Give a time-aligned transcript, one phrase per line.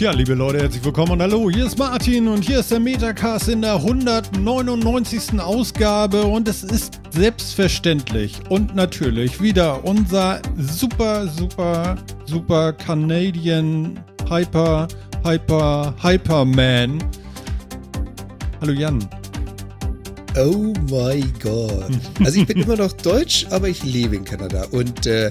[0.00, 3.50] Tja, liebe Leute, herzlich willkommen und hallo, hier ist Martin und hier ist der Metacast
[3.50, 5.38] in der 199.
[5.38, 14.88] Ausgabe und es ist selbstverständlich und natürlich wieder unser super, super, super Canadian Hyper,
[15.22, 17.04] Hyper, Hyperman.
[18.62, 19.06] Hallo Jan.
[20.34, 21.90] Oh mein Gott.
[22.24, 24.64] Also ich bin immer noch deutsch, aber ich lebe in Kanada.
[24.70, 25.30] Und äh,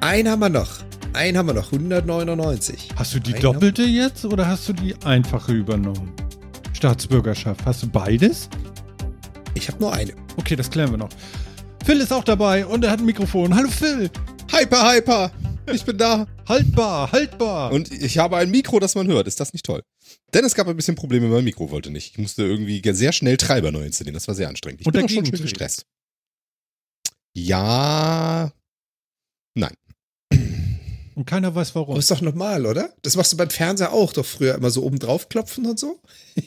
[0.00, 0.87] einen haben wir noch.
[1.14, 1.72] Einen haben wir noch.
[1.72, 2.90] 199.
[2.96, 6.12] Hast du die Einen doppelte jetzt oder hast du die einfache übernommen?
[6.72, 7.64] Staatsbürgerschaft.
[7.64, 8.48] Hast du beides?
[9.54, 10.12] Ich habe nur eine.
[10.36, 11.08] Okay, das klären wir noch.
[11.84, 13.54] Phil ist auch dabei und er hat ein Mikrofon.
[13.54, 14.10] Hallo Phil.
[14.52, 15.32] Hyper, hyper!
[15.72, 16.26] Ich bin da.
[16.48, 17.72] Haltbar, haltbar.
[17.72, 19.26] Und ich habe ein Mikro, das man hört.
[19.26, 19.82] Ist das nicht toll?
[20.32, 22.12] Denn es gab ein bisschen Probleme, mein Mikro wollte nicht.
[22.12, 24.14] Ich musste irgendwie sehr schnell Treiber neu installieren.
[24.14, 24.80] Das war sehr anstrengend.
[24.80, 25.84] Ich Und bin auch schon schön gestresst.
[27.34, 28.50] Ja.
[29.54, 29.74] Nein.
[31.18, 31.90] Und keiner weiß warum.
[31.90, 32.90] Aber ist doch normal, oder?
[33.02, 36.00] Das machst du beim Fernseher auch doch früher immer so oben drauf klopfen und so.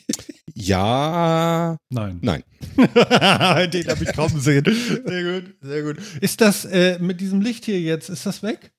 [0.53, 1.77] Ja.
[1.89, 2.19] Nein.
[2.22, 2.44] Nein.
[3.72, 4.66] Den habe ich kaum gesehen.
[4.66, 5.97] Sehr gut, sehr gut.
[6.19, 8.73] Ist das äh, mit diesem Licht hier jetzt, ist das weg?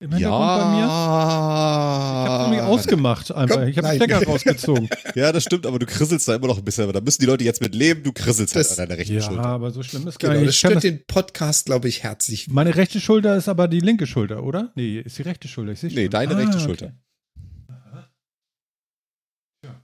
[0.00, 0.84] Im Hintergrund bei mir?
[0.84, 2.42] Ich habe Ja.
[2.50, 3.56] nämlich ausgemacht einfach.
[3.56, 3.96] Komm, ich habe den.
[3.96, 4.88] Stecker rausgezogen.
[5.16, 6.84] Ja, das stimmt, aber du krisselst da immer noch ein bisschen.
[6.84, 8.04] Aber da müssen die Leute jetzt mit leben.
[8.04, 9.44] Du krisselst halt Das- an deiner rechten ja, Schulter.
[9.44, 10.50] aber so schlimm ist gar Genau, nicht.
[10.50, 12.46] das stört das, den Podcast, glaube ich, herzlich.
[12.48, 14.70] meine rechte Schulter ist aber die linke Schulter, oder?
[14.76, 15.72] Nee, ist die rechte Schulter.
[15.72, 16.10] Ich sehe Nee, schon.
[16.10, 16.92] deine rechte Schulter.
[17.68, 18.08] Aha.
[19.64, 19.82] Ja.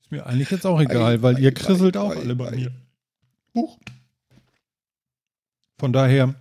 [0.00, 2.48] Ist mir eigentlich jetzt auch egal, weil ei, ihr ei, krisselt auch ei, alle bei
[2.48, 2.56] ei.
[2.56, 2.72] mir.
[3.54, 3.78] Huch.
[5.78, 6.34] Von daher,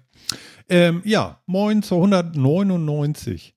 [0.70, 3.56] ähm, ja, moin zur 199.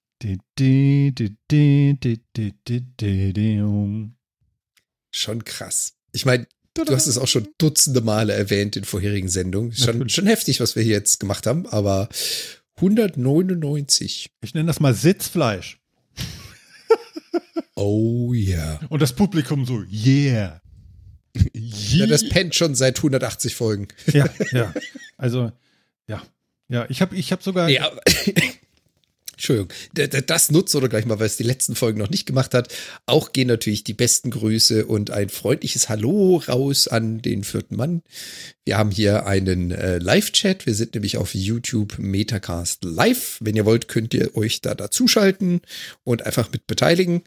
[5.10, 5.94] Schon krass.
[6.12, 9.72] Ich meine, du hast es auch schon dutzende Male erwähnt in vorherigen Sendungen.
[9.72, 12.08] Schon, schon heftig, was wir hier jetzt gemacht haben, aber
[12.76, 14.30] 199.
[14.42, 15.78] Ich nenne das mal Sitzfleisch.
[17.74, 18.56] oh ja.
[18.56, 18.80] Yeah.
[18.88, 19.92] Und das Publikum so, yeah.
[19.92, 20.60] yeah.
[21.52, 23.88] Ja, das pennt schon seit 180 Folgen.
[24.06, 24.72] ja, ja.
[25.16, 25.52] Also,
[26.06, 26.22] ja,
[26.74, 27.68] ja, ich habe ich hab sogar.
[27.68, 27.88] Ja.
[29.32, 32.74] Entschuldigung, das nutzt oder gleich mal, weil es die letzten Folgen noch nicht gemacht hat.
[33.06, 38.02] Auch gehen natürlich die besten Grüße und ein freundliches Hallo raus an den vierten Mann.
[38.64, 40.66] Wir haben hier einen äh, Live-Chat.
[40.66, 43.38] Wir sind nämlich auf YouTube Metacast Live.
[43.40, 45.60] Wenn ihr wollt, könnt ihr euch da dazuschalten
[46.02, 47.22] und einfach mit beteiligen.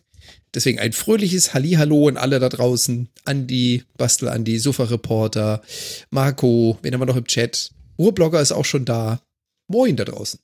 [0.53, 3.07] Deswegen ein fröhliches Hallihallo an alle da draußen.
[3.23, 5.61] Andi, Bastel Andi, Sofa-Reporter,
[6.09, 7.71] Marco, wen haben wir noch im Chat?
[7.97, 9.21] Urblogger ist auch schon da.
[9.67, 10.39] Moin da draußen.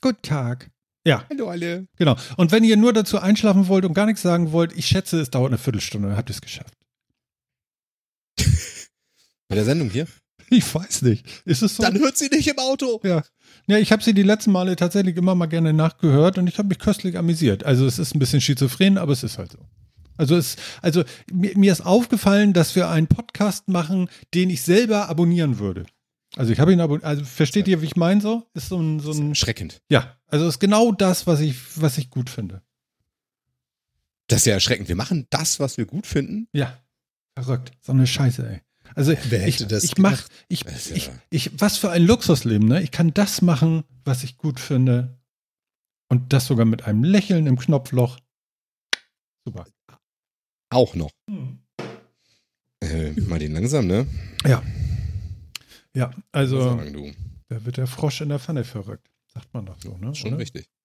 [0.00, 0.70] Guten Tag.
[1.06, 1.86] Ja, Hallo alle.
[1.96, 2.16] genau.
[2.36, 5.30] Und wenn ihr nur dazu einschlafen wollt und gar nichts sagen wollt, ich schätze, es
[5.30, 6.74] dauert eine Viertelstunde, dann habt ihr es geschafft.
[9.48, 10.06] Bei der Sendung hier?
[10.50, 11.26] Ich weiß nicht.
[11.44, 11.82] Ist es so?
[11.82, 13.00] Dann hört sie nicht im Auto.
[13.04, 13.22] ja.
[13.66, 16.68] Ja, ich habe sie die letzten Male tatsächlich immer mal gerne nachgehört und ich habe
[16.68, 17.64] mich köstlich amüsiert.
[17.64, 19.58] Also es ist ein bisschen schizophren, aber es ist halt so.
[20.16, 25.08] Also es, also mir, mir ist aufgefallen, dass wir einen Podcast machen, den ich selber
[25.10, 25.84] abonnieren würde.
[26.38, 27.04] Also ich habe ihn abonniert.
[27.04, 28.46] Also versteht ihr, wie ich meine so?
[28.54, 29.82] Ist so ein, so ein Erschreckend.
[29.90, 30.14] ja.
[30.30, 32.60] Also ist genau das, was ich, was ich gut finde.
[34.26, 34.88] Das ist ja erschreckend.
[34.88, 36.48] Wir machen das, was wir gut finden.
[36.52, 36.78] Ja.
[37.34, 37.72] Verrückt.
[37.80, 38.60] So eine Scheiße, ey.
[38.94, 42.68] Also Wer ich, hätte das ich mach, ich, ja- ich, ich, was für ein Luxusleben,
[42.68, 42.82] ne?
[42.82, 45.18] Ich kann das machen, was ich gut finde.
[46.10, 48.18] Und das sogar mit einem Lächeln im Knopfloch.
[49.46, 49.66] Super.
[50.70, 51.10] Auch noch.
[52.80, 54.06] Äh, mal den langsam, ne?
[54.46, 54.62] Ja.
[55.98, 57.10] Ja, also Sagen du.
[57.48, 59.08] da wird der Frosch in der Pfanne verrückt.
[59.34, 60.14] Sagt man doch so, ne?
[60.14, 60.38] Schon Oder?
[60.38, 60.68] richtig.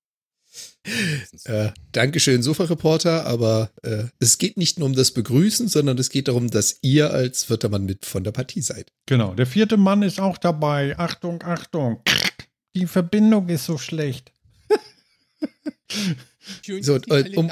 [1.45, 6.27] Äh, Dankeschön, Sofa-Reporter, aber äh, es geht nicht nur um das Begrüßen, sondern es geht
[6.27, 8.91] darum, dass ihr als vierter Mann mit von der Partie seid.
[9.07, 9.33] Genau.
[9.33, 10.95] Der vierte Mann ist auch dabei.
[10.99, 12.01] Achtung, Achtung.
[12.75, 14.31] Die Verbindung ist so schlecht.
[16.81, 17.49] So, und, äh, um-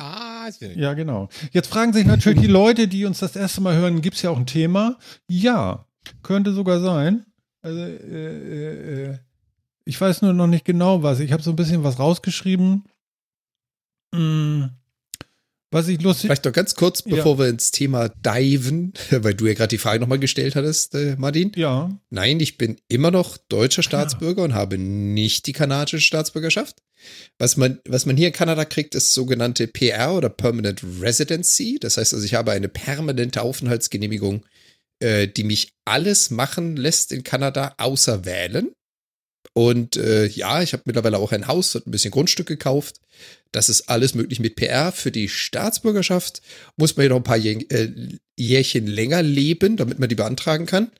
[0.76, 1.30] Ja, genau.
[1.54, 4.30] Jetzt fragen sich natürlich die Leute, die uns das erste Mal hören, gibt es ja
[4.32, 5.00] auch ein Thema?
[5.30, 5.88] Ja,
[6.24, 7.26] könnte sogar sein.
[7.62, 9.18] Also, äh, äh, äh,
[9.86, 11.20] ich weiß nur noch nicht genau was.
[11.20, 12.86] Ich habe so ein bisschen was rausgeschrieben.
[14.14, 14.72] Hm,
[15.74, 16.28] was ich lustig.
[16.28, 17.16] Vielleicht noch ganz kurz, Ja.
[17.16, 21.16] bevor wir ins Thema diven, weil du ja gerade die Frage nochmal gestellt hattest, äh,
[21.18, 21.52] Martin.
[21.56, 26.82] Ja, Nein, ich bin immer noch deutscher Staatsbürger und habe nicht die kanadische Staatsbürgerschaft.
[27.40, 31.80] Was man, was man hier in Kanada kriegt, ist sogenannte PR oder Permanent Residency.
[31.80, 34.46] Das heißt also, ich habe eine permanente Aufenthaltsgenehmigung,
[35.02, 38.72] äh, die mich alles machen lässt in Kanada, außer wählen.
[39.54, 43.02] Und äh, ja, ich habe mittlerweile auch ein Haus und ein bisschen Grundstück gekauft.
[43.52, 44.92] Das ist alles möglich mit PR.
[44.92, 46.42] Für die Staatsbürgerschaft
[46.78, 47.90] muss man jedoch ein paar äh,
[48.38, 50.92] Jährchen länger leben, damit man die beantragen kann.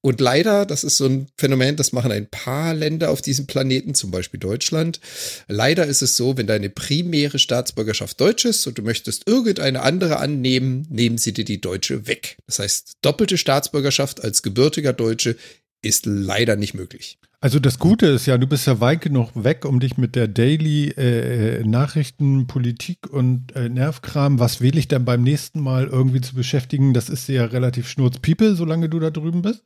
[0.00, 3.94] Und leider, das ist so ein Phänomen, das machen ein paar Länder auf diesem Planeten,
[3.94, 5.00] zum Beispiel Deutschland.
[5.48, 10.18] Leider ist es so, wenn deine primäre Staatsbürgerschaft deutsch ist und du möchtest irgendeine andere
[10.18, 12.38] annehmen, nehmen sie dir die deutsche weg.
[12.46, 15.36] Das heißt, doppelte Staatsbürgerschaft als gebürtiger Deutsche
[15.82, 17.18] ist leider nicht möglich.
[17.40, 20.26] Also das Gute ist ja, du bist ja weit genug weg, um dich mit der
[20.26, 26.20] Daily äh, Nachrichten, Politik und äh, Nervkram, was wähle ich denn beim nächsten Mal irgendwie
[26.20, 29.62] zu beschäftigen, das ist ja relativ schnurzpiepe, solange du da drüben bist.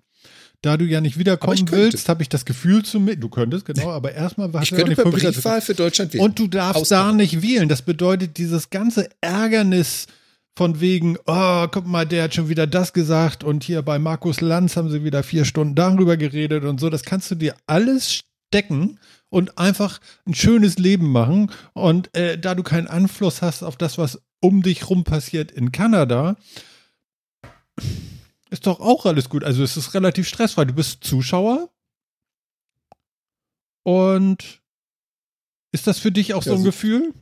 [0.62, 3.90] Da du ja nicht wiederkommen willst, habe ich das Gefühl zu mir, du könntest, genau,
[3.90, 6.24] aber erstmal hast ich du könnte nicht Briefwahl für Deutschland wählen.
[6.24, 7.18] Und du darfst Ausgaben.
[7.18, 7.68] da nicht wählen.
[7.68, 10.06] Das bedeutet, dieses ganze Ärgernis
[10.54, 14.40] von wegen, oh, guck mal, der hat schon wieder das gesagt und hier bei Markus
[14.40, 16.90] Lanz haben sie wieder vier Stunden darüber geredet und so.
[16.90, 18.22] Das kannst du dir alles
[18.52, 19.00] stecken
[19.30, 21.50] und einfach ein schönes Leben machen.
[21.72, 25.72] Und äh, da du keinen Einfluss hast auf das, was um dich rum passiert in
[25.72, 26.36] Kanada,
[28.52, 29.44] ist doch auch alles gut.
[29.44, 30.66] Also es ist relativ stressfrei.
[30.66, 31.70] Du bist Zuschauer.
[33.82, 34.60] Und
[35.72, 37.14] ist das für dich auch ja, so ein so Gefühl?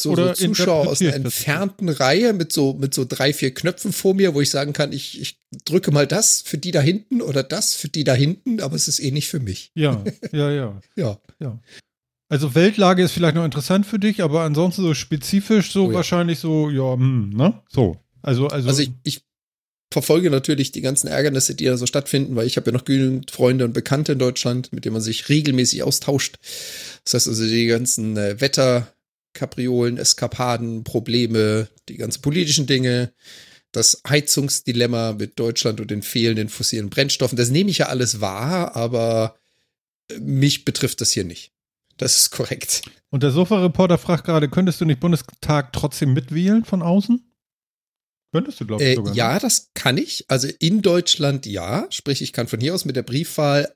[0.00, 3.92] So, Oder so Zuschauer aus einer entfernten Reihe mit so, mit so drei, vier Knöpfen
[3.92, 7.22] vor mir, wo ich sagen kann, ich, ich drücke mal das für die da hinten
[7.22, 9.70] oder das für die da hinten, aber es ist eh nicht für mich.
[9.74, 10.80] Ja, ja, ja.
[10.96, 11.18] ja.
[11.38, 11.60] ja.
[12.28, 15.96] Also Weltlage ist vielleicht noch interessant für dich, aber ansonsten so spezifisch so oh ja.
[15.96, 17.62] wahrscheinlich so, ja, hm, ne?
[17.68, 17.96] So.
[18.22, 19.23] Also, also, also ich, ich
[19.94, 23.30] verfolge natürlich die ganzen Ärgernisse, die da so stattfinden, weil ich habe ja noch genügend
[23.30, 26.38] Freunde und Bekannte in Deutschland, mit denen man sich regelmäßig austauscht.
[27.04, 33.12] Das heißt also, die ganzen äh, Wetterkapriolen, Eskapaden, Probleme, die ganzen politischen Dinge,
[33.70, 38.74] das Heizungsdilemma mit Deutschland und den fehlenden fossilen Brennstoffen, das nehme ich ja alles wahr,
[38.74, 39.36] aber
[40.10, 41.52] äh, mich betrifft das hier nicht.
[41.98, 42.82] Das ist korrekt.
[43.10, 47.22] Und der Sofa-Reporter fragt gerade, könntest du nicht Bundestag trotzdem mitwählen von außen?
[48.34, 49.14] Könntest du, glaube ich, äh, sogar.
[49.14, 49.38] ja, ne?
[49.38, 50.24] das kann ich.
[50.26, 51.86] Also in Deutschland ja.
[51.90, 53.72] Sprich, ich kann von hier aus mit der Briefwahl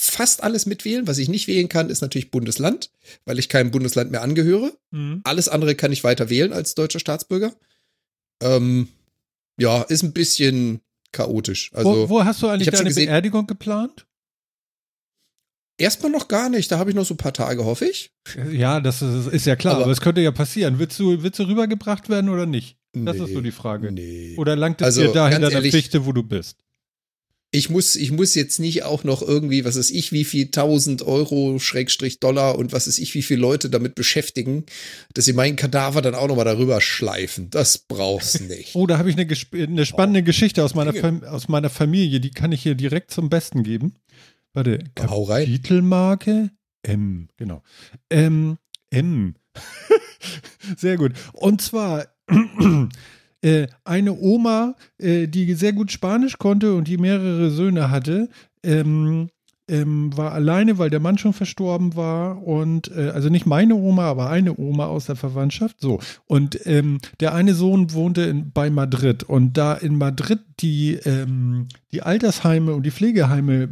[0.00, 1.06] fast alles mitwählen.
[1.06, 2.90] Was ich nicht wählen kann, ist natürlich Bundesland,
[3.26, 4.72] weil ich keinem Bundesland mehr angehöre.
[4.92, 5.20] Mhm.
[5.24, 7.52] Alles andere kann ich weiter wählen als deutscher Staatsbürger.
[8.42, 8.88] Ähm,
[9.60, 10.80] ja, ist ein bisschen
[11.12, 11.70] chaotisch.
[11.74, 14.06] Also, wo, wo hast du eigentlich deine gesehen, Beerdigung geplant?
[15.76, 18.10] Erstmal noch gar nicht, da habe ich noch so ein paar Tage, hoffe ich.
[18.50, 20.78] Ja, das ist, ist ja klar, aber, aber es könnte ja passieren.
[20.78, 22.77] Willst du, willst du rübergebracht werden oder nicht?
[22.92, 23.92] Das nee, ist so die Frage.
[23.92, 24.34] Nee.
[24.36, 26.56] Oder langt es also, dir da hinter der Fichte, wo du bist?
[27.50, 31.00] Ich muss, ich muss jetzt nicht auch noch irgendwie, was ist ich, wie viel tausend
[31.00, 34.66] Euro, Schrägstrich Dollar und was ist ich, wie viele Leute damit beschäftigen,
[35.14, 37.48] dass sie meinen Kadaver dann auch nochmal darüber schleifen.
[37.48, 38.74] Das brauchst nicht.
[38.74, 39.26] oh, da habe ich eine,
[39.66, 40.24] eine spannende oh.
[40.24, 43.94] Geschichte aus meiner, aus meiner Familie, die kann ich hier direkt zum Besten geben.
[44.52, 46.50] Warte, Kapitelmarke
[46.82, 47.62] M, genau.
[48.10, 48.58] M,
[48.90, 49.34] M.
[50.76, 51.12] Sehr gut.
[51.32, 52.08] Und zwar
[53.84, 58.28] eine Oma, äh, die sehr gut Spanisch konnte und die mehrere Söhne hatte,
[58.62, 59.28] ähm,
[59.68, 64.04] ähm, war alleine, weil der Mann schon verstorben war und äh, also nicht meine Oma,
[64.04, 65.76] aber eine Oma aus der Verwandtschaft.
[65.80, 70.94] So und ähm, der eine Sohn wohnte in, bei Madrid und da in Madrid die
[71.04, 73.68] ähm, die Altersheime und die Pflegeheime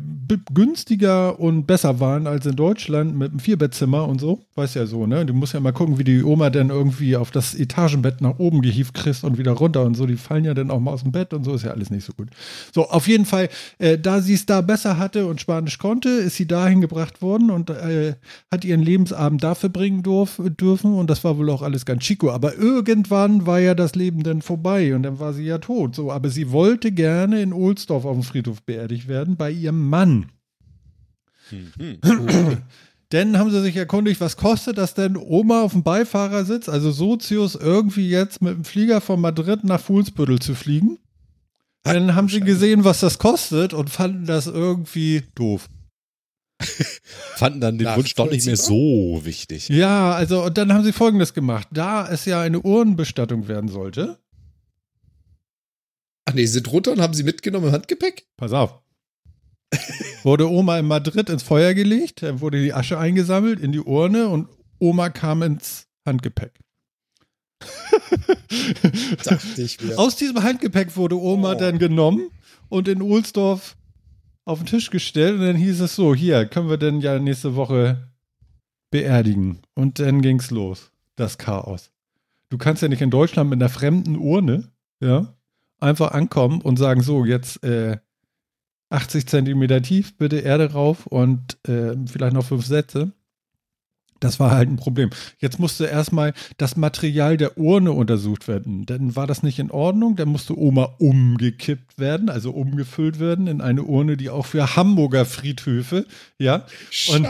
[0.54, 5.06] günstiger und besser waren als in Deutschland mit einem Vierbettzimmer und so, weiß ja so,
[5.06, 5.26] ne?
[5.26, 8.62] Du musst ja mal gucken, wie die Oma dann irgendwie auf das Etagenbett nach oben
[8.62, 10.06] gehievt kriegst und wieder runter und so.
[10.06, 12.06] Die fallen ja dann auch mal aus dem Bett und so ist ja alles nicht
[12.06, 12.28] so gut.
[12.74, 16.36] So, auf jeden Fall, äh, da sie es da besser hatte und Spanisch konnte, ist
[16.36, 18.14] sie dahin gebracht worden und äh,
[18.50, 22.30] hat ihren Lebensabend da verbringen dürfen und das war wohl auch alles ganz chico.
[22.30, 25.94] Aber irgendwann war ja das Leben dann vorbei und dann war sie ja tot.
[25.94, 30.32] So, aber sie wollte gerne in Ohlsdorf auf dem Friedhof beerdigt werden bei ihrem Mann.
[31.50, 31.98] Mhm.
[33.12, 37.54] Denn haben sie sich erkundigt, was kostet das denn, Oma auf dem Beifahrersitz, also Sozius,
[37.54, 40.98] irgendwie jetzt mit dem Flieger von Madrid nach Fuhlsbüttel zu fliegen?
[41.84, 45.68] Dann haben sie gesehen, was das kostet und fanden das irgendwie doof.
[47.36, 49.68] fanden dann den Wunsch doch nicht mehr so wichtig.
[49.68, 51.68] Ja, also und dann haben sie folgendes gemacht.
[51.70, 54.18] Da es ja eine Urnenbestattung werden sollte,
[56.26, 58.26] Ach nee, sie sind runter und haben sie mitgenommen im Handgepäck?
[58.36, 58.80] Pass auf.
[60.22, 64.28] wurde Oma in Madrid ins Feuer gelegt, dann wurde die Asche eingesammelt in die Urne
[64.28, 66.52] und Oma kam ins Handgepäck.
[69.24, 69.98] Dachte ich mir.
[69.98, 71.54] Aus diesem Handgepäck wurde Oma oh.
[71.54, 72.30] dann genommen
[72.68, 73.76] und in Ohlsdorf
[74.44, 77.56] auf den Tisch gestellt und dann hieß es so, hier, können wir denn ja nächste
[77.56, 78.10] Woche
[78.90, 79.60] beerdigen.
[79.74, 81.90] Und dann ging's los, das Chaos.
[82.48, 85.35] Du kannst ja nicht in Deutschland mit einer fremden Urne, ja,
[85.80, 87.98] einfach ankommen und sagen, so, jetzt äh,
[88.90, 93.12] 80 Zentimeter tief, bitte Erde rauf und äh, vielleicht noch fünf Sätze.
[94.20, 95.10] Das war halt ein Problem.
[95.38, 98.86] Jetzt musste erstmal das Material der Urne untersucht werden.
[98.86, 100.16] Dann war das nicht in Ordnung.
[100.16, 105.26] Dann musste Oma umgekippt werden, also umgefüllt werden in eine Urne, die auch für Hamburger
[105.26, 106.06] Friedhöfe,
[106.38, 106.64] ja.
[107.08, 107.28] Und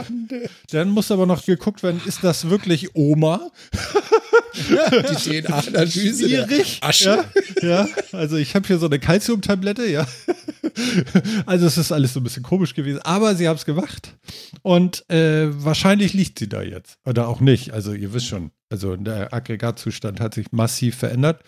[0.71, 3.51] dann musste aber noch geguckt werden, ist das wirklich Oma?
[4.57, 6.25] Die DNA-Analyse.
[6.27, 6.79] Schwierig.
[6.81, 7.23] Asche.
[7.61, 10.07] Ja, ja, also ich habe hier so eine Calciumtablette, ja.
[11.45, 14.13] Also es ist alles so ein bisschen komisch gewesen, aber sie haben es gemacht
[14.61, 17.71] und äh, wahrscheinlich liegt sie da jetzt oder auch nicht.
[17.73, 21.41] Also ihr wisst schon, also der Aggregatzustand hat sich massiv verändert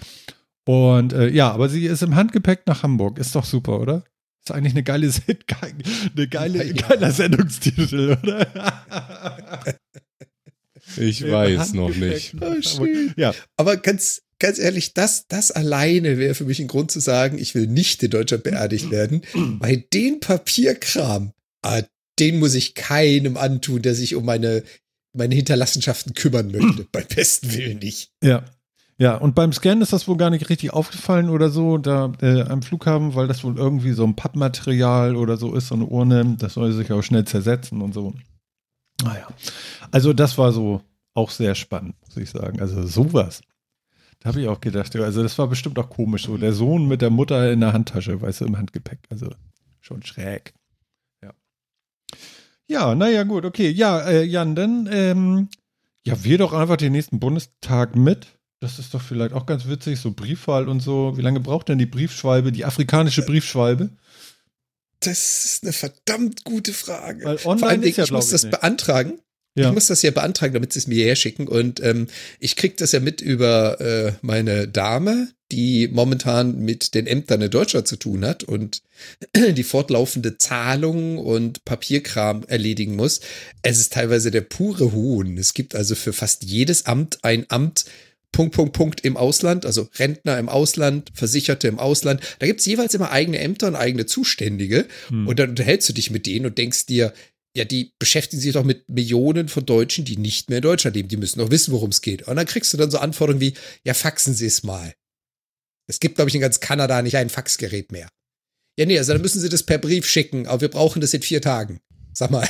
[0.65, 3.19] und äh, ja, aber sie ist im Handgepäck nach Hamburg.
[3.19, 4.03] Ist doch super, oder?
[4.43, 5.07] Ist eigentlich eine geile,
[6.15, 6.73] eine geile, Ja.
[6.87, 8.47] geiler Sendungstitel, oder?
[10.97, 12.35] Ich Im weiß noch nicht.
[12.41, 12.85] Oh.
[13.15, 17.37] Ja, Aber ganz, ganz ehrlich, das, das alleine wäre für mich ein Grund zu sagen,
[17.37, 19.21] ich will nicht in Deutschland beerdigt werden.
[19.59, 21.81] Bei den Papierkram, ah,
[22.19, 24.63] den muss ich keinem antun, der sich um meine,
[25.13, 26.85] meine Hinterlassenschaften kümmern möchte.
[26.91, 28.11] Beim besten Willen nicht.
[28.23, 28.45] Ja.
[29.01, 32.41] Ja, und beim Scannen ist das wohl gar nicht richtig aufgefallen oder so, da äh,
[32.41, 36.35] am Flughafen, weil das wohl irgendwie so ein Pappmaterial oder so ist, so eine Urne,
[36.37, 38.13] das soll sich auch schnell zersetzen und so.
[39.03, 39.27] Naja.
[39.91, 40.81] Also das war so
[41.13, 42.61] auch sehr spannend, muss ich sagen.
[42.61, 43.41] Also sowas.
[44.19, 47.01] Da habe ich auch gedacht, also das war bestimmt auch komisch, so der Sohn mit
[47.01, 48.99] der Mutter in der Handtasche, weißt du, im Handgepäck.
[49.09, 49.29] Also
[49.79, 50.53] schon schräg.
[51.23, 51.31] Ja.
[52.67, 53.69] Ja, naja, gut, okay.
[53.69, 55.49] Ja, äh, Jan, dann, ähm,
[56.03, 58.39] ja, wir doch einfach den nächsten Bundestag mit.
[58.59, 61.15] Das ist doch vielleicht auch ganz witzig, so Briefwahl und so.
[61.15, 63.89] Wie lange braucht denn die Briefschwalbe, die afrikanische Briefschwalbe?
[65.01, 67.23] Das ist eine verdammt gute Frage.
[67.25, 68.59] Weil Vor online allem, ist ja, ich muss das ich, nicht.
[68.59, 69.19] beantragen.
[69.55, 69.69] Ja.
[69.69, 71.47] Ich muss das ja beantragen, damit sie es mir hierher schicken.
[71.47, 72.07] Und ähm,
[72.39, 77.49] ich kriege das ja mit über äh, meine Dame, die momentan mit den Ämtern in
[77.49, 78.83] Deutschland zu tun hat und
[79.35, 83.21] die fortlaufende Zahlung und Papierkram erledigen muss.
[83.61, 85.37] Es ist teilweise der pure Hohn.
[85.37, 87.85] Es gibt also für fast jedes Amt ein Amt,
[88.31, 92.21] Punkt, Punkt, Punkt im Ausland, also Rentner im Ausland, Versicherte im Ausland.
[92.39, 94.87] Da gibt's jeweils immer eigene Ämter und eigene Zuständige.
[95.09, 95.27] Hm.
[95.27, 97.13] Und dann unterhältst du dich mit denen und denkst dir,
[97.55, 101.09] ja, die beschäftigen sich doch mit Millionen von Deutschen, die nicht mehr in Deutschland leben.
[101.09, 102.27] Die müssen doch wissen, worum es geht.
[102.27, 104.93] Und dann kriegst du dann so Anforderungen wie, ja, faxen Sie es mal.
[105.87, 108.07] Es gibt, glaube ich, in ganz Kanada nicht ein Faxgerät mehr.
[108.77, 111.23] Ja, nee, also dann müssen Sie das per Brief schicken, aber wir brauchen das in
[111.23, 111.79] vier Tagen.
[112.13, 112.47] Sag mal,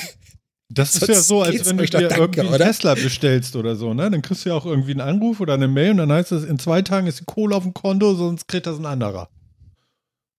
[0.71, 2.65] Das ist ja so, als wenn du dir danke, irgendwie einen oder?
[2.65, 4.11] Tesla bestellst oder so, ne?
[4.11, 6.43] Dann kriegst du ja auch irgendwie einen Anruf oder eine Mail und dann heißt es,
[6.43, 9.29] in zwei Tagen ist die Kohle auf dem Konto, sonst kriegt das ein anderer.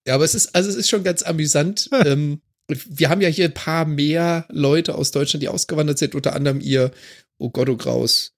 [0.07, 1.91] Ja, aber es ist, also es ist schon ganz amüsant.
[2.05, 6.35] ähm, wir haben ja hier ein paar mehr Leute aus Deutschland, die ausgewandert sind, unter
[6.35, 6.93] anderem ihr,
[7.39, 8.33] oh Gott, oh Graus,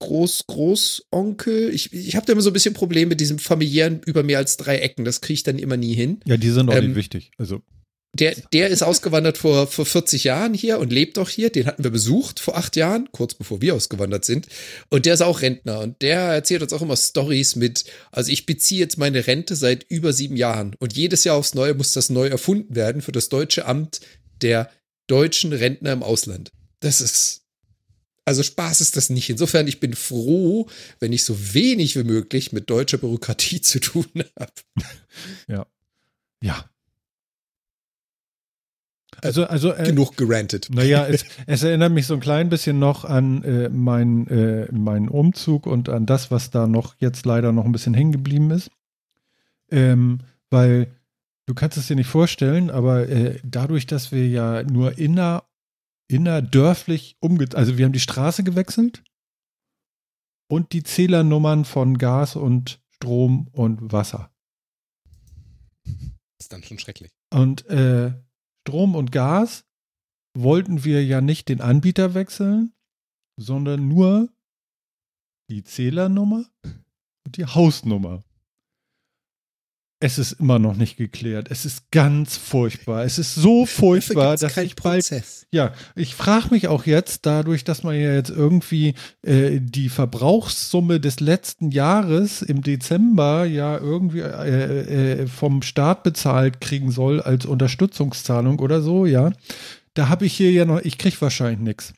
[0.00, 1.70] Groß, Großonkel.
[1.72, 4.56] Ich, ich habe da immer so ein bisschen Probleme mit diesem familiären über mehr als
[4.56, 5.04] drei Ecken.
[5.04, 6.20] Das kriege ich dann immer nie hin.
[6.26, 7.30] Ja, die sind auch Ähm, nicht wichtig.
[7.38, 7.62] Also,
[8.16, 11.50] Der, der ist ausgewandert vor, vor 40 Jahren hier und lebt auch hier.
[11.50, 14.46] Den hatten wir besucht vor acht Jahren, kurz bevor wir ausgewandert sind.
[14.88, 18.46] Und der ist auch Rentner und der erzählt uns auch immer Stories mit, also ich
[18.46, 22.08] beziehe jetzt meine Rente seit über sieben Jahren und jedes Jahr aufs Neue muss das
[22.08, 24.00] neu erfunden werden für das deutsche Amt
[24.40, 24.70] der
[25.06, 26.50] deutschen Rentner im Ausland.
[26.80, 27.42] Das ist,
[28.24, 29.30] also Spaß ist das nicht.
[29.30, 30.68] Insofern, ich bin froh,
[31.00, 34.06] wenn ich so wenig wie möglich mit deutscher Bürokratie zu tun
[34.38, 34.52] habe.
[36.40, 36.70] ja.
[39.22, 40.68] Also, also, äh, Genug gerantet.
[40.70, 45.08] Naja, es, es erinnert mich so ein klein bisschen noch an äh, meinen äh, meinen
[45.08, 48.70] Umzug und an das, was da noch jetzt leider noch ein bisschen hängen geblieben ist.
[49.70, 50.20] Ähm,
[50.50, 50.88] weil
[51.46, 55.44] du kannst es dir nicht vorstellen, aber äh, dadurch, dass wir ja nur inner,
[56.08, 57.46] innerdörflich umge...
[57.54, 59.02] Also wir haben die Straße gewechselt
[60.48, 64.30] und die Zählernummern von Gas und Strom und Wasser.
[66.38, 67.10] ist dann schon schrecklich.
[67.30, 68.12] Und äh,
[68.66, 69.64] Strom und Gas
[70.36, 72.74] wollten wir ja nicht den Anbieter wechseln,
[73.36, 74.28] sondern nur
[75.48, 76.46] die Zählernummer
[77.24, 78.24] und die Hausnummer.
[79.98, 81.48] Es ist immer noch nicht geklärt.
[81.50, 83.04] Es ist ganz furchtbar.
[83.04, 85.46] Es ist so furchtbar, dass ich bald Prozess.
[85.50, 91.00] ja, ich frage mich auch jetzt, dadurch, dass man ja jetzt irgendwie äh, die Verbrauchssumme
[91.00, 97.46] des letzten Jahres im Dezember ja irgendwie äh, äh, vom Staat bezahlt kriegen soll als
[97.46, 99.32] Unterstützungszahlung oder so, ja.
[99.94, 101.94] Da habe ich hier ja noch, ich krieg wahrscheinlich nichts.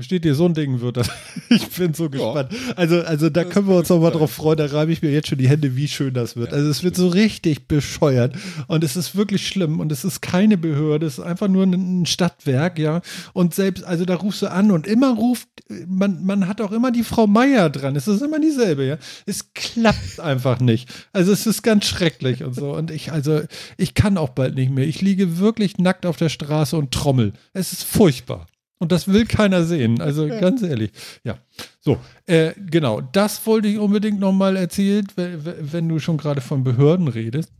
[0.00, 1.10] Versteht ihr, so ein Ding wird das.
[1.50, 2.50] Ich bin so gespannt.
[2.76, 4.18] Also, also da Das können wir uns wird noch mal sein.
[4.20, 4.56] drauf freuen.
[4.56, 6.52] Da reibe ich mir jetzt schon die Hände, wie schön das wird.
[6.52, 8.34] Ja, Also es wird so richtig bescheuert.
[8.66, 9.78] Und es ist wirklich schlimm.
[9.78, 11.04] Und es ist keine Behörde.
[11.04, 13.02] Es ist einfach nur ein- ein Stadtwerk, ja.
[13.34, 15.48] Und selbst, also da rufst du an und immer ruft,
[15.86, 17.94] man, man hat auch immer die Frau Meier dran.
[17.94, 18.96] Es ist immer dieselbe, ja.
[19.26, 20.88] Es klappt einfach nicht.
[21.12, 22.72] Also es ist ganz schrecklich und so.
[22.74, 23.42] Und ich, also,
[23.76, 24.86] ich kann auch bald nicht mehr.
[24.86, 27.32] Ich liege wirklich nackt auf der Straße und trommel.
[27.52, 28.46] Es ist furchtbar.
[28.80, 30.00] Und das will keiner sehen.
[30.00, 30.90] Also ganz ehrlich.
[31.22, 31.38] Ja.
[31.80, 33.02] So, äh, genau.
[33.02, 37.52] Das wollte ich unbedingt nochmal erzählen, wenn, wenn du schon gerade von Behörden redest.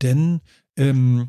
[0.00, 0.40] Denn
[0.76, 1.28] ähm,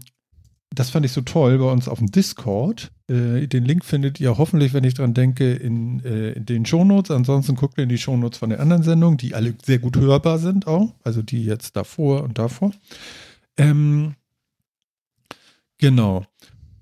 [0.69, 2.91] das fand ich so toll bei uns auf dem Discord.
[3.07, 7.09] Äh, den Link findet ihr hoffentlich, wenn ich dran denke, in, äh, in den Shownotes.
[7.09, 10.37] Ansonsten guckt ihr in die Shownotes von den anderen Sendungen, die alle sehr gut hörbar
[10.37, 10.93] sind auch.
[11.03, 12.71] Also die jetzt davor und davor.
[13.57, 14.13] Ähm,
[15.79, 16.27] genau.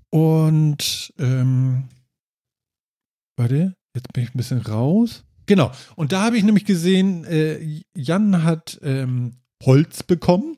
[0.10, 1.84] Und ähm,
[3.42, 5.24] warte, jetzt bin ich ein bisschen raus.
[5.48, 5.72] Genau.
[5.96, 7.60] Und da habe ich nämlich gesehen, äh,
[7.96, 10.58] Jan hat ähm, Holz bekommen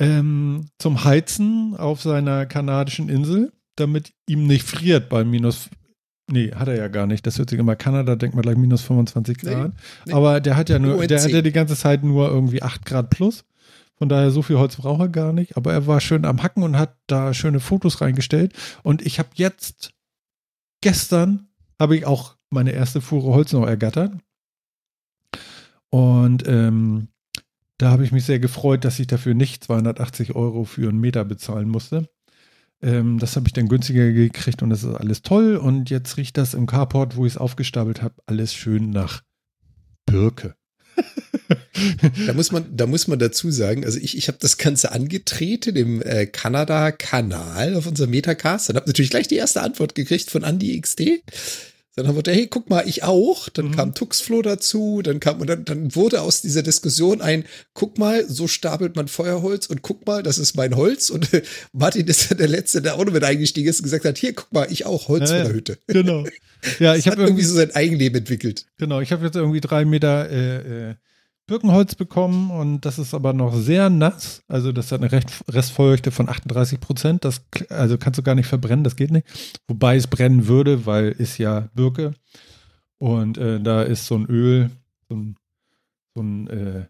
[0.00, 5.68] ähm, zum Heizen auf seiner kanadischen Insel, damit ihm nicht friert bei minus.
[6.30, 7.26] Nee, hat er ja gar nicht.
[7.26, 9.68] Das hört sich immer Kanada, denkt man gleich minus 25 Grad.
[9.68, 9.74] Nee,
[10.06, 10.12] nee.
[10.12, 13.10] Aber der hat ja nur, der hat ja die ganze Zeit nur irgendwie 8 Grad
[13.10, 13.44] plus.
[13.96, 15.56] Von daher, so viel Holz braucht er gar nicht.
[15.56, 18.52] Aber er war schön am Hacken und hat da schöne Fotos reingestellt.
[18.82, 19.92] Und ich habe jetzt,
[20.82, 21.48] gestern,
[21.80, 24.12] habe ich auch meine erste Fuhre Holz noch ergattert.
[25.88, 27.08] Und ähm,
[27.78, 31.24] da habe ich mich sehr gefreut, dass ich dafür nicht 280 Euro für einen Meter
[31.24, 32.08] bezahlen musste.
[32.80, 35.56] Ähm, das habe ich dann günstiger gekriegt und das ist alles toll.
[35.56, 39.22] Und jetzt riecht das im Carport, wo ich es aufgestapelt habe, alles schön nach
[40.06, 40.54] Birke.
[42.26, 45.76] da muss man, da muss man dazu sagen, also ich, ich habe das Ganze angetreten
[45.76, 50.42] im äh, Kanada-Kanal auf unserem Metacast und habe natürlich gleich die erste Antwort gekriegt von
[50.42, 51.22] Andy XD.
[51.94, 53.50] Dann haben wir gedacht, hey, guck mal, ich auch.
[53.50, 53.76] Dann mhm.
[53.76, 57.44] kam Tuxflo dazu, dann kam und dann, dann wurde aus dieser Diskussion ein,
[57.74, 61.10] guck mal, so stapelt man Feuerholz und guck mal, das ist mein Holz.
[61.10, 61.28] Und
[61.72, 64.32] Martin ist dann der Letzte, der auch noch mit eingestiegen ist und gesagt hat, hier,
[64.32, 65.78] guck mal, ich auch, Holz ja, von der Hütte.
[65.86, 66.24] Genau.
[66.78, 68.66] Ja, ich habe irgendwie, irgendwie so sein Eigenleben entwickelt.
[68.78, 70.94] Genau, ich habe jetzt irgendwie drei Meter äh, äh,
[71.46, 74.42] Birkenholz bekommen und das ist aber noch sehr nass.
[74.48, 75.12] Also das hat eine
[75.48, 77.24] Restfeuchte von 38 Prozent.
[77.24, 79.26] Das also kannst du gar nicht verbrennen, das geht nicht.
[79.66, 82.14] Wobei es brennen würde, weil ist ja Birke
[82.98, 84.70] und äh, da ist so ein Öl,
[85.08, 85.36] so ein,
[86.14, 86.86] so ein äh,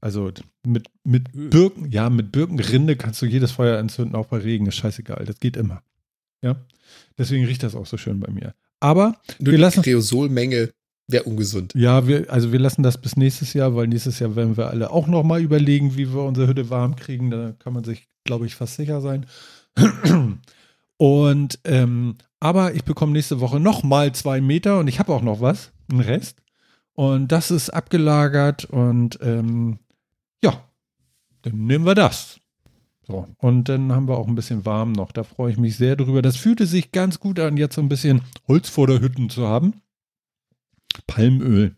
[0.00, 0.30] also
[0.66, 4.76] mit, mit Birken, ja, mit Birkenrinde kannst du jedes Feuer entzünden, auch bei Regen, ist
[4.76, 5.82] scheißegal, das geht immer.
[6.42, 6.56] Ja,
[7.16, 8.54] deswegen riecht das auch so schön bei mir.
[8.80, 10.74] Aber Nur wir lassen Kreosolmenge
[11.06, 11.72] Wäre ungesund.
[11.74, 14.90] Ja, wir, also wir lassen das bis nächstes Jahr, weil nächstes Jahr werden wir alle
[14.90, 17.30] auch nochmal überlegen, wie wir unsere Hütte warm kriegen.
[17.30, 19.26] Da kann man sich, glaube ich, fast sicher sein.
[20.96, 25.40] Und ähm, aber ich bekomme nächste Woche nochmal zwei Meter und ich habe auch noch
[25.40, 26.42] was, einen Rest.
[26.92, 29.78] Und das ist abgelagert und ähm,
[30.42, 30.62] ja,
[31.42, 32.38] dann nehmen wir das.
[33.06, 35.12] So, und dann haben wir auch ein bisschen warm noch.
[35.12, 36.22] Da freue ich mich sehr drüber.
[36.22, 39.46] Das fühlte sich ganz gut an, jetzt so ein bisschen Holz vor der Hütten zu
[39.46, 39.80] haben.
[41.06, 41.76] Palmöl.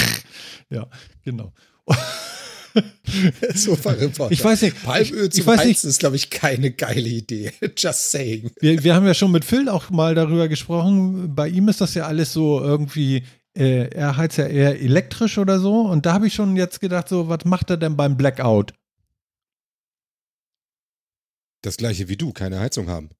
[0.70, 0.88] ja,
[1.22, 1.52] genau.
[3.54, 4.18] so verrückt.
[4.30, 4.82] Ich weiß nicht.
[4.82, 5.84] Palmöl zum ich weiß Heizen nicht.
[5.84, 7.52] ist, glaube ich, keine geile Idee.
[7.76, 8.50] Just saying.
[8.60, 11.34] Wir, wir haben ja schon mit Phil auch mal darüber gesprochen.
[11.34, 13.24] Bei ihm ist das ja alles so irgendwie,
[13.56, 15.82] äh, er heizt ja eher elektrisch oder so.
[15.82, 18.72] Und da habe ich schon jetzt gedacht, so, was macht er denn beim Blackout?
[21.62, 23.10] Das gleiche wie du, keine Heizung haben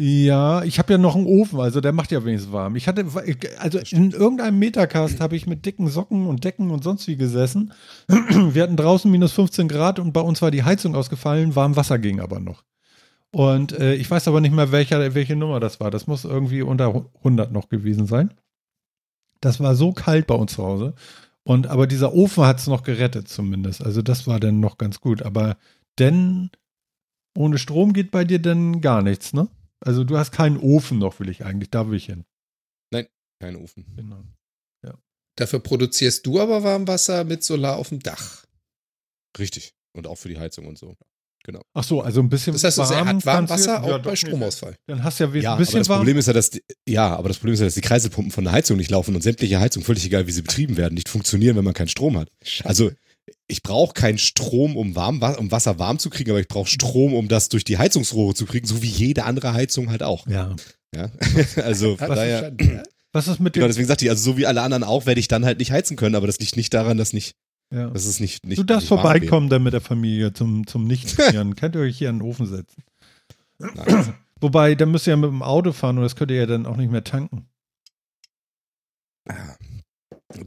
[0.00, 2.76] ja, ich habe ja noch einen Ofen, also der macht ja wenigstens warm.
[2.76, 3.06] Ich hatte,
[3.58, 7.72] also in irgendeinem Metacast habe ich mit dicken Socken und Decken und sonst wie gesessen.
[8.08, 11.98] Wir hatten draußen minus 15 Grad und bei uns war die Heizung ausgefallen, warm Wasser
[11.98, 12.64] ging aber noch.
[13.34, 15.90] Und äh, ich weiß aber nicht mehr, welcher, welche Nummer das war.
[15.90, 18.32] Das muss irgendwie unter 100 noch gewesen sein.
[19.40, 20.94] Das war so kalt bei uns zu Hause.
[21.42, 23.84] Und aber dieser Ofen hat es noch gerettet zumindest.
[23.84, 25.22] Also das war dann noch ganz gut.
[25.22, 25.56] Aber
[25.98, 26.50] denn
[27.36, 29.48] ohne Strom geht bei dir dann gar nichts, ne?
[29.80, 31.70] Also du hast keinen Ofen noch, will ich eigentlich.
[31.70, 32.24] Da will ich hin.
[32.90, 33.06] Nein,
[33.40, 33.84] keinen Ofen.
[33.96, 34.24] Genau.
[34.84, 34.94] Ja.
[35.36, 38.44] Dafür produzierst du aber Warmwasser mit Solar auf dem Dach.
[39.38, 39.74] Richtig.
[39.92, 40.96] Und auch für die Heizung und so.
[41.44, 41.60] Genau.
[41.74, 42.90] Ach so, also ein bisschen das heißt, warm.
[42.90, 44.76] Er hat Warmwasser auch ja, bei Stromausfall.
[44.86, 45.98] Dann hast du ja, ja ein bisschen aber das warm.
[45.98, 48.44] Problem ist ja, dass die, ja, aber das Problem ist ja, dass die Kreiselpumpen von
[48.44, 51.54] der Heizung nicht laufen und sämtliche Heizungen, völlig egal wie sie betrieben werden, nicht funktionieren,
[51.56, 52.30] wenn man keinen Strom hat.
[52.42, 52.66] Scheiße.
[52.66, 52.90] Also
[53.46, 57.14] ich brauche keinen Strom, um, warm, um Wasser warm zu kriegen, aber ich brauche Strom,
[57.14, 60.26] um das durch die Heizungsrohre zu kriegen, so wie jede andere Heizung halt auch.
[60.26, 60.54] Ja.
[60.94, 61.10] ja?
[61.56, 62.52] Also von daher.
[63.12, 63.60] Was ist mit dem?
[63.60, 65.70] Genau, deswegen sagte ich, also so wie alle anderen auch, werde ich dann halt nicht
[65.70, 67.36] heizen können, aber das liegt nicht daran, dass nicht.
[67.72, 67.88] Ja.
[67.90, 68.58] Das ist nicht, nicht.
[68.58, 71.54] Du darfst nicht vorbeikommen dann mit der Familie zum, zum Nichtfrieren.
[71.56, 72.82] Könnt ihr euch hier an den Ofen setzen.
[74.40, 76.66] Wobei, dann müsst ihr ja mit dem Auto fahren und das könnt ihr ja dann
[76.66, 77.46] auch nicht mehr tanken.
[79.28, 79.56] Ah.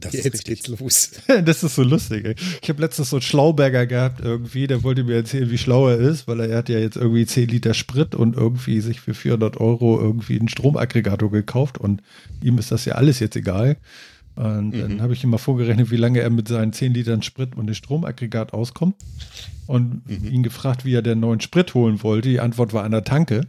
[0.00, 1.12] Das Jetzt ist geht's los.
[1.44, 2.24] das ist so lustig.
[2.24, 2.34] Ey.
[2.62, 5.98] Ich habe letztens so einen Schlauberger gehabt irgendwie, der wollte mir erzählen, wie schlau er
[5.98, 9.14] ist, weil er, er hat ja jetzt irgendwie 10 Liter Sprit und irgendwie sich für
[9.14, 12.02] 400 Euro irgendwie einen Stromaggregator gekauft und
[12.42, 13.76] ihm ist das ja alles jetzt egal.
[14.38, 14.80] Und mhm.
[14.80, 17.66] dann habe ich ihm mal vorgerechnet, wie lange er mit seinen 10 Litern Sprit und
[17.66, 18.94] dem Stromaggregat auskommt
[19.66, 20.30] und mhm.
[20.30, 22.28] ihn gefragt, wie er den neuen Sprit holen wollte.
[22.28, 23.42] Die Antwort war an der Tanke.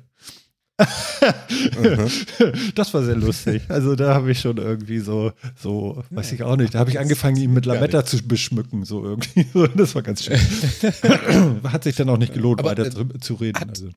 [2.75, 3.63] das war sehr lustig.
[3.67, 6.99] Also da habe ich schon irgendwie so, so, weiß ich auch nicht, da habe ich
[6.99, 9.45] angefangen, ihn mit Lametta zu beschmücken, so irgendwie.
[9.75, 10.39] Das war ganz schön.
[11.63, 13.59] Hat sich dann auch nicht gelohnt, Aber, weiter äh, zu, zu reden.
[13.59, 13.89] hat- Also.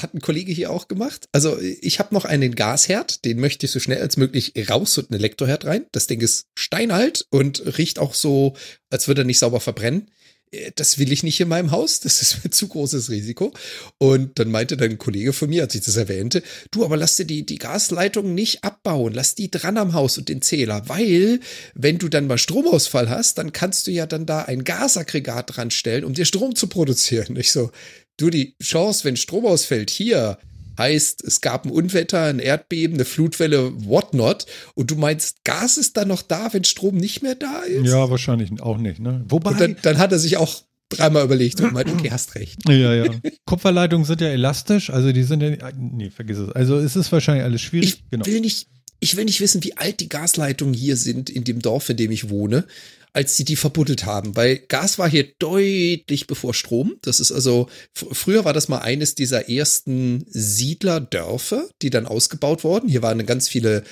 [0.00, 1.24] Hat ein Kollege hier auch gemacht.
[1.32, 5.10] Also ich habe noch einen Gasherd, den möchte ich so schnell als möglich raus und
[5.10, 5.86] einen Elektroherd rein.
[5.90, 8.54] Das Ding ist steinalt und riecht auch so,
[8.90, 10.08] als würde er nicht sauber verbrennen.
[10.50, 13.52] Äh, Das will ich nicht in meinem Haus, das ist mir zu großes Risiko.
[13.98, 17.16] Und dann meinte dann ein Kollege von mir, als ich das erwähnte, du, aber lass
[17.16, 21.40] dir die, die Gasleitung nicht abbauen, lass die dran am Haus und den Zähler, weil
[21.74, 25.70] wenn du dann mal Stromausfall hast, dann kannst du ja dann da ein Gasaggregat dran
[25.70, 27.36] stellen, um dir Strom zu produzieren.
[27.48, 27.70] Ich so,
[28.18, 30.38] du, die Chance, wenn Strom ausfällt, hier
[30.78, 34.46] heißt, es gab ein Unwetter, ein Erdbeben, eine Flutwelle, whatnot.
[34.74, 37.86] Und du meinst, Gas ist dann noch da, wenn Strom nicht mehr da ist?
[37.86, 39.00] Ja, wahrscheinlich auch nicht.
[39.00, 39.24] Ne?
[39.28, 42.68] Wobei, Und dann, dann hat er sich auch dreimal überlegt und meint, okay, hast recht.
[42.68, 43.04] ja, ja.
[43.44, 46.50] Kupferleitungen sind ja elastisch, also die sind ja, nee, vergiss es.
[46.52, 47.88] Also es ist wahrscheinlich alles schwierig.
[47.88, 48.24] Ich genau.
[48.26, 48.68] will nicht,
[49.00, 52.10] ich will nicht wissen, wie alt die Gasleitungen hier sind in dem Dorf, in dem
[52.10, 52.66] ich wohne,
[53.12, 56.96] als sie die verbuddelt haben, weil Gas war hier deutlich bevor Strom.
[57.02, 62.64] Das ist also, fr- früher war das mal eines dieser ersten Siedlerdörfer, die dann ausgebaut
[62.64, 62.88] wurden.
[62.88, 63.82] Hier waren ganz viele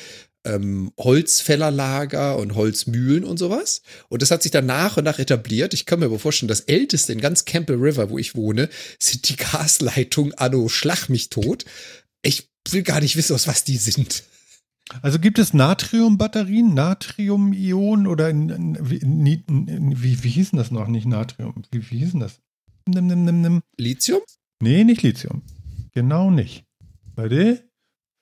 [0.45, 3.83] ähm, Holzfällerlager und Holzmühlen und sowas.
[4.09, 5.75] Und das hat sich dann nach und nach etabliert.
[5.75, 8.69] Ich kann mir aber vorstellen, das älteste in ganz Campbell River, wo ich wohne,
[9.01, 11.65] sind die Gasleitungen Anno Schlag mich tot.
[12.23, 14.25] Ich will gar nicht wissen, aus was die sind.
[15.03, 18.75] Also gibt es Natriumbatterien, Natrium-Ionen oder in, in,
[19.49, 20.87] in, wie, wie hießen das noch?
[20.89, 21.63] Nicht Natrium.
[21.73, 22.41] Wie, wie hießen das?
[22.89, 23.63] Nimm, nimm, nimm, nimm.
[23.77, 24.21] Lithium?
[24.63, 25.43] Nee, nicht Lithium.
[25.93, 26.65] Genau nicht.
[27.17, 27.65] Warte.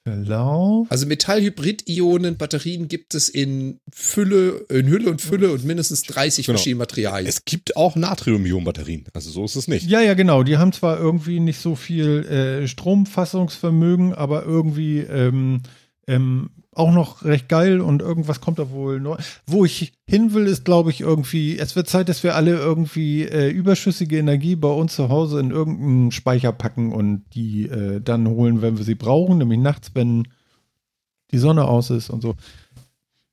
[0.07, 0.87] Verlauf.
[0.91, 6.59] Also Metallhybrid-Ionen, Batterien gibt es in Fülle, in Hülle und Fülle und mindestens 30 Genau.
[6.59, 7.27] verschiedene Materialien.
[7.27, 9.07] Es gibt auch Natrium-Ionen-Batterien.
[9.15, 9.87] Also so ist es nicht.
[9.89, 10.43] Ja, ja, genau.
[10.43, 15.63] Die haben zwar irgendwie nicht so viel äh, Stromfassungsvermögen, aber irgendwie ähm,
[16.07, 19.17] ähm, auch noch recht geil und irgendwas kommt da wohl neu.
[19.47, 23.23] Wo ich hin will, ist, glaube ich, irgendwie, es wird Zeit, dass wir alle irgendwie
[23.23, 28.27] äh, überschüssige Energie bei uns zu Hause in irgendeinen Speicher packen und die äh, dann
[28.29, 30.27] holen, wenn wir sie brauchen, nämlich nachts, wenn
[31.31, 32.35] die Sonne aus ist und so.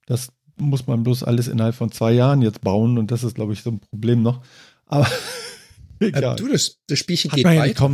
[0.06, 3.54] Das muss man bloß alles innerhalb von zwei Jahren jetzt bauen und das ist, glaube
[3.54, 4.42] ich, so ein Problem noch.
[4.86, 5.10] Aber
[6.00, 6.34] egal.
[6.34, 7.90] Äh, du, das, das Spielchen Hat geht weiter.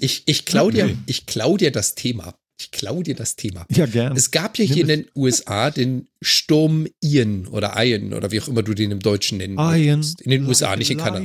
[0.00, 2.34] Ich, ich klau dir, ich klau dir das Thema.
[2.60, 3.64] Ich klau dir das Thema.
[3.70, 4.14] Ja, gern.
[4.14, 8.48] Es gab ja hier in den USA den Sturm Ian oder Ian oder wie auch
[8.48, 10.20] immer du den im Deutschen nennen möchtest.
[10.20, 11.24] In den USA, nicht in Kanada.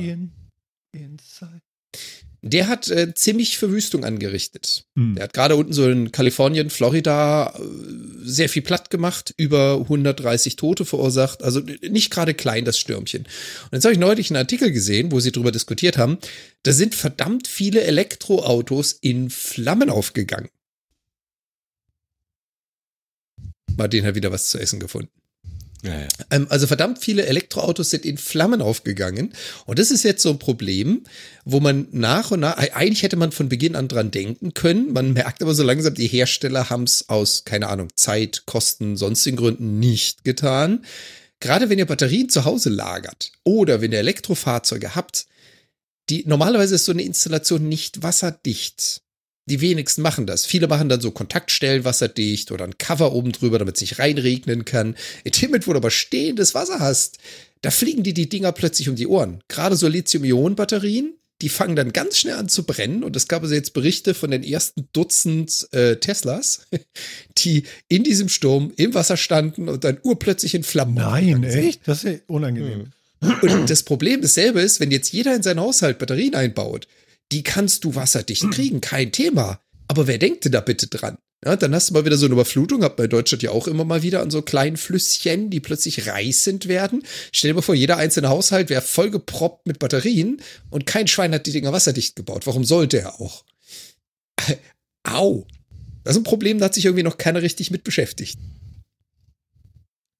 [2.40, 4.86] Der hat äh, ziemlich Verwüstung angerichtet.
[4.96, 5.16] Hm.
[5.16, 7.62] Der hat gerade unten so in Kalifornien, Florida äh,
[8.22, 11.42] sehr viel platt gemacht, über 130 Tote verursacht.
[11.42, 13.22] Also nicht gerade klein, das Stürmchen.
[13.24, 16.16] Und jetzt habe ich neulich einen Artikel gesehen, wo sie drüber diskutiert haben.
[16.62, 20.48] Da sind verdammt viele Elektroautos in Flammen aufgegangen.
[23.76, 25.10] Martin hat wieder was zu essen gefunden.
[25.82, 26.08] Ja, ja.
[26.30, 29.32] Ähm, also verdammt viele Elektroautos sind in Flammen aufgegangen.
[29.66, 31.04] Und das ist jetzt so ein Problem,
[31.44, 34.92] wo man nach und nach, eigentlich hätte man von Beginn an dran denken können.
[34.92, 39.36] Man merkt aber so langsam, die Hersteller haben es aus, keine Ahnung, Zeit, Kosten, sonstigen
[39.36, 40.84] Gründen nicht getan.
[41.40, 45.26] Gerade wenn ihr Batterien zu Hause lagert oder wenn ihr Elektrofahrzeuge habt,
[46.08, 49.02] die normalerweise ist so eine Installation nicht wasserdicht.
[49.48, 50.44] Die wenigsten machen das.
[50.44, 54.64] Viele machen dann so Kontaktstellen wasserdicht oder ein Cover oben drüber, damit es nicht reinregnen
[54.64, 54.96] kann.
[55.22, 57.18] In dem Moment, wo du aber stehendes Wasser hast,
[57.62, 59.42] da fliegen dir die Dinger plötzlich um die Ohren.
[59.48, 63.04] Gerade so Lithium-Ionen-Batterien, die fangen dann ganz schnell an zu brennen.
[63.04, 66.66] Und es gab also jetzt Berichte von den ersten Dutzend äh, Teslas,
[67.38, 71.86] die in diesem Sturm im Wasser standen und dann urplötzlich in Flammen Nein, echt?
[71.86, 72.90] Das ist ja unangenehm.
[73.20, 76.86] Und das Problem dasselbe ist, wenn jetzt jeder in seinen Haushalt Batterien einbaut,
[77.32, 79.60] die kannst du wasserdicht kriegen, kein Thema.
[79.88, 81.18] Aber wer denkt denn da bitte dran?
[81.44, 83.84] Ja, dann hast du mal wieder so eine Überflutung, hat in Deutschland ja auch immer
[83.84, 87.02] mal wieder an so kleinen Flüsschen, die plötzlich reißend werden.
[87.30, 91.46] Stell dir mal vor, jeder einzelne Haushalt wäre vollgeproppt mit Batterien und kein Schwein hat
[91.46, 92.46] die Dinger wasserdicht gebaut.
[92.46, 93.44] Warum sollte er auch?
[95.04, 95.46] Au.
[96.04, 98.38] Das ist ein Problem, da hat sich irgendwie noch keiner richtig mit beschäftigt.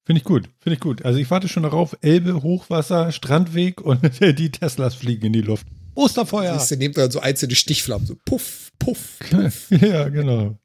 [0.04, 1.04] Finde ich gut, finde ich gut.
[1.04, 4.00] Also ich warte schon darauf, Elbe, Hochwasser, Strandweg und
[4.38, 5.66] die Teslas fliegen in die Luft.
[5.96, 6.54] Osterfeuer!
[6.56, 6.66] Ja.
[6.70, 9.18] Ihr nehmt dann so einzelne Stichflammen, so puff, puff.
[9.70, 10.58] ja, genau.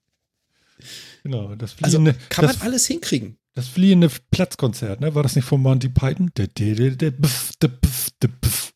[1.24, 3.38] Genau, das Also fliehende, kann man das, alles hinkriegen.
[3.54, 5.14] das fliehende Platzkonzert, ne?
[5.16, 6.32] War das nicht von Monty Python?
[6.38, 8.72] Der, der, der, der, pf, der, pf, der, pf.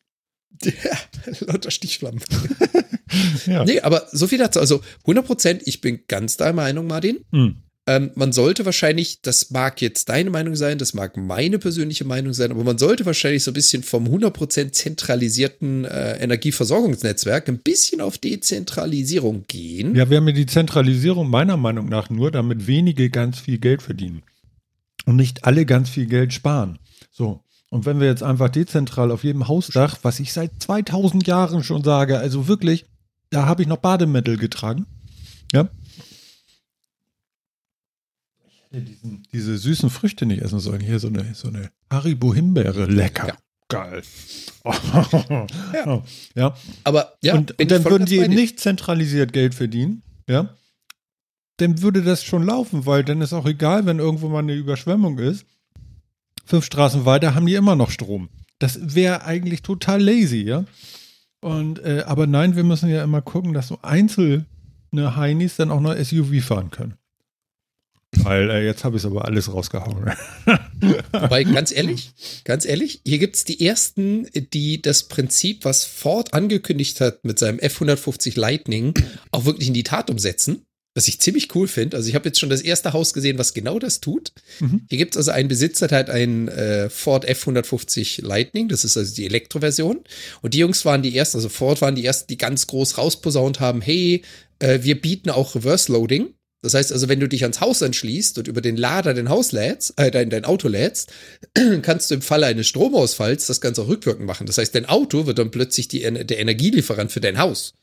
[0.64, 0.98] Ja,
[1.46, 2.20] lauter Stichflammen.
[3.46, 3.64] Ja.
[3.64, 4.58] Nee, aber so viel dazu.
[4.58, 7.24] Also 100 Prozent, ich bin ganz deiner Meinung, Martin.
[7.30, 7.62] Hm.
[7.88, 12.32] Ähm, man sollte wahrscheinlich, das mag jetzt deine Meinung sein, das mag meine persönliche Meinung
[12.32, 18.00] sein, aber man sollte wahrscheinlich so ein bisschen vom 100% zentralisierten äh, Energieversorgungsnetzwerk ein bisschen
[18.00, 19.94] auf Dezentralisierung gehen.
[19.94, 23.82] Ja, wir haben ja die Zentralisierung meiner Meinung nach nur, damit wenige ganz viel Geld
[23.82, 24.22] verdienen.
[25.04, 26.80] Und nicht alle ganz viel Geld sparen.
[27.12, 27.44] So.
[27.70, 31.84] Und wenn wir jetzt einfach dezentral auf jedem Hausdach, was ich seit 2000 Jahren schon
[31.84, 32.86] sage, also wirklich,
[33.30, 34.86] da habe ich noch Bademittel getragen.
[35.52, 35.68] Ja,
[38.72, 40.80] diesen, diese süßen Früchte nicht essen sollen.
[40.80, 42.86] Hier so eine, so eine Haribo-Himbeere.
[42.86, 43.28] Lecker.
[43.28, 43.36] Ja.
[43.68, 44.02] Geil.
[44.64, 46.02] ja.
[46.34, 46.56] ja.
[46.84, 50.02] Aber ja, und, und dann würden die nicht zentralisiert Geld verdienen.
[50.28, 50.54] Ja.
[51.56, 55.18] Dann würde das schon laufen, weil dann ist auch egal, wenn irgendwo mal eine Überschwemmung
[55.18, 55.46] ist.
[56.44, 58.28] Fünf Straßen weiter haben die immer noch Strom.
[58.58, 60.64] Das wäre eigentlich total lazy, ja.
[61.40, 64.46] Und äh, aber nein, wir müssen ja immer gucken, dass so einzelne
[64.94, 66.94] Heinis dann auch noch SUV fahren können.
[68.22, 70.12] Weil äh, jetzt habe ich es aber alles rausgehauen.
[71.12, 72.12] Wobei, ganz ehrlich,
[72.44, 77.38] ganz ehrlich, hier gibt es die ersten, die das Prinzip, was Ford angekündigt hat mit
[77.38, 78.94] seinem F-150 Lightning,
[79.30, 80.62] auch wirklich in die Tat umsetzen.
[80.94, 81.98] Was ich ziemlich cool finde.
[81.98, 84.32] Also ich habe jetzt schon das erste Haus gesehen, was genau das tut.
[84.60, 84.86] Mhm.
[84.88, 88.68] Hier gibt es also einen Besitzer, der hat einen äh, Ford F150 Lightning.
[88.68, 90.00] Das ist also die Elektroversion.
[90.40, 93.60] Und die Jungs waren die ersten, also Ford waren die ersten, die ganz groß rausposaunt
[93.60, 94.22] haben, hey,
[94.58, 96.32] äh, wir bieten auch Reverse Loading.
[96.66, 99.52] Das heißt also, wenn du dich ans Haus anschließt und über den Lader dein Haus
[99.52, 101.12] lädst, äh, dein, dein Auto lädst,
[101.82, 104.48] kannst du im Falle eines Stromausfalls das Ganze auch rückwirkend machen.
[104.48, 107.74] Das heißt, dein Auto wird dann plötzlich die, der Energielieferant für dein Haus.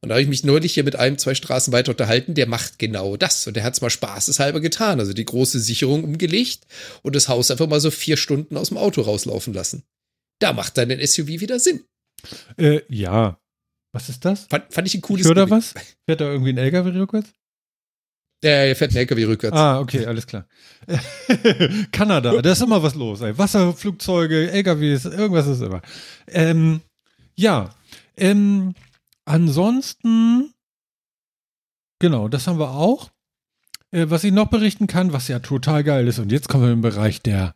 [0.00, 2.78] Und da habe ich mich neulich hier mit einem, zwei Straßen weiter unterhalten, der macht
[2.78, 3.46] genau das.
[3.46, 5.00] Und der hat es mal spaßeshalber getan.
[5.00, 6.66] Also die große Sicherung umgelegt
[7.02, 9.82] und das Haus einfach mal so vier Stunden aus dem Auto rauslaufen lassen.
[10.38, 11.84] Da macht dann ein SUV wieder Sinn.
[12.56, 13.38] Äh, ja.
[13.92, 14.46] Was ist das?
[14.48, 15.74] Fand, fand ich ein cooles Hört da was?
[16.06, 17.28] Fährt da irgendwie ein LKW rückwärts?
[18.44, 19.56] Der fährt ein LKW rückwärts.
[19.56, 20.46] Ah, okay, alles klar.
[21.92, 23.22] Kanada, da ist immer was los.
[23.22, 23.38] Ey.
[23.38, 25.80] Wasserflugzeuge, LKWs, irgendwas ist immer.
[26.26, 26.82] Ähm,
[27.34, 27.70] ja,
[28.18, 28.74] ähm,
[29.24, 30.52] ansonsten,
[31.98, 33.10] genau, das haben wir auch.
[33.92, 36.72] Äh, was ich noch berichten kann, was ja total geil ist, und jetzt kommen wir
[36.72, 37.54] im Bereich der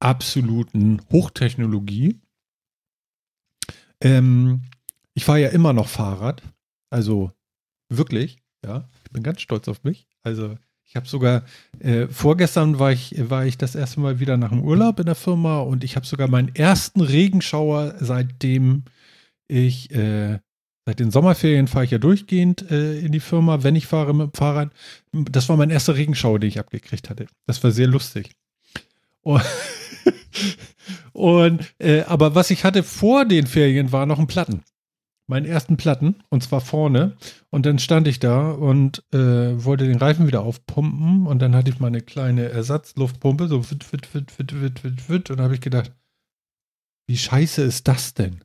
[0.00, 2.20] absoluten Hochtechnologie.
[4.02, 4.64] Ähm,
[5.14, 6.42] ich fahre ja immer noch Fahrrad,
[6.90, 7.32] also
[7.88, 8.86] wirklich, ja.
[9.04, 10.09] Ich bin ganz stolz auf mich.
[10.22, 10.56] Also
[10.90, 11.44] ich habe sogar,
[11.78, 15.14] äh, vorgestern war ich, war ich das erste Mal wieder nach dem Urlaub in der
[15.14, 18.82] Firma und ich habe sogar meinen ersten Regenschauer, seitdem
[19.46, 20.40] ich, äh,
[20.84, 24.32] seit den Sommerferien fahre ich ja durchgehend äh, in die Firma, wenn ich fahre mit
[24.32, 24.72] dem Fahrrad.
[25.12, 27.26] Das war mein erster Regenschauer, den ich abgekriegt hatte.
[27.46, 28.32] Das war sehr lustig.
[29.22, 29.44] Und,
[31.12, 34.64] und äh, aber was ich hatte vor den Ferien war noch ein Platten
[35.30, 37.16] meinen ersten Platten und zwar vorne.
[37.48, 41.70] Und dann stand ich da und äh, wollte den Reifen wieder aufpumpen und dann hatte
[41.70, 45.30] ich meine kleine Ersatzluftpumpe, so wit, wit, wit, wit, wit, wit, wit.
[45.30, 45.92] Und habe ich gedacht,
[47.06, 48.40] wie scheiße ist das denn?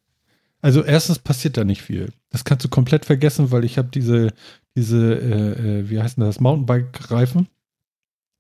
[0.62, 2.13] Also erstens passiert da nicht viel.
[2.30, 4.32] Das kannst du komplett vergessen, weil ich habe diese,
[4.76, 7.48] diese, äh, äh wie heißt das, Mountainbike-Reifen.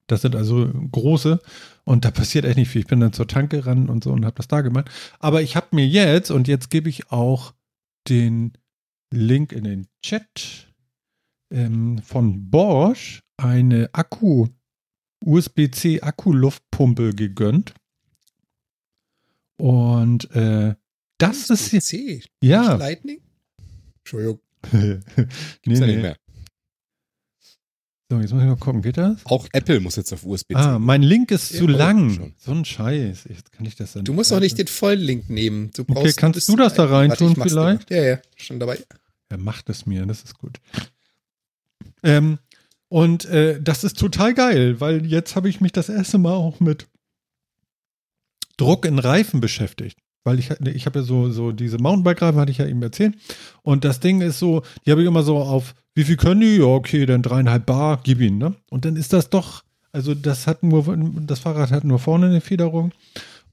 [0.07, 1.39] Das sind also große
[1.83, 2.81] und da passiert echt nicht viel.
[2.81, 4.89] Ich bin dann zur Tanke ran und so und habe das da gemacht.
[5.19, 7.53] Aber ich habe mir jetzt, und jetzt gebe ich auch
[8.07, 8.53] den
[9.11, 10.73] Link in den Chat
[11.51, 14.47] ähm, von Bosch eine Akku,
[15.23, 17.73] USB-C Akku-Luftpumpe gegönnt.
[19.57, 20.75] Und äh,
[21.17, 22.29] das USB ist.
[22.41, 22.75] Ja.
[22.75, 23.21] Lightning?
[23.99, 24.39] Entschuldigung.
[24.71, 24.99] nee,
[25.65, 25.79] nee.
[25.79, 26.17] nicht mehr.
[28.09, 29.25] So, jetzt muss ich mal gucken, geht das?
[29.25, 30.55] Auch Apple muss jetzt auf USB-C.
[30.55, 32.33] Ah, mein Link ist ja, zu lang.
[32.37, 33.23] So ein Scheiß.
[33.27, 35.71] Jetzt kann ich das dann Du musst auch nicht den vollen Link nehmen.
[35.75, 37.89] Du okay, kannst du das da rein tun vielleicht?
[37.89, 38.77] Ja, ja, schon dabei.
[39.29, 40.59] Er macht es mir, das ist gut.
[42.03, 42.37] Ähm,
[42.89, 46.59] und äh, das ist total geil, weil jetzt habe ich mich das erste Mal auch
[46.59, 46.87] mit
[48.57, 49.97] Druck in Reifen beschäftigt.
[50.25, 53.15] Weil ich, ich habe ja so, so diese Mountainbike-Reifen, hatte ich ja eben erzählt.
[53.61, 56.57] Und das Ding ist so, die habe ich immer so auf wie viel können die?
[56.57, 58.53] Ja, okay, dann dreieinhalb Bar, gib ihn, ne?
[58.69, 62.41] Und dann ist das doch, also das hat nur, das Fahrrad hat nur vorne eine
[62.41, 62.91] Federung.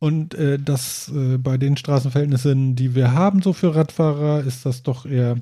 [0.01, 4.83] Und äh, das äh, bei den Straßenverhältnissen, die wir haben, so für Radfahrer, ist das
[4.83, 5.37] doch eher,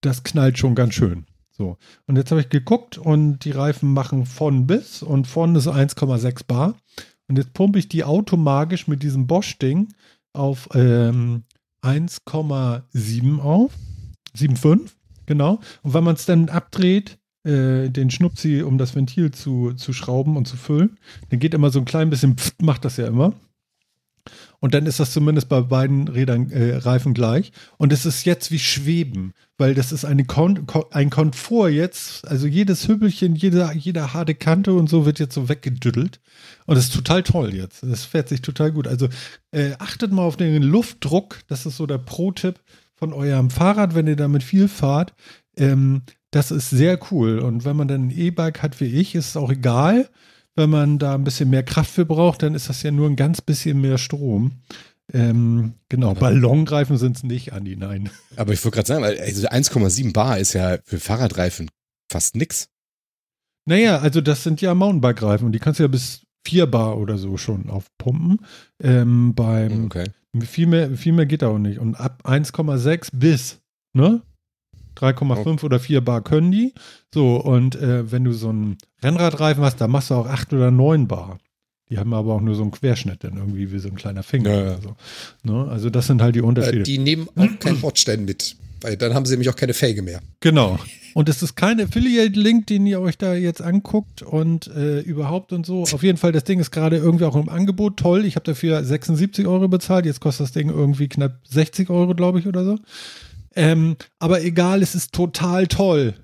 [0.00, 1.26] das knallt schon ganz schön.
[1.50, 1.76] So.
[2.06, 6.46] Und jetzt habe ich geguckt und die Reifen machen von bis und von ist 1,6
[6.46, 6.76] Bar.
[7.28, 9.88] Und jetzt pumpe ich die automatisch mit diesem Bosch-Ding
[10.32, 11.44] auf ähm,
[11.82, 13.72] 1,7 auf.
[14.36, 14.90] 7,5.
[15.26, 15.60] Genau.
[15.82, 20.36] Und wenn man es dann abdreht, äh, den Schnupsi, um das Ventil zu, zu schrauben
[20.36, 20.98] und zu füllen,
[21.30, 23.32] dann geht immer so ein klein bisschen, pft, macht das ja immer.
[24.66, 27.52] Und dann ist das zumindest bei beiden Rädern äh, Reifen gleich.
[27.76, 32.26] Und es ist jetzt wie Schweben, weil das ist eine Kon Kon ein Komfort jetzt.
[32.26, 36.18] Also jedes Hübbelchen, jede, jede harte Kante und so wird jetzt so weggedüttelt.
[36.64, 37.84] Und das ist total toll jetzt.
[37.84, 38.88] Das fährt sich total gut.
[38.88, 39.08] Also
[39.52, 41.38] äh, achtet mal auf den Luftdruck.
[41.46, 42.58] Das ist so der Pro-Tipp
[42.96, 45.14] von eurem Fahrrad, wenn ihr damit viel fahrt.
[45.56, 46.02] Ähm,
[46.32, 47.38] das ist sehr cool.
[47.38, 50.08] Und wenn man dann ein E-Bike hat wie ich, ist es auch egal
[50.56, 53.16] wenn man da ein bisschen mehr Kraft für braucht, dann ist das ja nur ein
[53.16, 54.52] ganz bisschen mehr Strom.
[55.12, 58.10] Ähm, genau, Ballonreifen sind es nicht, Andi, nein.
[58.34, 61.70] Aber ich wollte gerade sagen, also 1,7 Bar ist ja für Fahrradreifen
[62.10, 62.68] fast nix.
[63.66, 67.18] Naja, also das sind ja Mountainbike-Reifen und die kannst du ja bis 4 Bar oder
[67.18, 68.38] so schon aufpumpen.
[68.80, 70.10] Ähm, beim Okay.
[70.40, 71.78] viel, mehr, viel mehr geht auch nicht.
[71.78, 73.60] Und ab 1,6 bis,
[73.92, 74.22] ne?
[74.96, 76.72] 3,5 oder 4 Bar können die.
[77.12, 80.70] So, und äh, wenn du so einen Rennradreifen hast, da machst du auch 8 oder
[80.70, 81.38] 9 Bar.
[81.88, 84.50] Die haben aber auch nur so einen Querschnitt, dann irgendwie wie so ein kleiner Finger
[84.50, 84.96] Ja, oder so.
[85.44, 85.68] Ne?
[85.70, 86.80] Also das sind halt die Unterschiede.
[86.80, 90.02] Äh, die nehmen auch keinen Bordstein mit, weil dann haben sie nämlich auch keine Felge
[90.02, 90.20] mehr.
[90.40, 90.78] Genau.
[91.14, 95.64] Und es ist kein Affiliate-Link, den ihr euch da jetzt anguckt und äh, überhaupt und
[95.64, 95.84] so.
[95.84, 97.96] Auf jeden Fall, das Ding ist gerade irgendwie auch im Angebot.
[97.96, 98.26] Toll.
[98.26, 100.04] Ich habe dafür 76 Euro bezahlt.
[100.04, 102.78] Jetzt kostet das Ding irgendwie knapp 60 Euro, glaube ich, oder so.
[103.56, 106.14] Ähm, aber egal, es ist total toll.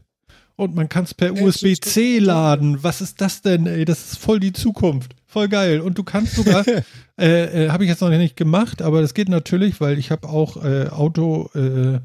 [0.55, 2.83] Und man kann es per USB-C laden.
[2.85, 3.85] Was ist das denn, ey?
[3.85, 5.17] Das ist voll die Zukunft.
[5.27, 5.81] Voll geil.
[5.81, 6.65] Und du kannst sogar,
[7.19, 10.29] äh, äh, habe ich jetzt noch nicht gemacht, aber das geht natürlich, weil ich habe
[10.29, 11.99] auch äh, Auto, äh,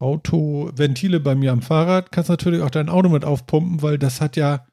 [0.00, 2.12] Autoventile bei mir am Fahrrad.
[2.12, 4.66] Kannst natürlich auch dein Auto mit aufpumpen, weil das hat ja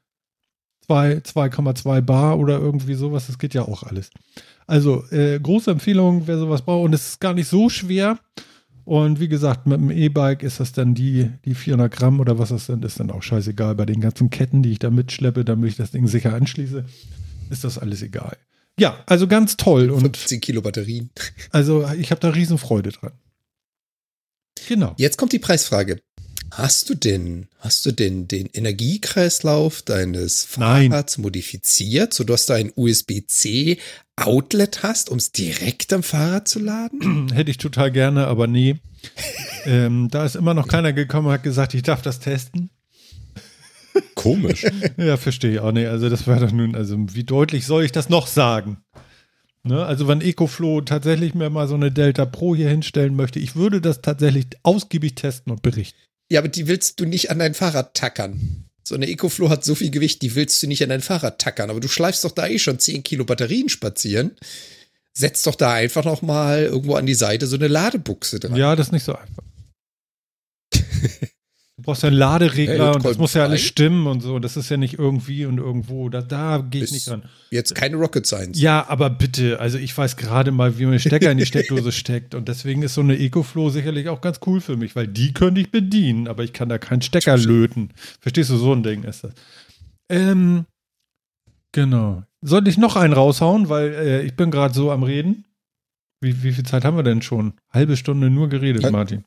[0.84, 3.26] zwei- 2,2 Bar oder irgendwie sowas.
[3.28, 4.10] Das geht ja auch alles.
[4.66, 6.84] Also äh, große Empfehlung, wer sowas braucht.
[6.86, 8.18] Und es ist gar nicht so schwer.
[8.86, 12.50] Und wie gesagt, mit dem E-Bike ist das dann die, die 400 Gramm oder was
[12.50, 13.74] das sind, ist dann auch scheißegal.
[13.74, 16.84] Bei den ganzen Ketten, die ich da mitschleppe, damit ich das Ding sicher anschließe,
[17.50, 18.36] ist das alles egal.
[18.78, 19.90] Ja, also ganz toll.
[19.90, 21.10] Und 15 Kilo Batterien.
[21.50, 23.10] also ich habe da Riesenfreude dran.
[24.68, 24.94] Genau.
[24.98, 25.98] Jetzt kommt die Preisfrage.
[26.50, 30.90] Hast du denn, hast du denn den Energiekreislauf deines Nein.
[30.90, 33.78] Fahrrads modifiziert, sodass du ein USB-C
[34.16, 37.30] Outlet hast, um es direkt am Fahrrad zu laden?
[37.34, 38.76] Hätte ich total gerne, aber nee.
[39.66, 42.70] ähm, da ist immer noch keiner gekommen und hat gesagt, ich darf das testen.
[44.14, 44.66] Komisch.
[44.96, 45.88] Ja, verstehe ich auch nicht.
[45.88, 48.78] Also das war doch nun, also wie deutlich soll ich das noch sagen?
[49.62, 49.84] Ne?
[49.84, 53.80] Also wenn EcoFlow tatsächlich mir mal so eine Delta Pro hier hinstellen möchte, ich würde
[53.80, 55.98] das tatsächlich ausgiebig testen und berichten.
[56.30, 58.64] Ja, aber die willst du nicht an dein Fahrrad tackern.
[58.82, 61.70] So eine EcoFlow hat so viel Gewicht, die willst du nicht an dein Fahrrad tackern.
[61.70, 64.36] Aber du schleifst doch da eh schon 10 Kilo Batterien spazieren.
[65.12, 68.56] Setz doch da einfach noch mal irgendwo an die Seite so eine Ladebuchse dran.
[68.56, 69.42] Ja, das ist nicht so einfach.
[71.78, 74.38] Du brauchst ja einen Laderegler Ja, und das muss ja alles stimmen und so.
[74.38, 76.08] Das ist ja nicht irgendwie und irgendwo.
[76.08, 77.24] Da, da gehe ich Ist nicht dran.
[77.50, 78.58] Jetzt keine Rocket Science.
[78.58, 81.92] Ja, aber bitte, also ich weiß gerade mal, wie man den Stecker in die Steckdose
[81.92, 82.34] steckt.
[82.34, 85.60] Und deswegen ist so eine EcoFlow sicherlich auch ganz cool für mich, weil die könnte
[85.60, 87.90] ich bedienen, aber ich kann da keinen Stecker löten.
[88.20, 89.34] Verstehst du, so ein Ding ist das.
[90.08, 90.64] Ähm,
[91.72, 92.22] genau.
[92.40, 95.44] Soll ich noch einen raushauen, weil äh, ich bin gerade so am Reden?
[96.22, 97.52] Wie, wie viel Zeit haben wir denn schon?
[97.70, 98.90] Halbe Stunde nur geredet, Ja.
[98.90, 99.24] Martin.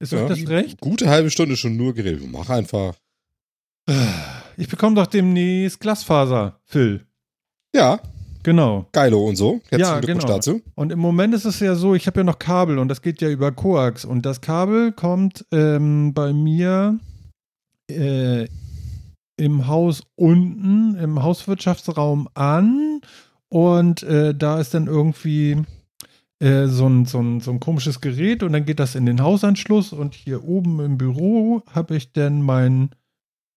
[0.00, 0.22] Ist Ja.
[0.24, 0.80] euch das recht?
[0.80, 2.22] Gute halbe Stunde schon nur geredet.
[2.30, 2.94] Mach einfach.
[4.56, 7.04] Ich bekomme doch demnächst Glasfaser, Phil.
[7.74, 8.00] Ja,
[8.42, 8.86] Genau.
[8.92, 9.60] geilo und so.
[9.70, 10.36] Herzlichen Ja, Glückwunsch genau.
[10.36, 10.60] dazu.
[10.74, 13.20] Und im Moment ist es ja so, ich habe ja noch Kabel und das geht
[13.22, 14.04] ja über Coax.
[14.04, 16.98] Und das Kabel kommt ähm, bei mir
[17.90, 18.46] äh,
[19.36, 23.00] im Haus unten, im Hauswirtschaftsraum an.
[23.48, 25.62] Und äh, da ist dann irgendwie
[26.40, 29.22] äh, so, ein, so, ein, so ein komisches Gerät und dann geht das in den
[29.22, 29.92] Hausanschluss.
[29.92, 32.90] Und hier oben im Büro habe ich dann mein,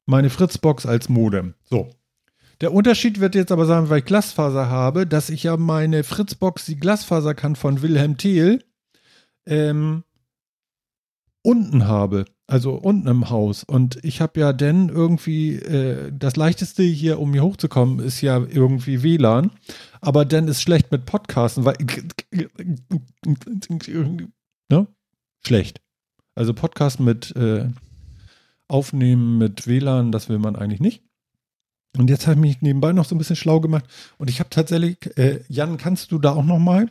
[0.06, 1.54] meine Fritzbox als Modem.
[1.64, 1.90] So.
[2.62, 6.66] Der Unterschied wird jetzt aber sein, weil ich Glasfaser habe, dass ich ja meine Fritzbox,
[6.66, 8.64] die Glasfaser kann von Wilhelm Thiel,
[9.46, 10.04] ähm,
[11.44, 12.26] unten habe.
[12.50, 13.66] Also unten im Haus.
[13.66, 18.38] Und ich habe ja dann irgendwie, äh, das leichteste hier, um hier hochzukommen, ist ja
[18.38, 19.52] irgendwie WLAN.
[20.00, 21.76] Aber dann ist schlecht mit Podcasten, weil.
[24.70, 24.88] Ne?
[25.46, 25.82] Schlecht.
[26.36, 27.68] Also Podcast mit äh,
[28.70, 31.04] Aufnehmen mit WLAN, das will man eigentlich nicht.
[31.98, 33.86] Und jetzt habe ich mich nebenbei noch so ein bisschen schlau gemacht.
[34.18, 36.90] Und ich habe tatsächlich, äh, Jan, kannst du da auch noch mal?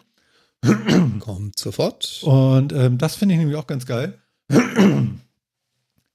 [1.21, 2.23] Kommt sofort.
[2.25, 4.19] Und ähm, das finde ich nämlich auch ganz geil.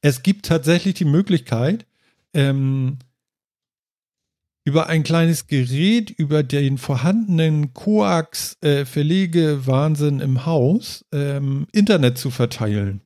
[0.01, 1.85] Es gibt tatsächlich die Möglichkeit,
[2.33, 2.97] ähm,
[4.63, 13.01] über ein kleines Gerät, über den vorhandenen Koax-Verlege-Wahnsinn im Haus, ähm, Internet zu verteilen.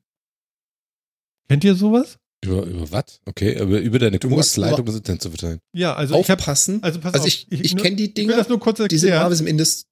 [1.48, 2.18] Kennt ihr sowas?
[2.43, 3.22] Über, über was?
[3.26, 5.60] Okay, über, über deine Kursleitung das Internet zu verteilen.
[5.74, 6.84] Ja, also ich habe, Aufpassen.
[6.84, 8.91] also pass also auf, ich, ich, kenne die ich will das nur kurz Die sind
[8.91, 9.14] erklären.
[9.14, 9.88] normalerweise im Indust.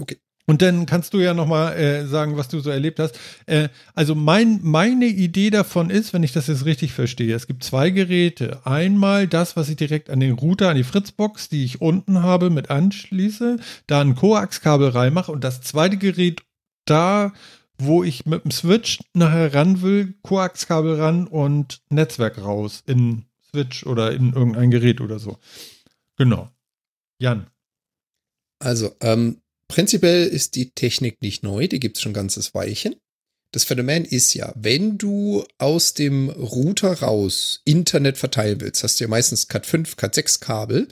[0.00, 0.18] Okay.
[0.46, 3.18] Und dann kannst du ja nochmal äh, sagen, was du so erlebt hast.
[3.46, 7.62] Äh, also mein, meine Idee davon ist, wenn ich das jetzt richtig verstehe, es gibt
[7.62, 8.60] zwei Geräte.
[8.64, 12.50] Einmal das, was ich direkt an den Router, an die Fritzbox, die ich unten habe,
[12.50, 16.42] mit anschließe, da ein Koaxkabel reinmache und das zweite Gerät
[16.84, 17.32] da,
[17.78, 23.86] wo ich mit dem Switch nachher ran will, Koaxkabel ran und Netzwerk raus in Switch
[23.86, 25.38] oder in irgendein Gerät oder so.
[26.16, 26.50] Genau.
[27.18, 27.46] Jan.
[28.58, 32.96] Also, ähm, Prinzipiell ist die Technik nicht neu, die gibt es schon ganzes Weilchen.
[33.52, 39.04] Das Phänomen ist ja, wenn du aus dem Router raus Internet verteilen willst, hast du
[39.04, 40.88] ja meistens Cat 5, Cat 6 Kabel.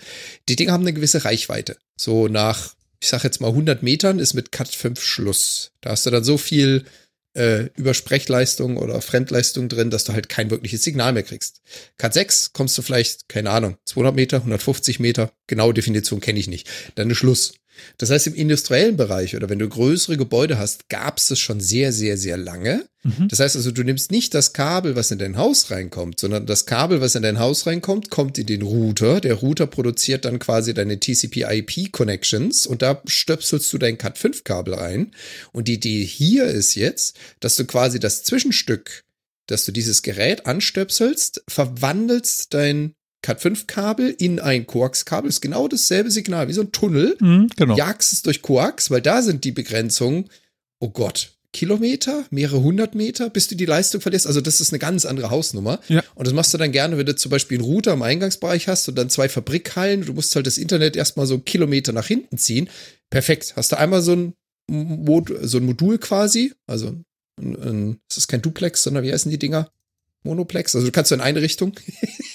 [0.49, 1.77] Die Dinge haben eine gewisse Reichweite.
[1.97, 5.73] So nach, ich sag jetzt mal 100 Metern ist mit Cat 5 Schluss.
[5.81, 6.85] Da hast du dann so viel
[7.35, 11.63] äh, Übersprechleistung oder Fremdleistung drin, dass du halt kein wirkliches Signal mehr kriegst.
[11.97, 16.47] Cat 6 kommst du vielleicht, keine Ahnung, 200 Meter, 150 Meter, genaue Definition kenne ich
[16.47, 16.69] nicht.
[16.95, 17.55] Dann ist Schluss.
[17.99, 21.61] Das heißt, im industriellen Bereich oder wenn du größere Gebäude hast, gab es das schon
[21.61, 22.85] sehr, sehr, sehr lange.
[23.03, 23.29] Mhm.
[23.29, 26.67] Das heißt also, du nimmst nicht das Kabel, was in dein Haus reinkommt, sondern das
[26.67, 29.21] Kabel, was in dein Haus reinkommt, kommt in den Router.
[29.21, 35.13] Der Router produziert dann quasi deine TCP-IP-Connections und da stöpselst du dein Cat5-Kabel ein.
[35.53, 39.05] Und die Idee hier ist jetzt, dass du quasi das Zwischenstück
[39.49, 42.95] dass du dieses Gerät anstöpselst, verwandelst dein
[43.29, 45.29] Cat5-Kabel in ein Koax-Kabel.
[45.29, 47.17] Ist genau dasselbe Signal wie so ein Tunnel.
[47.21, 47.77] Mhm, genau.
[47.77, 50.31] Jagst es durch Koax, weil da sind die Begrenzungen,
[50.81, 54.27] oh Gott, Kilometer, mehrere hundert Meter, bis du die Leistung verlierst.
[54.27, 55.81] Also das ist eine ganz andere Hausnummer.
[55.89, 56.03] Ja.
[56.15, 58.89] Und das machst du dann gerne, wenn du zum Beispiel einen Router im Eingangsbereich hast
[58.89, 60.05] und dann zwei Fabrikhallen.
[60.05, 62.69] Du musst halt das Internet erstmal so Kilometer nach hinten ziehen.
[63.11, 63.55] Perfekt.
[63.57, 64.35] Hast du einmal so ein,
[64.71, 66.89] Mod so ein Modul quasi, also
[67.41, 69.71] ein, ein, das ist kein Duplex, sondern wie heißen die Dinger?
[70.25, 70.75] Monoplex.
[70.75, 71.73] Also du kannst so in eine Richtung.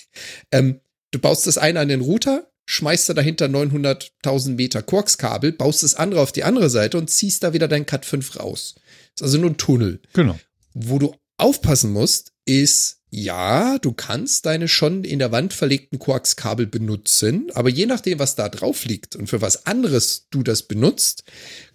[0.51, 0.79] ähm,
[1.11, 5.95] du baust das eine an den Router, schmeißt da dahinter 900.000 Meter Quarkskabel, baust das
[5.95, 8.75] andere auf die andere Seite und ziehst da wieder dein Cat 5 raus.
[9.15, 9.99] Das ist also nur ein Tunnel.
[10.13, 10.39] Genau.
[10.73, 16.65] Wo du aufpassen musst, ist, ja, du kannst deine schon in der Wand verlegten Quarkskabel
[16.65, 21.23] benutzen, aber je nachdem, was da drauf liegt und für was anderes du das benutzt,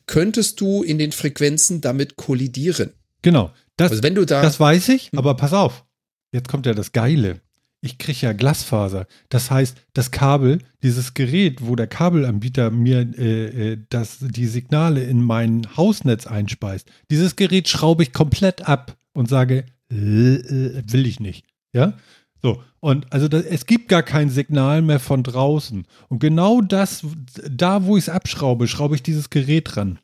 [0.06, 2.92] könntest du in den Frequenzen damit kollidieren.
[3.22, 3.52] Genau.
[3.76, 5.84] Das, also wenn du da, das weiß ich, aber pass auf.
[6.32, 7.40] Jetzt kommt ja das Geile.
[7.80, 9.06] Ich kriege ja Glasfaser.
[9.28, 15.04] Das heißt, das Kabel, dieses Gerät, wo der Kabelanbieter mir äh, äh, das, die Signale
[15.04, 21.06] in mein Hausnetz einspeist, dieses Gerät schraube ich komplett ab und sage, äh, äh, will
[21.06, 21.46] ich nicht.
[21.72, 21.96] Ja?
[22.42, 25.86] So, und also das, es gibt gar kein Signal mehr von draußen.
[26.08, 27.04] Und genau das,
[27.48, 29.98] da wo ich es abschraube, schraube ich dieses Gerät dran.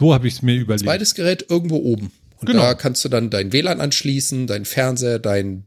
[0.00, 0.84] So habe ich es mir überlegt.
[0.84, 2.10] Zweites Gerät irgendwo oben.
[2.40, 2.62] Und genau.
[2.62, 5.64] da kannst du dann dein WLAN anschließen, dein Fernseher, dein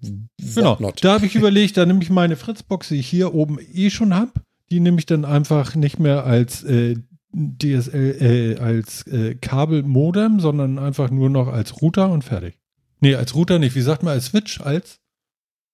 [0.55, 1.03] Genau, Whatnot.
[1.03, 4.13] da habe ich überlegt, da nehme ich meine Fritzbox, die ich hier oben eh schon
[4.13, 4.34] habe,
[4.70, 6.95] die nehme ich dann einfach nicht mehr als äh,
[7.34, 12.57] DSL, äh, als äh, Kabelmodem, sondern einfach nur noch als Router und fertig.
[12.99, 13.76] Nee, als Router nicht.
[13.76, 14.59] Wie sagt man als Switch?
[14.61, 14.99] Als?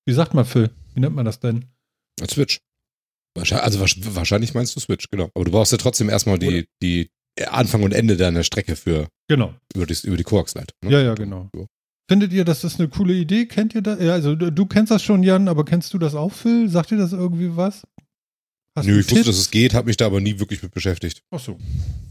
[0.06, 0.70] Wie sagt man Phil?
[0.94, 1.66] Wie nennt man das denn?
[2.22, 2.60] Als Switch.
[3.36, 5.30] Also wahrscheinlich meinst du Switch, genau.
[5.34, 7.10] Aber du brauchst ja trotzdem erstmal die, die
[7.50, 9.54] Anfang und Ende deiner Strecke für genau.
[9.76, 10.78] über die, über die Koaxleitung.
[10.84, 10.92] Ne?
[10.92, 11.50] Ja, ja, genau.
[11.54, 11.68] So.
[12.10, 13.46] Findet ihr, das ist eine coole Idee?
[13.46, 14.00] Kennt ihr das?
[14.00, 16.70] Ja, also du, du, kennst das schon, Jan, aber kennst du das auch, Phil?
[16.70, 17.84] Sagt dir das irgendwie was?
[18.76, 21.22] Hast Nö, ich wusste, dass es geht, habe mich da aber nie wirklich mit beschäftigt.
[21.32, 21.58] Ach so,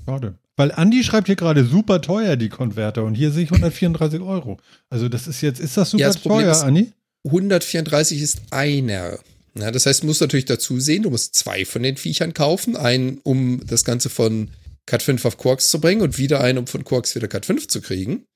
[0.06, 0.38] schade.
[0.56, 3.04] Weil Andi schreibt hier gerade super teuer, die Konverter.
[3.04, 4.58] Und hier sehe ich 134 Euro.
[4.88, 6.92] Also das ist jetzt, ist das super ja, das teuer, ist, Andi?
[7.24, 9.18] 134 ist einer.
[9.58, 12.76] Ja, das heißt, du musst natürlich dazu sehen, du musst zwei von den Viechern kaufen.
[12.76, 14.48] Einen, um das Ganze von
[14.86, 17.68] Cat 5 auf Quarks zu bringen und wieder einen, um von Quarks wieder Cat 5
[17.68, 18.26] zu kriegen.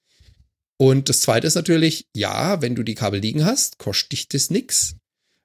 [0.78, 4.50] Und das zweite ist natürlich, ja, wenn du die Kabel liegen hast, kostet dich das
[4.50, 4.96] nix.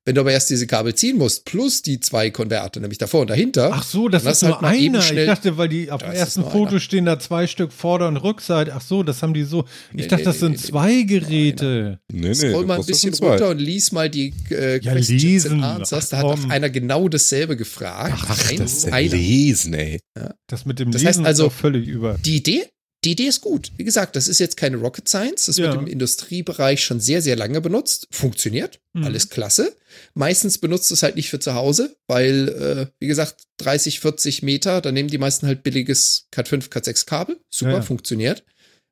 [0.03, 3.29] Wenn du aber erst diese Kabel ziehen musst, plus die zwei Konverter, nämlich davor und
[3.29, 3.69] dahinter.
[3.71, 4.99] Ach so, das ist nur halt einer.
[4.99, 6.79] Ich dachte, weil die auf dem ersten Foto einer.
[6.79, 8.73] stehen da zwei Stück Vorder- und Rückseite.
[8.75, 9.65] Ach so, das haben die so.
[9.91, 11.99] Ich nee, dachte, nee, das sind nee, zwei Geräte.
[12.11, 15.63] Nee, nee, Scroll mal ein bisschen runter und lies mal die äh, ja, lesen.
[15.63, 16.09] Answers.
[16.09, 18.17] Da hat auch einer genau dasselbe gefragt.
[18.27, 19.99] Ach, das ist Lesen, ey.
[20.17, 20.33] Ja.
[20.47, 22.17] Das mit dem das Lesen heißt also, ist völlig über.
[22.25, 22.63] Die Idee
[23.03, 23.71] die Idee ist gut.
[23.77, 25.47] Wie gesagt, das ist jetzt keine Rocket Science.
[25.47, 25.65] Das ja.
[25.65, 28.07] wird im Industriebereich schon sehr, sehr lange benutzt.
[28.11, 28.79] Funktioniert.
[28.93, 29.05] Mhm.
[29.05, 29.75] Alles klasse.
[30.13, 34.81] Meistens benutzt es halt nicht für zu Hause, weil, äh, wie gesagt, 30, 40 Meter,
[34.81, 37.39] da nehmen die meisten halt billiges Cat 5, Cat 6 Kabel.
[37.49, 37.81] Super, ja.
[37.81, 38.43] funktioniert.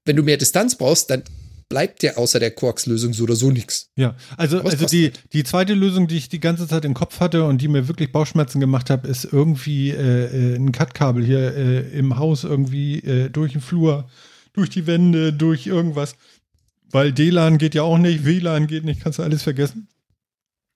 [0.05, 1.23] Wenn du mehr Distanz brauchst, dann
[1.69, 3.91] bleibt ja außer der Quarks-Lösung so oder so nichts.
[3.95, 7.45] Ja, also, also die, die zweite Lösung, die ich die ganze Zeit im Kopf hatte
[7.45, 11.79] und die mir wirklich Bauchschmerzen gemacht hat, ist irgendwie äh, äh, ein Cut-Kabel hier äh,
[11.97, 14.09] im Haus irgendwie äh, durch den Flur,
[14.53, 16.15] durch die Wände, durch irgendwas.
[16.91, 19.87] Weil DLAN geht ja auch nicht, WLAN geht nicht, kannst du alles vergessen.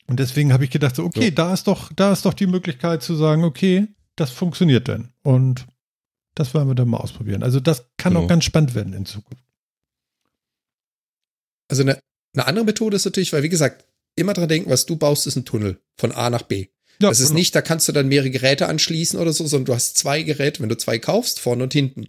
[0.05, 1.35] Und deswegen habe ich gedacht, so, okay, so.
[1.35, 5.09] da ist doch, da ist doch die Möglichkeit zu sagen, okay, das funktioniert denn.
[5.23, 5.65] Und
[6.35, 7.43] Das wollen wir dann mal ausprobieren.
[7.43, 8.25] Also das kann Genau.
[8.25, 9.43] auch ganz spannend werden in Zukunft.
[11.73, 11.97] Also eine,
[12.35, 15.35] eine andere Methode ist natürlich, weil wie gesagt, immer dran denken, was du baust, ist
[15.35, 16.67] ein Tunnel von A nach B.
[17.01, 17.39] Ja, das ist genau.
[17.39, 20.61] nicht, da kannst du dann mehrere Geräte anschließen oder so, sondern du hast zwei Geräte,
[20.61, 22.05] wenn du zwei kaufst, vorne und hinten.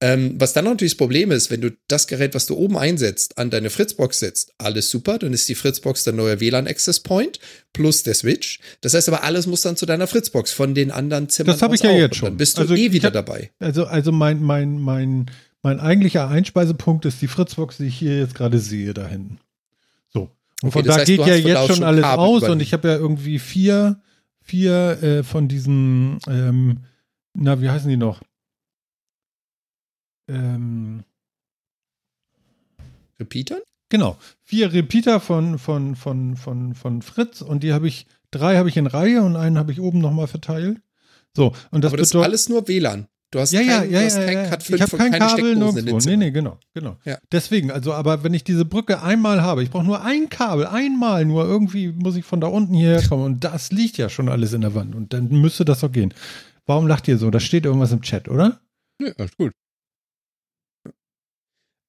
[0.00, 3.36] Ähm, was dann natürlich das Problem ist, wenn du das Gerät, was du oben einsetzt,
[3.38, 7.40] an deine Fritzbox setzt, alles super, dann ist die Fritzbox der neue WLAN-Access Point
[7.72, 8.60] plus der Switch.
[8.82, 11.72] Das heißt aber, alles muss dann zu deiner Fritzbox von den anderen Zimmern Das hab
[11.72, 11.96] ich ja auch.
[11.98, 12.26] jetzt schon.
[12.26, 13.50] Dann bist du Also eh wieder hab- dabei.
[13.58, 15.30] Also, also mein, mein, mein,
[15.62, 19.38] mein eigentlicher Einspeisepunkt ist die Fritzbox, die ich hier jetzt gerade sehe, da hinten.
[20.08, 20.30] So.
[20.62, 22.60] Und Okay, von da heißt, geht ja jetzt schon alles Kabel aus und übernehmen.
[22.60, 24.00] ich habe ja irgendwie vier,
[24.40, 26.80] vier äh, von diesen, ähm,
[27.34, 28.22] na, wie heißen die noch?
[30.28, 31.04] Ähm,
[33.18, 33.60] Repeatern?
[33.88, 34.18] Genau.
[34.44, 38.76] Vier Repeater von, von, von, von, von Fritz und die habe ich, drei habe ich
[38.76, 40.80] in Reihe und einen habe ich oben nochmal verteilt.
[41.34, 43.08] So, und das aber das ist alles nur WLAN.
[43.30, 44.48] Du hast ja, ja, kein, ja, du hast ja, kein ja.
[44.48, 46.10] Cat Ich 5 habe und kein keine Kabel Steckdosen nirgendwo.
[46.10, 46.96] Nee, nee, genau, genau.
[47.04, 47.18] Ja.
[47.30, 51.26] Deswegen, also, aber wenn ich diese Brücke einmal habe, ich brauche nur ein Kabel, einmal
[51.26, 54.54] nur, irgendwie muss ich von da unten hierher kommen und das liegt ja schon alles
[54.54, 56.14] in der Wand und dann müsste das doch gehen.
[56.64, 57.30] Warum lacht ihr so?
[57.30, 58.60] Da steht irgendwas im Chat, oder?
[59.00, 59.52] Ja, alles gut.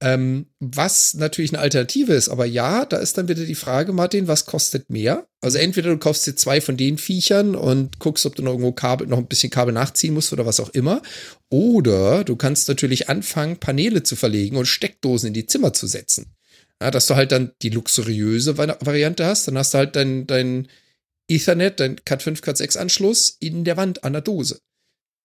[0.02, 4.30] Ähm, was natürlich eine Alternative ist, aber ja, da ist dann wieder die Frage, Martin,
[4.30, 5.28] was kostet mehr?
[5.41, 8.72] Also entweder du kaufst dir zwei von den Viechern und guckst, ob du noch irgendwo
[8.72, 11.02] Kabel, noch ein bisschen Kabel nachziehen musst oder was auch immer.
[11.50, 16.34] Oder du kannst natürlich anfangen, Paneele zu verlegen und Steckdosen in die Zimmer zu setzen.
[16.82, 20.28] Ja, dass du halt dann die luxuriöse Vari- Variante hast, dann hast du halt dein,
[20.28, 20.70] dein
[21.28, 24.62] Ethernet, dein Cat 5, Cat 6 Anschluss in der Wand an der Dose.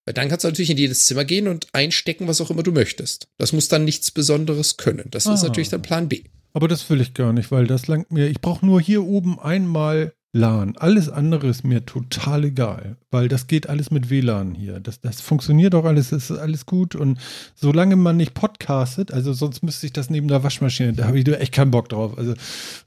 [0.07, 2.73] Weil dann kannst du natürlich in jedes Zimmer gehen und einstecken, was auch immer du
[2.73, 3.29] möchtest.
[3.39, 5.07] Das muss dann nichts Besonderes können.
[5.11, 5.47] Das ist Ah.
[5.49, 6.25] natürlich dann Plan B.
[6.53, 8.29] Aber das will ich gar nicht, weil das langt mir.
[8.29, 10.77] Ich brauche nur hier oben einmal LAN.
[10.77, 14.81] Alles andere ist mir total egal, weil das geht alles mit WLAN hier.
[14.81, 16.97] Das, das funktioniert auch alles, das ist alles gut.
[16.97, 17.19] Und
[17.55, 21.27] solange man nicht podcastet, also sonst müsste ich das neben der Waschmaschine, da habe ich
[21.29, 22.19] echt keinen Bock drauf.
[22.19, 22.35] Also,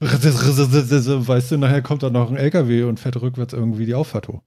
[0.00, 4.42] weißt du, nachher kommt da noch ein LKW und fährt rückwärts irgendwie die Auffahrt hoch.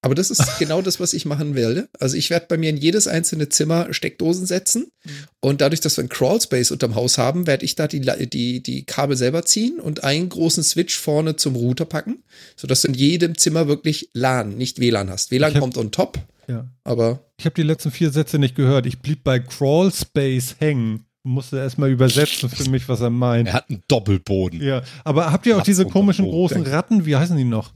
[0.00, 1.88] Aber das ist genau das, was ich machen werde.
[1.98, 4.92] Also ich werde bei mir in jedes einzelne Zimmer Steckdosen setzen.
[5.40, 8.84] Und dadurch, dass wir einen Crawlspace unterm Haus haben, werde ich da die, die, die
[8.84, 12.22] Kabel selber ziehen und einen großen Switch vorne zum Router packen,
[12.56, 15.30] sodass du in jedem Zimmer wirklich LAN, nicht WLAN hast.
[15.30, 16.68] WLAN hab- kommt on top, Ja.
[16.84, 18.86] aber Ich habe die letzten vier Sätze nicht gehört.
[18.86, 21.04] Ich blieb bei Crawl Space hängen.
[21.24, 23.48] Musste erstmal übersetzen für mich, was er meint.
[23.48, 24.62] Er hat einen Doppelboden.
[24.62, 27.04] Ja, aber habt ihr auch diese komischen großen Ratten?
[27.04, 27.72] Wie heißen die noch?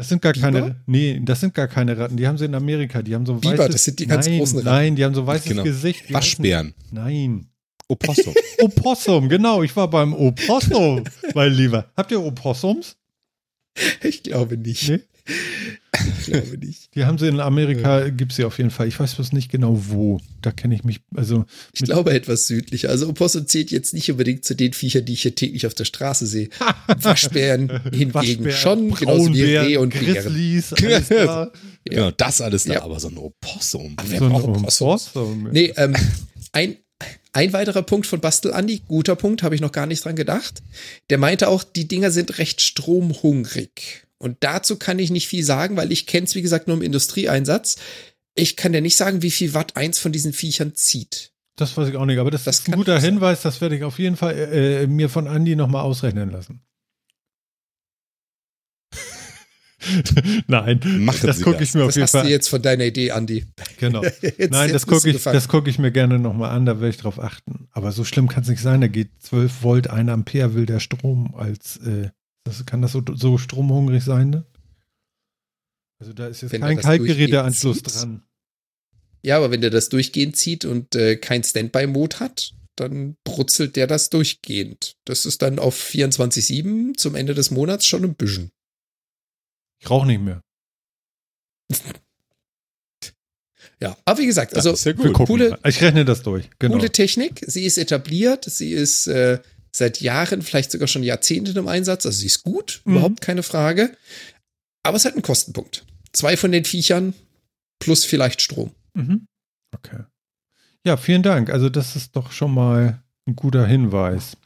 [0.00, 0.50] Das sind gar Biber?
[0.50, 2.16] keine, nee, das sind gar keine Ratten.
[2.16, 3.02] Die haben sie in Amerika.
[3.02, 4.68] Die haben so ein Biber, weißes, das sind die ganz nein, großen Ratten.
[4.70, 5.62] Nein, die haben so ein weißes Genau.
[5.62, 6.08] Gesicht.
[6.08, 6.68] Wie Waschbären.
[6.68, 7.46] heißen- Nein.
[7.88, 8.34] Opossum.
[8.60, 9.62] Opossum, genau.
[9.62, 11.90] Ich war beim Opossum, mein Lieber.
[11.96, 12.96] Habt ihr Opossums?
[14.02, 14.88] ich glaube nicht.
[14.88, 15.00] Nee?
[16.18, 16.94] Ich glaube nicht.
[16.94, 18.88] Die haben sie in Amerika, gibt sie auf jeden Fall.
[18.88, 20.20] Ich weiß bloß nicht genau wo.
[20.42, 22.88] Da kenne ich mich, also Ich glaube etwas südlicher.
[22.88, 25.84] Also Opossum zählt jetzt nicht unbedingt zu den Viechern, die ich hier täglich auf der
[25.84, 26.48] Straße sehe.
[26.86, 29.90] Waschbären hingegen Waschbären, schon, genauso wie Braunbären, Reh und.
[29.92, 31.52] Grizzlies, alles klar.
[31.84, 32.82] Genau, das alles da, Ja.
[32.82, 33.96] aber so ein Opossum.
[34.06, 35.08] wer So ein Opossums?
[35.14, 35.48] Opossum.
[35.52, 35.94] Nee, ähm,
[36.52, 36.76] ein,
[37.32, 40.62] ein weiterer Punkt von Bastel Andi, guter Punkt, habe ich noch gar nicht dran gedacht.
[41.10, 44.06] Der meinte auch, die Dinger sind recht stromhungrig.
[44.22, 46.82] Und dazu kann ich nicht viel sagen, weil ich kenne es, wie gesagt, nur im
[46.82, 47.76] Industrieeinsatz.
[48.34, 51.32] Ich kann dir nicht sagen, wie viel Watt eins von diesen Viechern zieht.
[51.56, 53.00] Das weiß ich auch nicht, aber das, Das ist ein guter.
[53.00, 56.62] Hinweis, das werde ich auf jeden Fall äh, mir von Andi nochmal ausrechnen lassen.
[60.46, 61.68] Nein, Machen das gucke das.
[61.68, 63.46] ich mir auf Das jeden hast du Fall jetzt von deiner Idee, Andi.
[63.78, 64.02] Genau.
[64.20, 66.90] Jetzt, Nein, jetzt das gucke ich, das guck ich mir gerne nochmal an, da werde
[66.90, 67.68] ich drauf achten.
[67.72, 70.80] Aber so schlimm kann es nicht sein, da geht 12 Volt, 1 Ampere will der
[70.80, 72.10] Strom als, äh,
[72.44, 74.30] das, kann das so, so stromhungrig sein?
[74.30, 74.44] Ne?
[76.00, 78.22] Also da ist jetzt Wenn kein Kaltgeräteanschluss dran.
[79.22, 83.86] Ja, aber wenn der das durchgehend zieht und äh, kein Standby-Mode hat, dann brutzelt der
[83.86, 84.96] das durchgehend.
[85.04, 88.50] Das ist dann auf 24-7 zum Ende des Monats schon ein bisschen.
[89.78, 90.42] Ich rauche nicht mehr.
[93.82, 95.14] Ja, aber wie gesagt, also ist ja Wir gut.
[95.14, 95.58] gucken coole-.
[95.64, 96.50] Ich rechne das durch.
[96.58, 96.74] Genau.
[96.76, 97.42] coole Technik.
[97.46, 99.40] Sie ist etabliert, sie ist äh,
[99.72, 102.04] seit Jahren, vielleicht sogar schon Jahrzehnten im Einsatz.
[102.06, 102.92] Also sie ist gut, Mhm.
[102.92, 103.96] überhaupt keine Frage.
[104.82, 105.84] Aber es hat einen Kostenpunkt.
[106.12, 107.14] Zwei von den Viechern
[107.78, 108.72] plus vielleicht Strom.
[108.94, 109.26] Mhm.
[109.74, 110.04] Okay.
[110.86, 111.50] Ja, vielen Dank.
[111.50, 114.36] Also das ist doch schon mal ein guter Hinweis.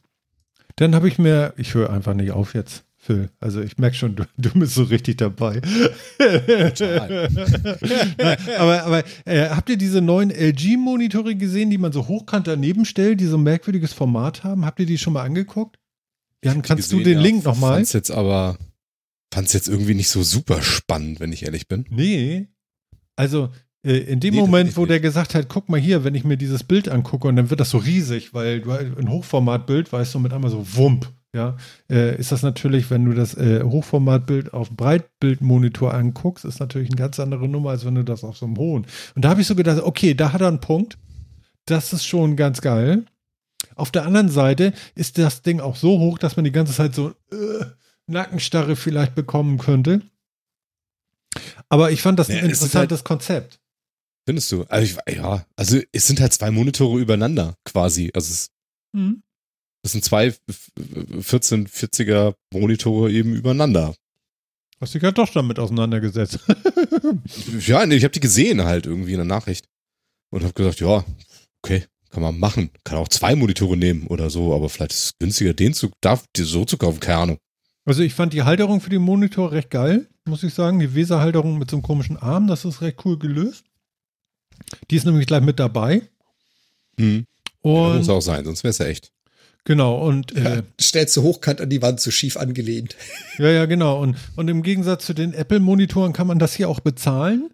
[0.77, 3.29] Dann habe ich mir, ich höre einfach nicht auf jetzt, Phil.
[3.39, 5.61] Also ich merke schon, du, du bist so richtig dabei.
[8.17, 12.83] Nein, aber aber äh, habt ihr diese neuen LG-Monitore gesehen, die man so hochkant daneben
[12.83, 14.65] stellt, die so ein merkwürdiges Format haben?
[14.65, 15.77] Habt ihr die schon mal angeguckt?
[16.43, 17.23] Jan, kannst du Gesehen, den ja.
[17.23, 17.75] Link nochmal?
[17.75, 18.57] Fand's jetzt aber,
[19.31, 21.85] fand's jetzt irgendwie nicht so super spannend, wenn ich ehrlich bin.
[21.89, 22.47] Nee.
[23.15, 23.49] Also
[23.83, 24.89] äh, in dem Nee, Moment, wo nicht.
[24.89, 27.59] der gesagt hat, guck mal hier, wenn ich mir dieses Bild angucke und dann wird
[27.59, 31.57] das so riesig, weil du ein Hochformatbild, weißt du, mit einmal so Wump, ja,
[31.89, 36.97] äh, ist das natürlich, wenn du das äh, Hochformatbild auf Breitbildmonitor anguckst, ist natürlich eine
[36.97, 38.87] ganz andere Nummer, als wenn du das auf so einem hohen.
[39.15, 40.97] Und da habe ich so gedacht, okay, da hat er einen Punkt.
[41.65, 43.05] Das ist schon ganz geil.
[43.75, 46.95] Auf der anderen Seite ist das Ding auch so hoch, dass man die ganze Zeit
[46.95, 47.65] so äh,
[48.07, 50.01] Nackenstarre vielleicht bekommen könnte.
[51.67, 53.59] Aber ich fand das Ja, ein ist interessantes Konzept.
[54.25, 54.63] Findest du?
[54.69, 58.11] Also ich, ja, also es sind halt zwei Monitore übereinander quasi.
[58.13, 58.51] Also es,
[58.93, 59.21] Mhm.
[59.85, 60.33] Es sind zwei
[60.79, 63.93] 1440er Monitore eben übereinander.
[64.81, 66.39] Hast dich ja doch damit auseinandergesetzt.
[67.59, 69.65] Ja, nee, ich habe die gesehen halt irgendwie in der Nachricht
[70.31, 71.05] und habe gesagt, ja,
[71.61, 72.71] okay, kann man machen.
[72.83, 76.25] Kann auch zwei Monitore nehmen oder so, aber vielleicht ist es günstiger, den zu, darf,
[76.35, 77.37] die so zu kaufen, keine Ahnung.
[77.85, 80.79] also ich fand die Halterung für den Monitor recht geil, muss ich sagen.
[80.79, 83.65] Die Weserhalterung mit so einem komischen Arm, das ist recht cool gelöst.
[84.89, 86.01] Die ist nämlich gleich mit dabei.
[86.99, 87.25] Hm.
[87.63, 89.11] Ja, Und muss auch sein, sonst wäre es ja echt.
[89.65, 92.95] Genau, und äh, Stellst du hochkant an die Wand, so schief angelehnt.
[93.37, 94.01] ja, ja, genau.
[94.01, 97.49] Und, und im Gegensatz zu den Apple-Monitoren kann man das hier auch bezahlen.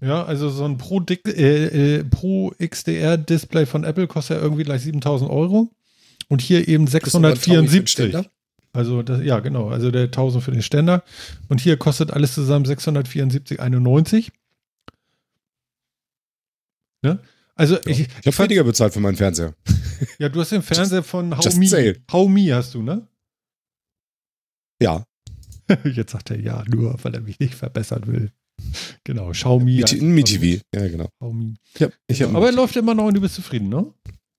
[0.00, 4.82] Ja, also so ein Pro, äh, äh, Pro XDR-Display von Apple kostet ja irgendwie gleich
[4.82, 5.70] 7000 Euro.
[6.28, 7.90] Und hier eben Kriegst du mal einen Taui für den 674.
[7.90, 8.30] Ständer?
[8.72, 9.70] Also, das, ja, genau.
[9.70, 11.02] Also der 1000 für den Ständer.
[11.48, 14.28] Und hier kostet alles zusammen 674,91.
[17.02, 17.18] Ne?
[17.56, 19.54] Also, ich, Ich habe weniger bezahlt für meinen Fernseher.
[20.18, 21.94] ja, du hast den Fernseher von say.
[22.06, 23.06] Xiaomi hast du, ne?
[24.82, 25.06] Ja,
[25.84, 28.30] Jetzt sagt er ja, nur weil er mich nicht verbessern will.
[29.04, 29.78] Genau, Xiaomi.
[29.78, 30.62] Ein es, MiTV.
[30.74, 31.08] Ja, genau.
[31.18, 31.54] Xiaomi.
[32.06, 33.92] Ich hab, Aber er läuft immer noch und du bist zufrieden, ne?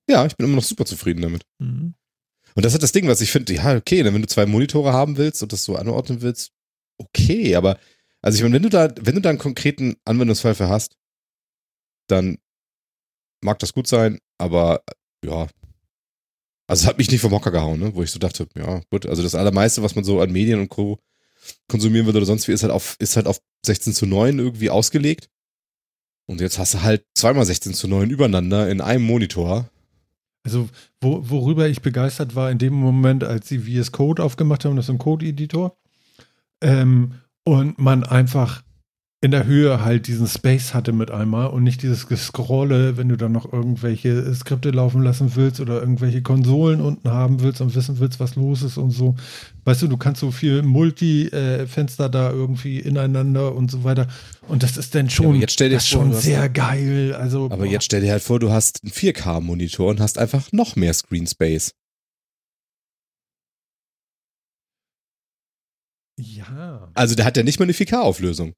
[0.09, 1.43] ja, ich bin immer noch super zufrieden damit.
[1.59, 1.93] Mhm.
[2.55, 4.93] Und das ist das Ding, was ich finde, ja, okay, dann wenn du zwei Monitore
[4.93, 6.51] haben willst und das so anordnen willst,
[6.97, 7.77] okay, aber
[8.21, 10.95] also ich meine, wenn du da, wenn du da einen konkreten Anwendungsfall für hast,
[12.07, 12.39] dann
[13.41, 14.83] mag das gut sein, aber
[15.23, 15.47] ja.
[16.69, 17.95] Also es hat mich nicht vom Hocker gehauen, ne?
[17.95, 20.69] wo ich so dachte, ja, gut, also das allermeiste, was man so an Medien und
[20.69, 20.99] Co.
[21.69, 24.69] konsumieren würde oder sonst wie, ist halt auf, ist halt auf 16 zu 9 irgendwie
[24.69, 25.29] ausgelegt.
[26.29, 29.69] Und jetzt hast du halt zweimal 16 zu 9 übereinander in einem Monitor.
[30.43, 30.69] Also,
[30.99, 34.85] wo, worüber ich begeistert war in dem Moment, als sie VS Code aufgemacht haben, das
[34.85, 35.77] ist ein Code-Editor,
[36.61, 37.13] ähm,
[37.43, 38.61] und man einfach
[39.19, 43.17] in der Höhe halt diesen Space hatte mit einmal und nicht dieses Gescrolle, wenn du
[43.17, 47.97] dann noch irgendwelche Skripte laufen lassen willst oder irgendwelche Konsolen unten haben willst und wissen
[47.99, 49.15] willst, was los ist und so.
[49.65, 54.07] Weißt du, du kannst so viel Multi-Fenster da irgendwie ineinander und so weiter.
[54.47, 56.47] Und das ist dann schon, aber jetzt stell dir das vor, schon du hast- sehr
[56.49, 57.15] geil.
[57.15, 57.65] Also, Aber boah.
[57.65, 61.25] jetzt stell dir halt vor, du hast einen 4K-Monitor und hast einfach noch mehr Screen
[61.25, 61.71] Space.
[66.19, 66.91] Ja.
[66.93, 68.53] Also der hat ja nicht mal eine 4K-Auflösung.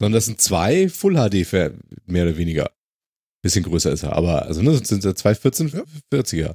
[0.00, 1.74] Sondern das sind zwei Full HD, für,
[2.06, 2.70] mehr oder weniger.
[3.42, 6.54] Bisschen größer ist er, aber also ne, sind ja zwei 1440er.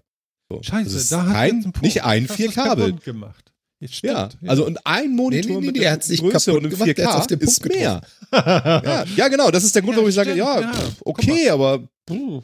[0.51, 0.61] So.
[0.61, 2.87] Scheiße, das ist da hat kein, jetzt ein nicht ein Hast du's 4K-Bild.
[2.87, 3.53] kaputt gemacht.
[3.79, 4.13] Jetzt stimmt.
[4.13, 6.69] Ja, also und ein Monitor Nee, nee, nee, mit der er Größe kaputt und einem
[6.71, 8.01] gemacht, er hat's auf 4K den ist mehr.
[8.31, 10.73] Ja, ja, genau, das ist der Grund, Ja, warum ich sage, stimmt, ja, ja.
[10.73, 11.87] pff, okay, aber.
[12.09, 12.43] Hm.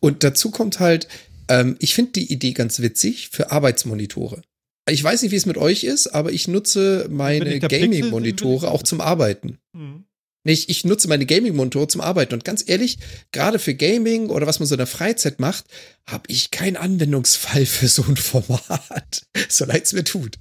[0.00, 1.08] Und dazu kommt halt,
[1.48, 4.42] ähm, ich finde die Idee ganz witzig für Arbeitsmonitore.
[4.88, 9.00] Ich weiß nicht, wie es mit euch ist, aber ich nutze meine Gaming-Monitore auch zum
[9.00, 9.58] Arbeiten.
[9.74, 10.04] Hm.
[10.44, 12.34] Nee, Ich, ich nutze meine Gaming-Monitore zum Arbeiten.
[12.34, 12.98] Und ganz ehrlich,
[13.32, 15.64] gerade für Gaming oder was man so in der Freizeit macht,
[16.06, 19.26] habe ich keinen Anwendungsfall für so ein Format.
[19.48, 20.38] so leid es mir tut.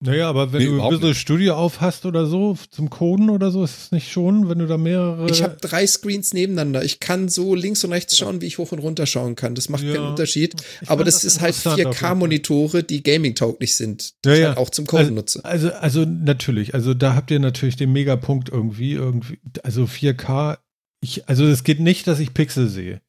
[0.00, 3.50] Naja, aber wenn Nee, du ein bisschen Studio auf hast oder so, zum Coden oder
[3.50, 5.30] so, ist es nicht schon, wenn du da mehrere.
[5.30, 6.84] Ich habe drei Screens nebeneinander.
[6.84, 9.54] Ich kann so links und rechts schauen, wie ich hoch und runter schauen kann.
[9.54, 9.94] Das macht Ja.
[9.94, 10.56] keinen Unterschied.
[10.82, 12.10] Ich Aber fand das, ist halt interessant auf jeden Fall.
[12.10, 15.42] 4K-Monitore, die gaming-tauglich sind, die Ja, ich halt auch zum Coden nutze.
[15.44, 20.58] Also, also natürlich, also da habt ihr natürlich den Megapunkt irgendwie, irgendwie, also 4K,
[21.00, 23.00] ich, also es geht nicht, dass ich Pixel sehe.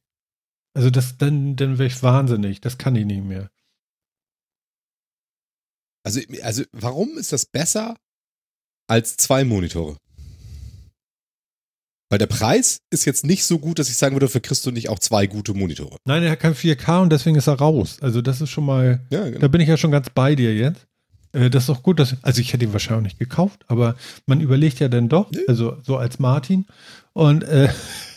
[0.72, 3.50] Also das, dann, dann wäre ich wahnsinnig, das kann ich nicht mehr.
[6.06, 7.96] Also, also warum ist das besser
[8.88, 9.96] als zwei Monitore?
[12.08, 14.70] Weil der Preis ist jetzt nicht so gut, dass ich sagen würde, dafür kriegst du
[14.70, 15.96] nicht auch zwei gute Monitore.
[16.04, 17.96] Nein, er hat kein 4K und deswegen ist er raus.
[18.00, 19.48] Also das ist schon mal, Ja, da genau.
[19.48, 20.86] bin ich ja schon ganz bei dir jetzt.
[21.32, 23.96] Äh, Das ist doch gut, dass, also ich hätte ihn wahrscheinlich auch nicht gekauft, aber
[24.26, 26.66] man überlegt ja dann doch, also so als Martin.
[27.14, 27.68] Und äh,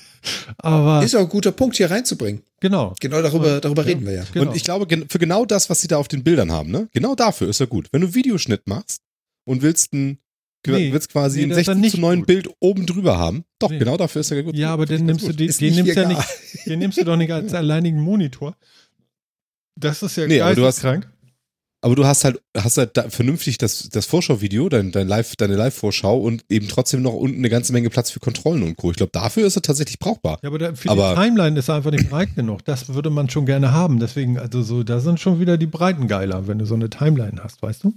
[0.59, 2.43] aber Ist auch ein guter Punkt, hier reinzubringen.
[2.61, 2.93] Genau.
[2.99, 3.87] Genau darüber, darüber ja.
[3.87, 4.23] reden wir ja.
[4.33, 4.49] genau.
[4.49, 6.89] Und ich glaube, für genau das, was sie da auf den Bildern haben, ne?
[6.93, 7.87] Genau dafür ist er gut.
[7.91, 9.01] Wenn du Videoschnitt machst
[9.45, 10.19] und willst ein
[10.67, 12.27] Nee, willst quasi nee, ein das ist dann 16 nicht zu 9 gut.
[12.27, 13.45] Bild oben drüber haben.
[13.59, 13.79] Doch, Nee.
[13.79, 14.55] genau dafür ist er gut.
[14.57, 15.39] ja, aber den nimmst du, gut.
[15.39, 16.07] die, Ist den nimmst, ja 4K.
[16.09, 18.57] nicht, den nimmst du doch nicht als alleinigen Monitor.
[19.75, 21.07] Das ist ja Nee, aber du hast- geisteskrank.
[21.81, 25.55] Aber du hast halt, hast halt da vernünftig das, das Vorschauvideo, dein, dein Live, deine
[25.55, 28.91] Live-Vorschau und eben trotzdem noch unten eine ganze Menge Platz für Kontrollen und Co.
[28.91, 30.39] Ich glaube, dafür ist er tatsächlich brauchbar.
[30.43, 32.65] Ja, aber da, für Aber- die Timeline ist er einfach nicht breit genug.
[32.65, 33.99] Das würde man schon gerne haben.
[33.99, 37.41] Deswegen, also so, da sind schon wieder die Breiten geiler, wenn du so eine Timeline
[37.43, 37.93] hast, weißt du?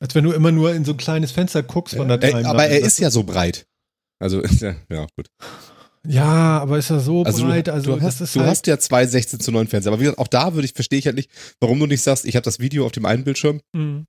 [0.00, 2.48] Als wenn du immer nur in so ein kleines Fenster guckst von der Timeline.
[2.48, 3.66] aber er ist ja so breit.
[4.18, 5.26] Also, ja, ja gut.
[6.08, 7.66] Ja, aber ist er so Also, breit?
[7.68, 9.92] du, also, du, das hast, ist du halt, hast ja zwei 16 zu 9 Fernseher.
[9.92, 11.30] Aber wie gesagt, auch da würde ich, verstehe ich halt nicht,
[11.60, 14.06] warum du nicht sagst, ich habe das Video auf dem einen Bildschirm Mhm.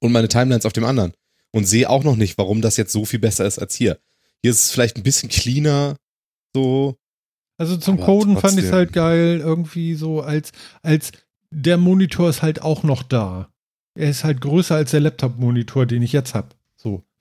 [0.00, 1.12] und meine Timelines auf dem anderen.
[1.52, 3.98] Und sehe auch noch nicht, warum das jetzt so viel besser ist als hier.
[4.42, 5.96] Hier ist es vielleicht ein bisschen cleaner,
[6.54, 6.96] so.
[7.58, 8.72] Also zum Coden fand ich es trotzdem.
[8.74, 11.12] halt geil, irgendwie so als, als
[11.50, 13.48] der Monitor ist halt auch noch da.
[13.98, 16.48] Er ist halt größer als der Laptop-Monitor, den ich jetzt habe.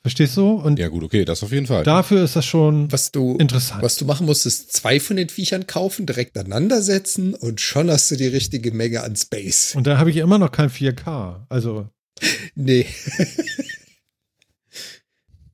[0.06, 0.52] Verstehst du?
[0.52, 1.84] Und Ja, gut, okay, das auf jeden Fall.
[1.84, 3.82] dafür ist das schon Was du, interessant.
[3.82, 7.90] was du machen musst, ist zwei von den Viechern kaufen, direkt aneinander setzen und schon
[7.90, 9.74] hast du die richtige Menge an Space.
[9.74, 11.48] Und da habe ich immer noch kein 4K.
[11.50, 11.90] Also,
[12.54, 12.86] Nee.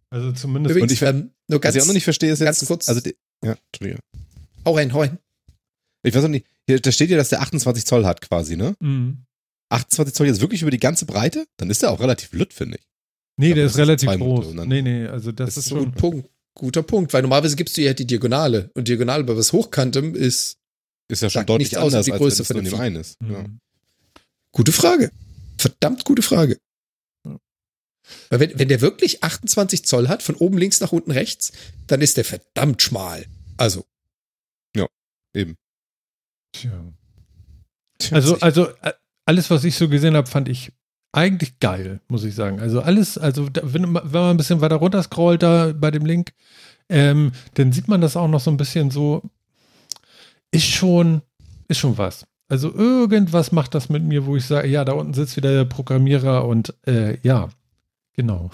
[0.09, 0.75] also zumindest.
[0.75, 2.65] Übrigens, Und ich- ähm, nur Was ganz, ich auch noch nicht verstehe, ist jetzt, ganz
[2.65, 2.89] kurz.
[2.89, 4.01] also, die- ja, Entschuldigung.
[4.65, 5.17] hau rein, hau rein.
[6.03, 8.75] Ich weiß auch nicht, hier, da steht ja, dass der 28 Zoll hat quasi, ne?
[8.79, 9.23] Mhm.
[9.69, 11.45] 28 Zoll jetzt wirklich über die ganze Breite?
[11.57, 12.83] Dann ist der auch relativ lütt, finde ich.
[13.37, 14.65] Nee, Ja, der das ist relativ Monate groß.
[14.67, 16.29] Nee, nee, also das, Das ist ist ein Punkt.
[16.53, 20.57] Guter Punkt, weil normalerweise gibst du ja die Diagonale und Diagonale bei was Hochkantem ist
[21.07, 22.95] Ist ja schon deutlich nichts aus anders, die als Größe wenn es von dem einen
[22.97, 23.17] ist.
[23.21, 23.43] Ja.
[23.43, 23.59] Mhm.
[24.51, 25.11] gute Frage.
[25.57, 26.57] Verdammt gute Frage.
[27.25, 27.37] Ja.
[28.29, 31.53] Weil wenn, wenn der wirklich 28 Zoll hat, von oben links nach unten rechts,
[31.87, 33.25] dann ist der verdammt schmal.
[33.55, 33.85] Also,
[35.33, 35.57] Eben.
[36.53, 36.93] Tja.
[38.11, 38.93] Also, also äh,
[39.25, 40.71] alles, was ich so gesehen habe, fand ich
[41.13, 42.59] eigentlich geil, muss ich sagen.
[42.59, 46.05] Also alles, also wenn, man- wenn man ein bisschen weiter runter scrollt da bei dem
[46.05, 46.33] Link,
[46.89, 49.21] ähm, dann sieht man das auch noch so ein bisschen so,
[50.51, 51.21] ist schon,
[51.67, 52.25] ist schon was.
[52.49, 55.65] Also irgendwas macht das mit mir, wo ich sage, ja, da unten sitzt wieder der
[55.65, 57.49] Programmierer und äh, ja,
[58.13, 58.51] genau.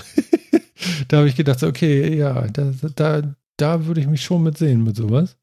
[1.07, 3.21] da habe ich gedacht, okay, ja, da, da,
[3.57, 5.35] da würde ich mich schon mit sehen mit sowas.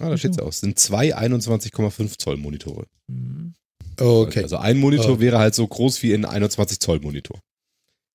[0.00, 0.60] Ah, da steht's aus.
[0.60, 2.86] Sind zwei 21,5 Zoll Monitore.
[3.08, 3.54] Mhm.
[3.98, 4.42] Okay.
[4.42, 5.20] Also ein Monitor Oh.
[5.20, 7.38] wäre halt so groß wie ein 21 Zoll Monitor.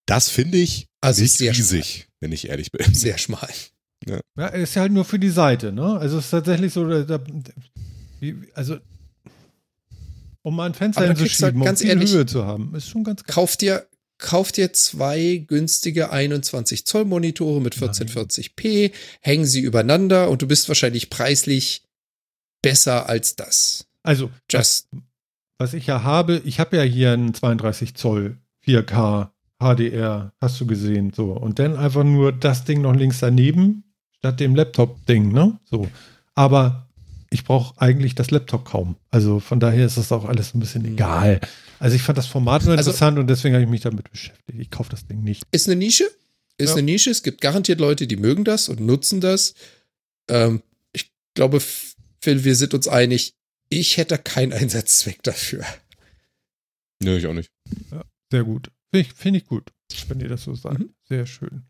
[0.06, 2.94] Das finde ich Also nicht sehr riesig, wenn ich ehrlich bin.
[2.94, 3.50] Sehr schmal.
[4.38, 5.98] Ja, ist ja halt nur für die Seite, ne?
[5.98, 7.24] Also es ist tatsächlich so, da, da,
[8.20, 8.78] wie, also
[10.44, 12.88] um mal ein Fenster du halt hinzuschieben, um ganz viel ehrlich- Höhe zu haben, ist
[12.90, 13.34] schon ganz geil.
[13.34, 13.86] Kauf dir,
[14.18, 17.90] kauf dir zwei günstige 21 Zoll Monitore mit Nein.
[17.90, 21.84] 1440p, häng sie übereinander und du bist wahrscheinlich preislich
[22.62, 23.88] besser als das.
[24.04, 24.88] Also, Just,
[25.58, 29.30] was ich ja habe, ich habe ja hier einen 32 Zoll 4K
[29.60, 31.32] HDR, hast du gesehen, so.
[31.34, 33.84] Und dann einfach nur das Ding noch links daneben,
[34.20, 35.60] statt dem Laptop-Ding, ne?
[35.66, 35.88] So.
[36.36, 36.88] Aber
[37.32, 38.96] ich brauche eigentlich das Laptop kaum.
[39.10, 40.94] Also von daher ist das auch alles ein bisschen Mhm.
[40.94, 41.42] egal.
[41.80, 44.60] Also ich fand das Format nur Also- interessant und deswegen habe ich mich damit beschäftigt.
[44.60, 45.44] Ich kaufe das Ding nicht.
[45.52, 46.06] ist eine Nische.
[46.60, 46.76] Ist Ja.
[46.76, 47.10] eine Nische.
[47.12, 49.54] Es gibt garantiert Leute, die mögen das und nutzen das.
[50.30, 50.62] Ähm,
[50.94, 53.34] ich glaube, Phil, wir sind uns einig.
[53.70, 55.64] Ich hätte keinen Einsatzzweck dafür.
[57.04, 57.52] Nö, ich auch nicht.
[58.32, 58.72] Sehr gut.
[58.92, 59.72] Finde ich, find ich gut,
[60.08, 60.80] wenn ihr das so sagt.
[60.80, 60.90] Mhm.
[61.08, 61.64] Sehr schön.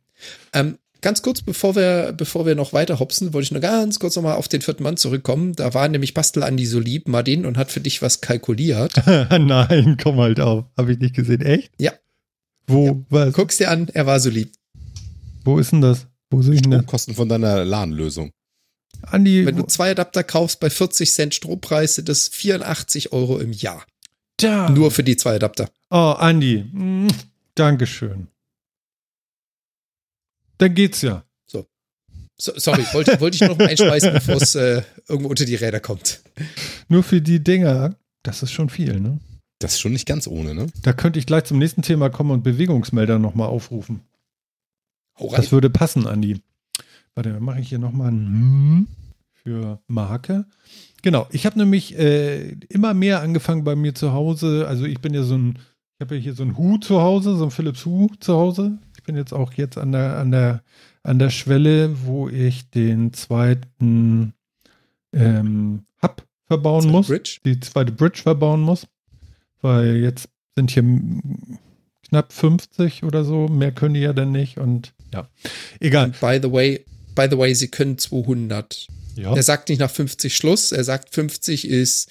[0.54, 4.16] Ähm, ganz kurz, bevor wir, bevor wir noch weiter hopsen, wollte ich nur ganz kurz
[4.16, 5.54] nochmal auf den vierten Mann zurückkommen.
[5.54, 8.94] Da war nämlich Bastel Andi so lieb, Martin, und hat für dich was kalkuliert.
[9.08, 10.66] Nein, komm halt auf.
[10.78, 11.42] Habe ich nicht gesehen.
[11.42, 11.72] Echt?
[11.80, 11.94] Ja.
[12.68, 12.96] Wo, Ja.
[13.10, 13.34] was?
[13.34, 14.52] Guck's dir an, er war so lieb.
[15.44, 16.08] Wo ist denn das?
[16.30, 16.80] Wo sehe ich denn das?
[16.82, 18.32] Stromkosten von deiner LAN-Lösung.
[19.04, 23.52] Andi, Wenn du zwei Adapter kaufst bei 40 Cent Strompreis, sind das 84 Euro im
[23.54, 23.86] Jahr.
[24.38, 24.70] da.
[24.70, 25.70] Nur für die zwei Adapter.
[25.90, 26.64] Oh, Andi.
[26.72, 27.08] Mm,
[27.56, 28.28] Dankeschön.
[30.58, 31.24] Dann geht's ja.
[32.40, 35.80] So, sorry, wollte, wollte ich noch mal einschmeißen, bevor es äh, irgendwo unter die Räder
[35.80, 36.22] kommt.
[36.88, 39.20] Nur für die Dinger, das ist schon viel, ne?
[39.58, 40.68] Das ist schon nicht ganz ohne, ne?
[40.84, 44.02] Da könnte ich gleich zum nächsten Thema kommen und Bewegungsmelder nochmal aufrufen.
[45.20, 45.42] Hau rein.
[45.42, 46.40] Das würde passen, Andi.
[47.18, 48.88] Warte, dann mache ich hier nochmal ein Hm
[49.34, 50.46] für Marke.
[51.02, 54.68] Genau, ich habe nämlich äh, immer mehr angefangen bei mir zu Hause.
[54.68, 55.58] Also ich bin ja so ein,
[55.96, 58.78] ich habe ja hier so ein Hu zu Hause, so ein Philips Hu zu Hause.
[58.96, 60.62] Ich bin jetzt auch jetzt an der, an der,
[61.02, 64.34] an der Schwelle, wo ich den zweiten
[65.12, 67.40] ähm, Hub verbauen Zweite muss Bridge.
[67.44, 68.86] die zweite Bridge verbauen muss,
[69.64, 70.84] weil jetzt sind hier
[72.10, 75.28] knapp 50 oder so, mehr können die ja dann nicht und ja,
[75.80, 76.14] egal.
[76.22, 76.86] By the way,
[77.18, 78.88] by the way, sie können 200.
[79.16, 82.10] Ja, Er sagt nicht nach 50 Schluss, er sagt 50 ist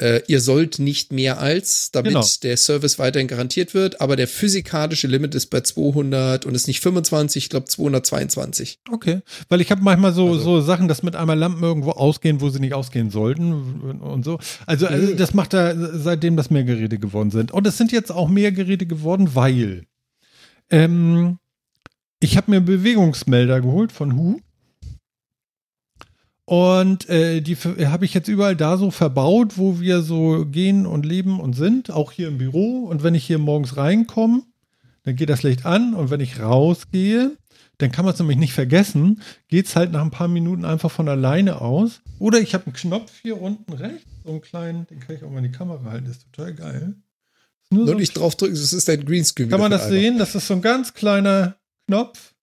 [0.00, 2.24] äh, ihr sollt nicht mehr als, damit Genau.
[2.44, 6.78] der Service weiterhin garantiert wird, aber der physikalische Limit ist bei 200 und ist nicht
[6.80, 8.78] 25, ich glaube 222.
[8.92, 12.40] Okay, weil ich habe manchmal so, Also- so Sachen, dass mit einmal Lampen irgendwo ausgehen,
[12.40, 13.52] wo sie nicht ausgehen sollten
[14.00, 14.38] und so.
[14.66, 17.50] Also, also das macht er, seitdem das mehr Geräte geworden sind.
[17.50, 19.84] Und es sind jetzt auch mehr Geräte geworden, weil
[20.70, 21.38] ähm,
[22.20, 24.40] ich habe mir Bewegungsmelder geholt von Hu.
[26.44, 31.04] Und äh, die habe ich jetzt überall da so verbaut, wo wir so gehen und
[31.04, 32.84] leben und sind, auch hier im Büro.
[32.84, 34.42] Und wenn ich hier morgens reinkomme,
[35.02, 35.92] dann geht das Licht an.
[35.94, 37.36] Und wenn ich rausgehe,
[37.76, 40.90] dann kann man es nämlich nicht vergessen, geht es halt nach ein paar Minuten einfach
[40.90, 42.00] von alleine aus.
[42.18, 45.30] Oder ich habe einen Knopf hier unten rechts, so einen kleinen, den kann ich auch
[45.30, 46.94] mal in die Kamera halten, das ist total geil.
[47.62, 49.48] Ist nur Nur so nicht drauf drücken, das ist ein Greenscreen.
[49.48, 50.18] kann man das sehen?
[50.18, 51.56] Das ist so ein ganz kleiner
[51.88, 52.34] Knopf,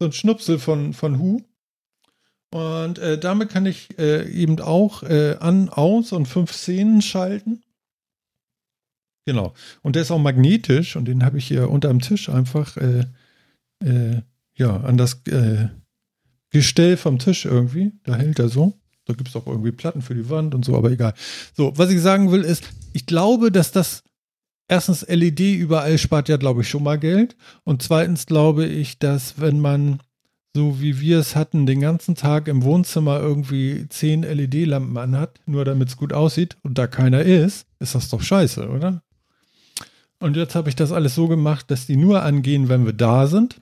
[0.00, 1.40] so ein Schnupsel von, von Hu.
[2.50, 7.62] Und äh, damit kann ich äh, eben auch äh, an, aus und fünf Szenen schalten.
[9.24, 9.54] Genau.
[9.82, 13.04] Und der ist auch magnetisch und den habe ich hier unterm Tisch einfach äh,
[13.84, 14.22] äh,
[14.54, 15.68] ja, an das äh,
[16.50, 17.92] Gestell vom Tisch irgendwie.
[18.04, 18.72] Da hält er so.
[19.04, 21.14] Da gibt es auch irgendwie Platten für die Wand und so, aber egal.
[21.54, 24.02] So, was ich sagen will, ist, ich glaube, dass das
[24.68, 27.36] erstens LED überall spart ja, glaube ich, schon mal Geld.
[27.64, 30.00] Und zweitens glaube ich, dass wenn man,
[30.54, 35.64] so wie wir es hatten, den ganzen Tag im Wohnzimmer irgendwie zehn LED-Lampen anhat, nur
[35.64, 39.02] damit es gut aussieht und da keiner ist, ist das doch scheiße, oder?
[40.20, 43.26] Und jetzt habe ich das alles so gemacht, dass die nur angehen, wenn wir da
[43.26, 43.60] sind.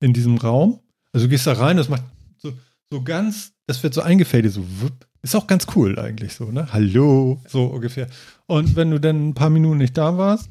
[0.00, 0.78] In diesem Raum.
[1.12, 2.04] Also du gehst da rein, das macht
[2.36, 2.52] so,
[2.88, 5.08] so ganz, das wird so eingefadet, so wupp.
[5.22, 6.68] Ist auch ganz cool eigentlich so, ne?
[6.72, 8.06] Hallo, so ungefähr.
[8.48, 10.48] Und wenn du dann ein paar Minuten nicht da warst,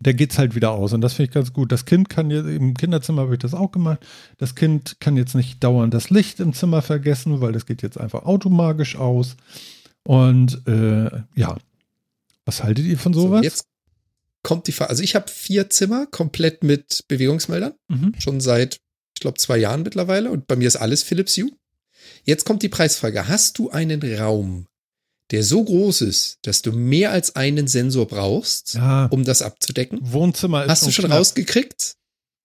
[0.00, 0.92] der geht's halt wieder aus.
[0.92, 1.72] Und das finde ich ganz gut.
[1.72, 3.98] Das Kind kann jetzt, im Kinderzimmer habe ich das auch gemacht.
[4.36, 7.98] Das Kind kann jetzt nicht dauernd das Licht im Zimmer vergessen, weil das geht jetzt
[7.98, 9.36] einfach automagisch aus.
[10.04, 11.56] Und äh, ja,
[12.44, 13.42] was haltet ihr von So, sowas?
[13.42, 13.64] jetzt
[14.42, 14.90] kommt die Frage.
[14.90, 17.72] Also ich habe vier Zimmer komplett mit Bewegungsmeldern.
[17.88, 18.12] Mhm.
[18.18, 18.76] Schon seit,
[19.14, 20.30] ich glaube, zwei Jahren mittlerweile.
[20.30, 21.50] Und bei mir ist alles Philips Hue.
[22.24, 23.26] Jetzt kommt die Preisfrage.
[23.26, 24.66] Hast du einen Raum,
[25.30, 29.98] der so groß ist, dass du mehr als einen Sensor brauchst, Ja, um das abzudecken?
[30.02, 31.18] Wohnzimmer ist Hast du schon knapp.
[31.18, 31.94] rausgekriegt?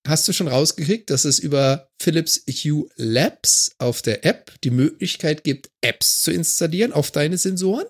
[0.05, 5.45] Hast du schon rausgekriegt, dass es über Philips Hue Labs auf der App die Möglichkeit
[5.45, 7.86] gibt, Apps zu installieren auf deine Sensoren?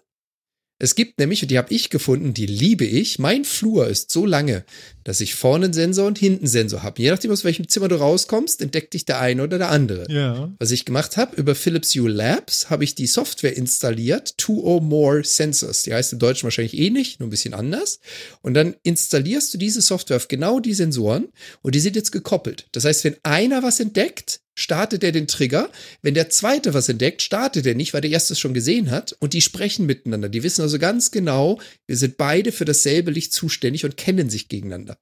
[0.80, 3.19] Es gibt nämlich, und die habe ich gefunden, die liebe ich.
[3.19, 4.65] Mein Flur ist so lange,
[5.03, 7.01] dass ich vorne einen Sensor und hinten einen Sensor habe.
[7.01, 10.11] Je nachdem, aus welchem Zimmer du rauskommst, entdeckt dich der eine oder der andere.
[10.11, 10.51] Ja.
[10.59, 14.82] Was ich gemacht habe, über Philips Hue Labs habe ich die Software installiert, Two or
[14.82, 15.84] More Sensors.
[15.84, 17.99] Die heißt im Deutschen wahrscheinlich ähnlich, nur ein bisschen anders.
[18.41, 21.30] Und dann installierst du diese Software auf genau die Sensoren
[21.61, 22.67] und die sind jetzt gekoppelt.
[22.71, 25.69] Das heißt, wenn einer was entdeckt, startet er den Trigger.
[26.01, 29.13] Wenn der zweite was entdeckt, startet er nicht, weil der erste es schon gesehen hat.
[29.19, 30.29] Und die sprechen miteinander.
[30.29, 34.47] Die wissen also ganz genau, wir sind beide für dasselbe Licht zuständig und kennen sich
[34.47, 34.97] gegeneinander.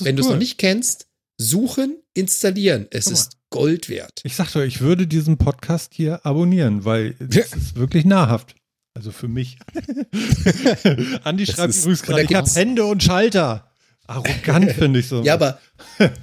[0.00, 0.34] Wenn du es cool.
[0.34, 1.08] noch nicht kennst,
[1.38, 2.86] suchen, installieren.
[2.90, 3.18] Es Guck mal.
[3.18, 4.20] ist Gold wert.
[4.24, 8.54] Ich sagte, ich würde diesen Podcast hier abonnieren, weil es ist wirklich nahrhaft.
[8.94, 9.58] Also für mich.
[11.24, 13.69] Andi Das schreibt übrigens gerade, ich habe Hände und Schalter.
[14.10, 15.22] Arrogant finde ich so.
[15.22, 15.60] Ja, aber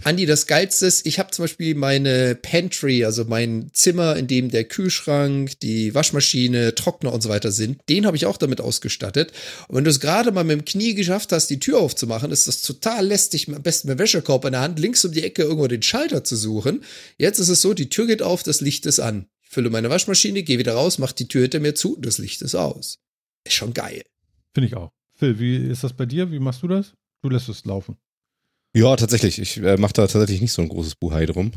[0.03, 4.51] Andi, das Geilste ist, ich habe zum Beispiel meine Pantry, also mein Zimmer, in dem
[4.51, 9.31] der Kühlschrank, die Waschmaschine, Trockner und so weiter sind, den habe ich auch damit ausgestattet.
[9.69, 12.47] Und wenn du es gerade mal mit dem Knie geschafft hast, die Tür aufzumachen, ist
[12.47, 15.43] das total lästig, am besten mit dem Wäschekorb in der Hand, links um die Ecke
[15.43, 16.83] irgendwo den Schalter zu suchen.
[17.17, 19.27] Jetzt ist es so, die Tür geht auf, das Licht ist an.
[19.43, 22.41] Ich fülle meine Waschmaschine, gehe wieder raus, mach die Tür hinter mir zu, das Licht
[22.41, 22.99] ist aus.
[23.45, 24.03] Ist schon geil.
[24.53, 24.91] Finde ich auch.
[25.15, 26.31] Phil, wie ist das bei dir?
[26.31, 26.93] Wie machst du das?
[27.22, 27.97] Du lässt es laufen.
[28.76, 29.39] Ja, tatsächlich.
[29.39, 31.51] Ich äh, mache da tatsächlich nicht so ein großes Buhai drum.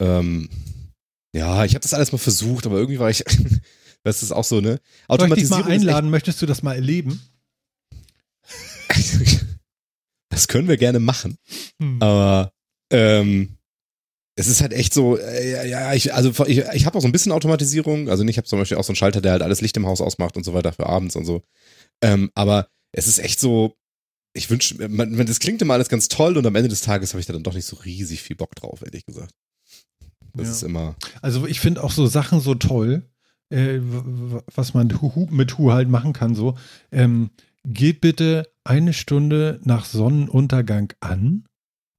[0.00, 0.48] Ähm,
[1.34, 3.24] ja, ich habe das alles mal versucht, aber irgendwie war ich,
[4.02, 4.80] das ist auch so, ne?
[5.08, 6.10] Soll ich dich mal einladen?
[6.10, 7.20] Möchtest du das mal erleben?
[10.30, 11.38] das können wir gerne machen.
[11.80, 12.02] Hm.
[12.02, 12.52] Aber
[12.90, 13.56] ähm,
[14.36, 17.08] es ist halt echt so, äh, ja, ja, ich, also ich, ich habe auch so
[17.08, 18.08] ein bisschen Automatisierung.
[18.08, 20.00] Also ich habe zum Beispiel auch so einen Schalter, der halt alles Licht im Haus
[20.00, 21.42] ausmacht und so weiter für abends und so.
[22.02, 23.76] Ähm, aber es ist echt so,
[24.32, 27.12] ich wünsche, man, man- das klingt immer alles ganz toll und am Ende des Tages
[27.12, 29.34] habe ich da dann doch nicht so riesig viel Bock drauf, ehrlich gesagt.
[30.34, 30.52] Das Ja.
[30.52, 30.94] ist immer.
[31.22, 33.02] Also ich finde auch so Sachen so toll,
[33.50, 33.80] äh,
[34.54, 34.86] was man
[35.30, 36.34] mit Hu halt machen kann.
[36.36, 36.56] So,
[36.92, 37.30] ähm,
[37.64, 41.44] geht bitte eine Stunde nach Sonnenuntergang an,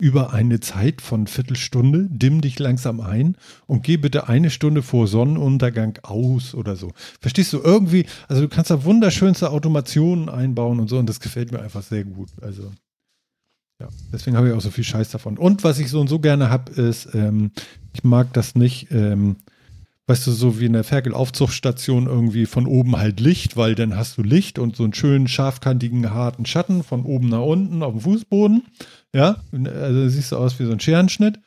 [0.02, 3.38] über eine Zeit von Viertelstunde, dimm dich langsam ein
[3.68, 6.92] und geh bitte eine Stunde vor Sonnenuntergang aus oder so.
[7.20, 8.08] Verstehst du irgendwie?
[8.28, 12.04] Also du kannst da wunderschönste Automationen einbauen und so und das gefällt mir einfach sehr
[12.04, 12.30] gut.
[12.42, 12.72] Also
[13.80, 15.38] ja, deswegen habe ich auch so viel Scheiß davon.
[15.38, 17.52] Und was ich so und so gerne habe, ist, ähm,
[17.94, 19.36] ich mag das nicht, ähm,
[20.08, 24.18] weißt du, so wie in der Ferkel-Aufzuchtstation irgendwie von oben halt Licht, weil dann hast
[24.18, 28.02] du Licht und so einen schönen scharfkantigen, harten Schatten von oben nach unten auf dem
[28.02, 28.64] Fußboden.
[29.14, 31.40] Ja, also siehst du aus wie so ein Scherenschnitt.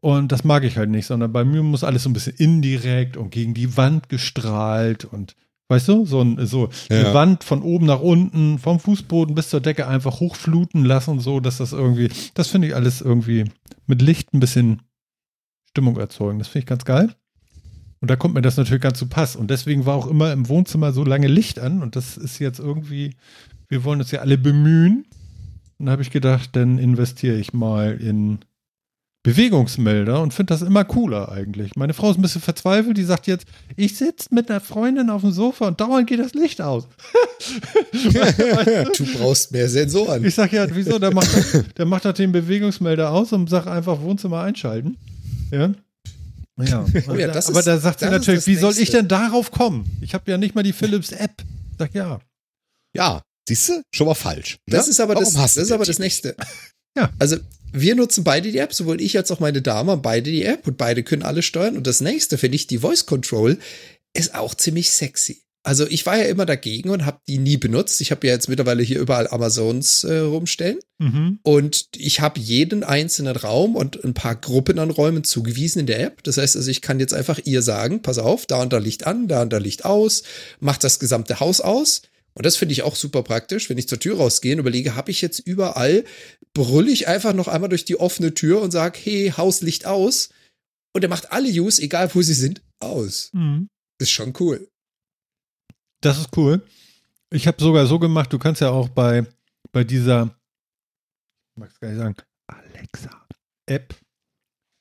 [0.00, 3.18] Und das mag ich halt nicht, sondern bei mir muss alles so ein bisschen indirekt
[3.18, 5.36] und gegen die Wand gestrahlt und
[5.68, 6.98] weißt du, so, ein, so Ja.
[7.10, 11.38] die Wand von oben nach unten, vom Fußboden bis zur Decke einfach hochfluten lassen, so
[11.38, 13.44] dass das irgendwie, das finde ich alles irgendwie
[13.86, 14.80] mit Licht ein bisschen
[15.68, 16.38] Stimmung erzeugen.
[16.38, 17.14] Das finde ich ganz geil.
[18.00, 19.36] Und da kommt mir das natürlich ganz zu Pass.
[19.36, 21.82] Und deswegen war auch immer im Wohnzimmer so lange Licht an.
[21.82, 23.14] Und das ist jetzt irgendwie,
[23.68, 25.04] wir wollen uns ja alle bemühen.
[25.80, 28.38] Und da habe ich gedacht, dann investiere ich mal in
[29.22, 31.74] Bewegungsmelder und finde das immer cooler eigentlich.
[31.76, 35.22] Meine Frau ist ein bisschen verzweifelt, die sagt jetzt, ich sitze mit einer Freundin auf
[35.22, 36.86] dem Sofa und dauernd geht das Licht aus.
[38.96, 40.24] Du brauchst mehr Sensoren.
[40.24, 40.98] Ich sag ja, wieso?
[40.98, 41.28] Der macht,
[41.78, 44.96] der macht doch den Bewegungsmelder aus und sagt einfach Wohnzimmer einschalten.
[45.50, 45.72] Ja.
[46.62, 48.78] Ja, Oh ja, das aber ist- da sagt sie das natürlich, das wie soll ich
[48.80, 48.96] Nächste.
[48.98, 49.84] denn darauf kommen?
[50.02, 51.42] Ich habe ja nicht mal die Philips App.
[51.72, 52.20] Ich sag ja.
[52.94, 53.22] Ja,
[53.54, 53.82] siehst du?
[53.92, 54.58] Schon mal falsch.
[54.66, 54.76] ne?
[54.76, 56.36] Das ist aber Warum das, das ist aber das nächste.
[56.96, 57.08] Ja.
[57.20, 57.36] Also
[57.72, 60.66] wir nutzen beide die App, sowohl ich als auch meine Dame haben beide die App
[60.66, 61.76] und beide können alles steuern.
[61.76, 63.58] Und das nächste finde ich, die Voice Control
[64.12, 65.42] ist auch ziemlich sexy.
[65.62, 68.00] Also ich war ja immer dagegen und habe die nie benutzt.
[68.00, 70.78] Ich habe ja jetzt mittlerweile hier überall Amazons äh, rumstellen.
[70.98, 71.38] Mhm.
[71.42, 76.00] Und ich habe jeden einzelnen Raum und ein paar Gruppen an Räumen zugewiesen in der
[76.00, 76.22] App.
[76.22, 79.06] Das heißt also, ich kann jetzt einfach ihr sagen, pass auf, da und da Licht
[79.06, 80.22] an, da und da Licht aus,
[80.60, 82.02] macht das gesamte Haus aus.
[82.40, 85.10] Und das finde ich auch super praktisch, wenn ich zur Tür rausgehe und überlege, habe
[85.10, 86.06] ich jetzt überall,
[86.54, 90.30] brülle ich einfach noch einmal durch die offene Tür und sage, hey, Hauslicht aus.
[90.94, 93.28] Und er macht alle Use, egal wo sie sind, aus.
[93.34, 93.68] Mhm.
[94.00, 94.66] Ist schon cool.
[96.00, 96.62] Das ist cool.
[97.30, 99.26] Ich habe sogar so gemacht, du kannst ja auch bei,
[99.70, 100.34] bei dieser,
[101.54, 102.16] ich mag es gar nicht sagen,
[102.46, 103.94] Alexa-App.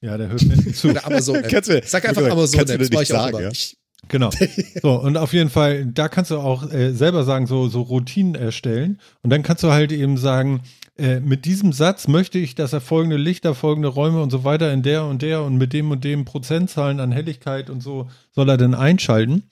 [0.01, 0.91] Ja, der hört mir nicht zu.
[0.91, 1.35] Oder Amazon.
[1.35, 1.49] App.
[1.49, 3.29] Kannst du- Sag einfach kannst du Amazon, dir App, das nicht mache ich auch sagen,
[3.37, 3.41] immer.
[3.41, 3.51] ja?
[3.51, 4.29] Ich, Genau.
[4.81, 8.35] So, und auf jeden Fall, da kannst du auch äh, selber sagen, so, so Routinen
[8.35, 8.99] erstellen.
[9.21, 10.61] Und dann kannst du halt eben sagen,
[10.97, 14.71] äh, mit diesem Satz möchte ich, dass er folgende Lichter, folgende Räume und so weiter
[14.71, 18.49] in der und der und mit dem und dem Prozentzahlen an Helligkeit und so soll
[18.49, 19.43] er dann einschalten.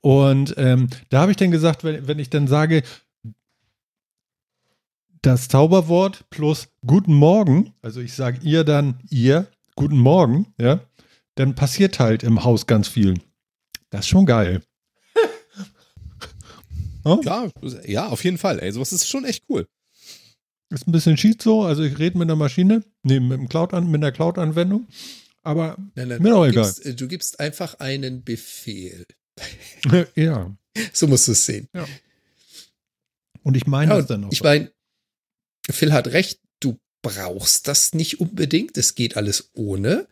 [0.00, 2.82] Und ähm, da habe ich dann gesagt, wenn, wenn ich dann sage,
[5.22, 9.46] das Zauberwort plus Guten Morgen, also ich sage ihr dann ihr,
[9.76, 10.80] Guten Morgen, ja,
[11.34, 13.14] dann passiert halt im Haus ganz viel.
[13.94, 14.60] Das ist schon geil.
[17.04, 17.20] oh?
[17.24, 17.48] Ja,
[17.84, 18.58] ja, auf jeden Fall.
[18.58, 19.68] Ey, sowas ist schon echt cool.
[20.70, 23.84] Ist ein bisschen Schizo, also ich rede mit der Maschine, nee, mit, dem Cloud -An
[23.84, 24.88] mit der Cloud-Anwendung,
[25.42, 26.64] aber nein, nein, Mir du, egal.
[26.64, 29.06] gibst, äh, du gibst einfach einen Befehl.
[30.16, 30.56] ja.
[30.92, 31.68] So musst du es sehen.
[33.44, 34.32] Und ich meine Ja, das dann auch.
[34.32, 34.72] ich meine,
[35.70, 38.76] Phil hat recht, du brauchst das nicht unbedingt.
[38.76, 40.08] Es geht alles ohne.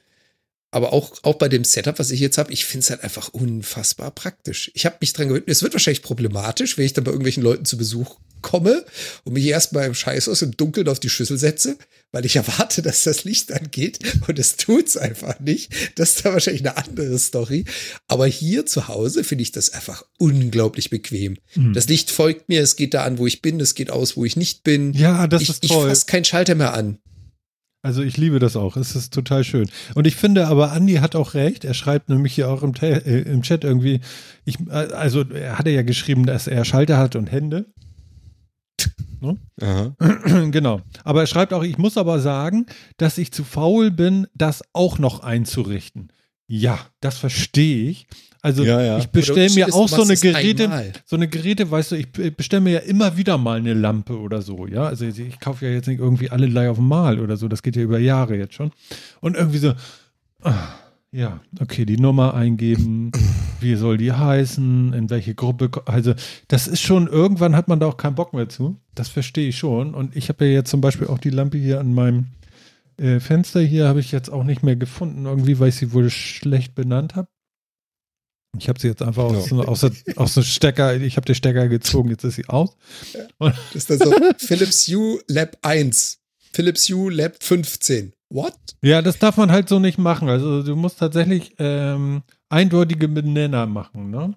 [0.73, 3.29] Aber auch, auch bei dem Setup, was ich jetzt habe, ich finde es halt einfach
[3.29, 4.71] unfassbar praktisch.
[4.75, 5.45] Ich habe mich dran gewöhnt.
[5.47, 8.85] Es wird wahrscheinlich problematisch, wenn ich dann bei irgendwelchen Leuten zu Besuch komme
[9.25, 11.77] und mich erstmal im Scheiß aus im Dunkeln auf die Schüssel setze,
[12.11, 15.73] weil ich erwarte, dass das Licht angeht und es tut's einfach nicht.
[15.97, 17.67] Das ist da wahrscheinlich eine andere Story.
[18.09, 21.37] Aber hier zu Hause finde ich das einfach unglaublich bequem.
[21.55, 21.75] Mhm.
[21.75, 24.25] Das Licht folgt mir, es geht da an, wo ich bin, es geht aus, wo
[24.25, 24.95] ich nicht bin.
[24.95, 25.89] ja, das ich ist ich toll.
[25.89, 26.99] fasse keinen Schalter mehr an.
[27.83, 28.77] Also ich liebe das auch.
[28.77, 29.69] Es ist total schön.
[29.95, 31.65] Und ich finde aber, Andi hat auch recht.
[31.65, 34.01] Er schreibt nämlich hier auch im, äh, im Chat irgendwie,
[34.45, 37.67] ich, äh, also er hatte ja geschrieben, dass er Schalter hat und Hände.
[39.61, 39.95] Aha.
[40.51, 40.81] genau.
[41.05, 42.67] Aber er schreibt auch, ich muss aber sagen,
[42.97, 46.13] dass ich zu faul bin, das auch noch einzurichten.
[46.47, 48.07] Ja, das verstehe ich.
[48.43, 48.99] Also Ja, ja.
[48.99, 50.93] ich bestelle mir auch so eine Geräte, einmal.
[51.07, 54.43] so eine Geräte, weißt du, ich bestelle mir ja immer wieder mal eine Lampe oder
[54.43, 54.85] so, ja.
[54.85, 57.63] Also ich, ich kaufe ja jetzt nicht irgendwie alle Leih auf Mal oder so, das
[57.63, 58.73] geht ja über Jahre jetzt schon.
[59.21, 59.75] Und irgendwie so,
[60.43, 60.75] ah,
[61.13, 63.13] ja, okay, die Nummer eingeben,
[63.61, 66.15] wie soll die heißen, in welche Gruppe, also
[66.49, 68.77] das ist schon, irgendwann hat man da auch keinen Bock mehr zu.
[68.97, 69.95] Das verstehe ich schon.
[69.95, 72.27] Und ich habe ja jetzt zum Beispiel auch die Lampe hier an meinem
[72.97, 76.11] äh, Fenster hier, habe ich jetzt auch nicht mehr gefunden, irgendwie, weil ich sie wohl
[76.11, 77.29] schlecht benannt habe.
[78.59, 79.59] Ich habe sie jetzt einfach aus, Ja.
[79.61, 79.85] aus,
[80.17, 82.77] aus dem Stecker, ich habe den Stecker gezogen, jetzt ist sie aus.
[83.39, 86.21] Das ist dann so Philips Hue Lab 1,
[86.53, 88.13] Philips Hue Lab 15.
[88.29, 88.55] What?
[88.83, 90.29] Ja, das darf man halt so nicht machen.
[90.29, 94.35] Also du musst tatsächlich ähm, eindeutige Benenner machen, ne?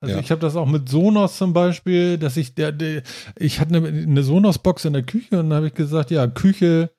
[0.00, 0.20] Also Ja.
[0.20, 3.02] ich habe das auch mit Sonos zum Beispiel, dass ich der, der
[3.36, 6.90] ich hatte eine, eine Sonos-Box in der Küche und dann habe ich gesagt, ja, Küche,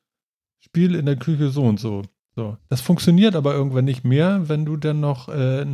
[0.60, 2.02] Spiel in der Küche so und so.
[2.36, 2.58] So.
[2.70, 5.66] Das funktioniert aber irgendwann nicht mehr, wenn du dann noch äh,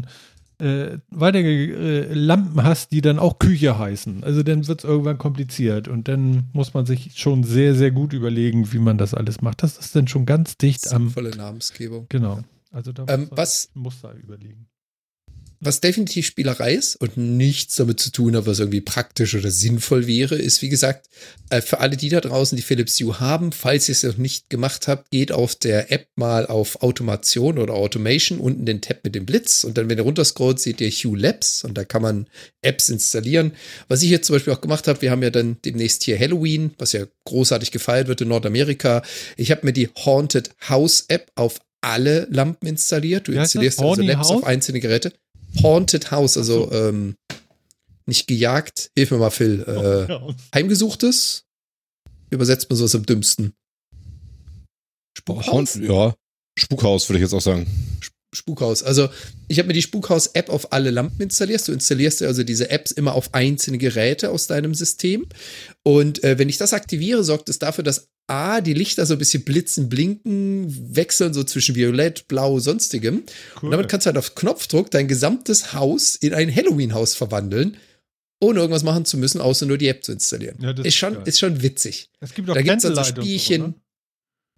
[0.60, 1.66] äh, weitere
[2.10, 4.24] äh, Lampen hast, die dann auch Küche heißen.
[4.24, 8.14] Also dann wird es irgendwann kompliziert und dann muss man sich schon sehr, sehr gut
[8.14, 9.64] überlegen, wie man das alles macht.
[9.64, 12.06] Das ist dann schon ganz dicht am, Sinnvolle Namensgebung.
[12.10, 12.42] genau.
[12.72, 14.68] Also da Ähm, muss man was- Muster überlegen.
[15.60, 20.08] Was definitiv Spielerei ist und nichts damit zu tun hat, was irgendwie praktisch oder sinnvoll
[20.08, 21.10] wäre, ist, wie gesagt,
[21.50, 24.50] äh, für alle die da draußen, die Philips Hue haben, falls ihr es noch nicht
[24.50, 29.16] gemacht habt, geht auf der App mal auf Automation oder Automation, unten den Tab mit
[29.16, 32.28] dem Blitz und dann, wenn ihr runterscrollt, seht ihr Hue Labs und da kann man
[32.62, 33.54] Apps installieren.
[33.88, 36.72] Was ich jetzt zum Beispiel auch gemacht habe, wir haben ja dann demnächst hier Halloween,
[36.78, 39.04] was ja großartig gefeiert wird in Nordamerika.
[39.38, 43.28] Ich habe mir die Haunted House App auf alle Lampen installiert.
[43.28, 44.38] Du installierst also Labs House?
[44.38, 45.14] auf einzelne Geräte.
[45.64, 47.16] Haunted House, also ähm,
[48.06, 48.92] nicht gejagt.
[48.96, 49.64] Hilf mir mal, Phil.
[49.68, 51.46] Äh, Ja, Heimgesuchtes?
[52.30, 53.54] Übersetzt man sowas am dümmsten?
[55.18, 55.76] Spukhaus?
[55.76, 56.14] Ja,
[56.58, 57.68] Spukhaus würde ich jetzt auch sagen.
[58.34, 58.84] Spukhaus.
[58.84, 59.10] Also
[59.48, 61.66] ich habe mir die Spukhaus-App auf alle Lampen installiert.
[61.68, 65.26] Du installierst dir also diese Apps immer auf einzelne Geräte aus deinem System.
[65.84, 69.20] Und äh, wenn ich das aktiviere, sorgt es dafür, dass A, die Lichter so ein
[69.20, 73.24] bisschen blitzen, blinken, wechseln so zwischen Violett, Blau, sonstigem.
[73.58, 73.64] cool.
[73.64, 77.78] Und damit kannst du halt auf Knopfdruck dein gesamtes Haus in ein Halloween-Haus verwandeln,
[78.40, 80.58] ohne irgendwas machen zu müssen, außer nur die App zu installieren.
[80.60, 81.24] Ja, ist, ist schon, geil.
[81.26, 82.10] ist schon witzig.
[82.20, 83.62] es gibt auch da gibt's dann so Spielchen.
[83.62, 83.74] ne?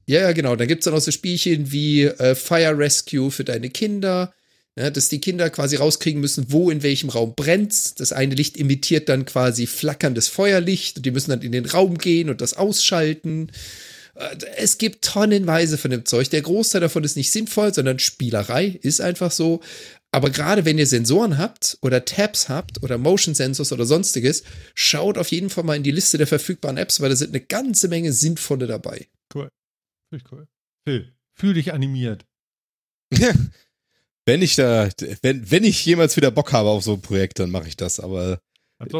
[0.05, 0.55] Ja, ja, genau.
[0.55, 4.33] Da gibt's dann auch so Spielchen wie äh, Fire Rescue für deine Kinder.
[4.77, 7.95] Ja, dass die Kinder quasi rauskriegen müssen, wo in welchem Raum brennt's.
[7.95, 11.97] Das eine Licht imitiert dann quasi flackerndes Feuerlicht und die müssen dann in den Raum
[11.97, 13.51] gehen und das ausschalten.
[14.13, 16.29] Äh, Es gibt tonnenweise von dem Zeug.
[16.29, 19.61] Der Großteil davon ist nicht sinnvoll, sondern Spielerei ist einfach so.
[20.11, 24.43] Aber gerade wenn ihr Sensoren habt oder Tabs habt oder Motion Sensors oder sonstiges,
[24.75, 27.41] schaut auf jeden Fall mal in die Liste der verfügbaren Apps, weil da sind eine
[27.41, 29.07] ganze Menge sinnvolle dabei.
[29.33, 29.49] Cool.
[30.09, 30.47] Finde cool.
[30.87, 32.25] Phil, fühl dich animiert.
[34.27, 34.89] wenn ich da,
[35.23, 37.99] wenn, wenn ich jemals wieder Bock habe auf so ein Projekt, dann mache ich das.
[37.99, 38.39] Aber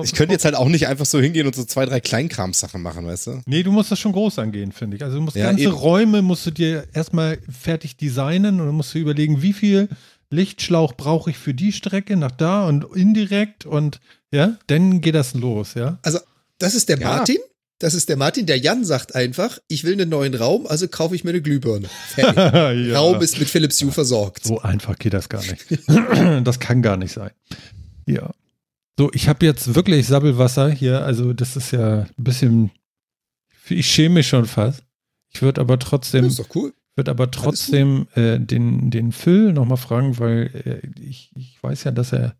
[0.04, 3.06] ich könnte jetzt halt auch nicht einfach so hingehen und so zwei, drei Kleinkramsachen machen,
[3.06, 3.42] weißt du?
[3.46, 5.04] Nee, du musst das schon groß angehen, finde ich.
[5.04, 5.74] Also du musst Ja, ganze eben.
[5.74, 9.90] Räume musst du dir erstmal fertig designen und dann musst du überlegen, wie viel
[10.32, 14.00] Lichtschlauch brauche ich für die Strecke nach da und indirekt und
[14.32, 16.00] ja, dann geht das los, ja.
[16.04, 16.20] Also,
[16.58, 17.10] das ist der Ja.
[17.10, 17.38] Martin.
[17.80, 18.46] Das ist der Martin.
[18.48, 21.88] Der Jan sagt einfach, ich will einen neuen Raum, also kaufe ich mir eine Glühbirne.
[22.18, 22.98] Ja.
[23.00, 24.46] Raum ist mit Philips Hue versorgt.
[24.46, 25.66] So einfach geht das gar nicht.
[26.44, 27.32] das kann gar nicht sein.
[28.08, 28.32] Ja.
[28.98, 31.04] So, ich habe jetzt wirklich Sabbelwasser hier.
[31.04, 32.72] Also, das ist ja ein bisschen.
[33.70, 34.82] Ich schäme mich schon fast.
[35.32, 36.74] Ich würde aber trotzdem, Das ist doch cool.
[36.96, 41.92] würde aber trotzdem äh, den, den Phil nochmal fragen, weil äh, ich, ich weiß ja,
[41.92, 42.36] dass er.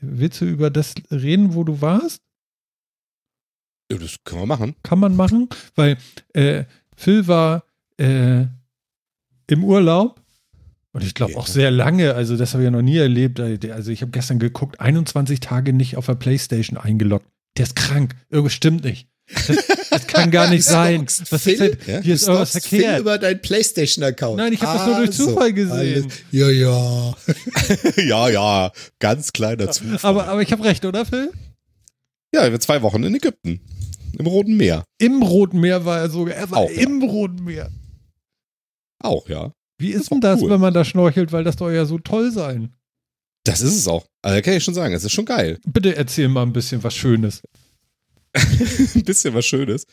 [0.00, 2.22] Willst du über das reden, wo du warst?
[3.90, 4.74] Ja, das können wir machen.
[4.82, 5.96] kann man machen, weil
[6.32, 6.64] äh,
[6.96, 7.64] Phil war
[7.98, 8.46] äh,
[9.48, 10.20] im Urlaub
[10.92, 13.38] und ich glaube auch sehr lange, also das habe ich ja noch nie erlebt.
[13.38, 17.26] Also ich habe gestern geguckt, 21 Tage nicht auf der Playstation eingeloggt.
[17.58, 19.08] Der ist krank, irgendwas stimmt nicht.
[19.46, 19.56] Das,
[19.90, 21.04] das kann gar nicht sein.
[21.30, 21.52] Was Phil?
[21.54, 21.94] ist denn?
[21.94, 22.00] Ja?
[22.00, 23.00] Hier ist irgendwas Stalkst Phil verkehrt.
[23.00, 24.36] über deinen PlayStation-Account.
[24.38, 26.04] Nein, ich habe das nur durch Also, Zufall gesehen.
[26.04, 27.14] alles- Ja, ja.
[28.04, 29.98] ja, ja, ganz kleiner Zufall.
[30.02, 31.30] Aber, aber ich habe recht, oder Phil?
[32.32, 33.60] ja, wir zwei Wochen in Ägypten.
[34.18, 34.84] Im Roten Meer.
[34.98, 36.34] Im Roten Meer war er sogar.
[36.34, 36.82] Er war Auch, ja.
[36.82, 37.70] im Roten Meer.
[39.02, 39.52] Auch, ja.
[39.78, 40.50] Wie ist ist denn das, cool.
[40.50, 42.74] wenn man da schnorchelt, weil das soll ja so toll sein?
[43.44, 44.06] Das ist es auch.
[44.22, 45.60] Also, kann ich schon sagen, es ist schon geil.
[45.66, 47.42] Bitte erzähl mal ein bisschen was Schönes.
[48.94, 49.86] ein bisschen was Schönes.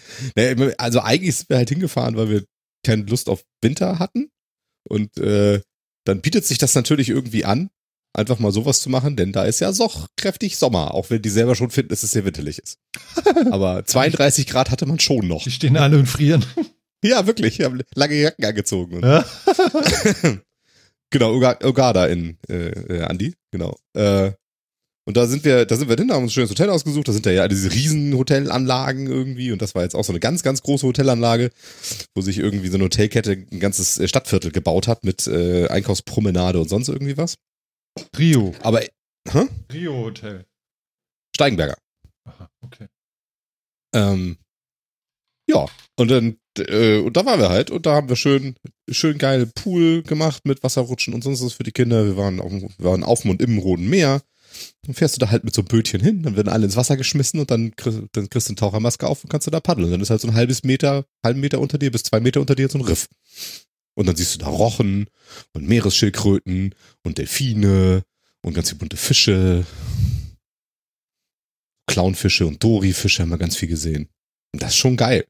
[0.78, 2.44] Also eigentlich sind wir halt hingefahren, weil wir
[2.86, 4.30] keine Lust auf Winter hatten.
[4.90, 5.62] Und äh,
[6.06, 7.70] dann bietet sich das natürlich irgendwie an,
[8.14, 11.30] einfach mal sowas zu machen, denn da ist ja so kräftig Sommer, auch wenn die
[11.30, 12.78] selber schon finden, dass es sehr winterlich ist.
[13.52, 15.44] Aber 32 Grad hatte man schon noch.
[15.44, 16.46] Die stehen alle und frieren.
[17.06, 17.60] Ja, wirklich.
[17.60, 19.02] Wir haben lange Jacken angezogen.
[19.04, 19.26] Ja?
[21.14, 23.78] Genau, Uganda in äh, äh, Andi, genau.
[23.94, 24.32] Äh,
[25.06, 27.08] und da sind wir, da sind wir hin, haben uns ein schönes Hotel ausgesucht.
[27.08, 30.20] Da sind ja ja diese riesen Hotelanlagen irgendwie und das war jetzt auch so eine
[30.20, 31.52] ganz, ganz große Hotelanlage,
[32.16, 36.60] wo sich irgendwie so eine Hotelkette ein ganzes äh, Stadtviertel gebaut hat mit äh, Einkaufspromenade
[36.60, 37.36] und sonst irgendwie was.
[38.18, 38.54] Rio.
[38.62, 39.48] Aber hä?
[39.72, 40.46] Rio Hotel.
[41.36, 41.78] Steigenberger.
[42.26, 42.88] Aha, okay.
[43.96, 44.38] Ähm,
[45.50, 45.66] ja,
[45.98, 48.56] und dann, äh, und da waren wir halt und da haben wir schön,
[48.90, 52.06] schön geil Pool gemacht mit Wasserrutschen und sonst was für die Kinder.
[52.06, 54.22] Wir waren auf, dem- wir waren auf dem und im Roten Meer.
[54.84, 56.96] Dann fährst du da halt mit so einem Bötchen hin, dann werden alle ins Wasser
[56.96, 57.74] geschmissen und dann,
[58.12, 59.86] dann kriegst du eine Tauchermaske auf und kannst du da paddeln.
[59.86, 62.40] Und dann ist halt so ein halbes Meter, halben Meter unter dir bis zwei Meter
[62.40, 63.08] unter dir so ein Riff.
[63.96, 65.08] Und dann siehst du da Rochen
[65.54, 68.04] und Meeresschildkröten und Delfine
[68.42, 69.66] und ganz viele bunte Fische.
[71.88, 74.10] Clownfische und Dorifische haben wir ganz viel gesehen.
[74.54, 75.26] Und das ist schon geil.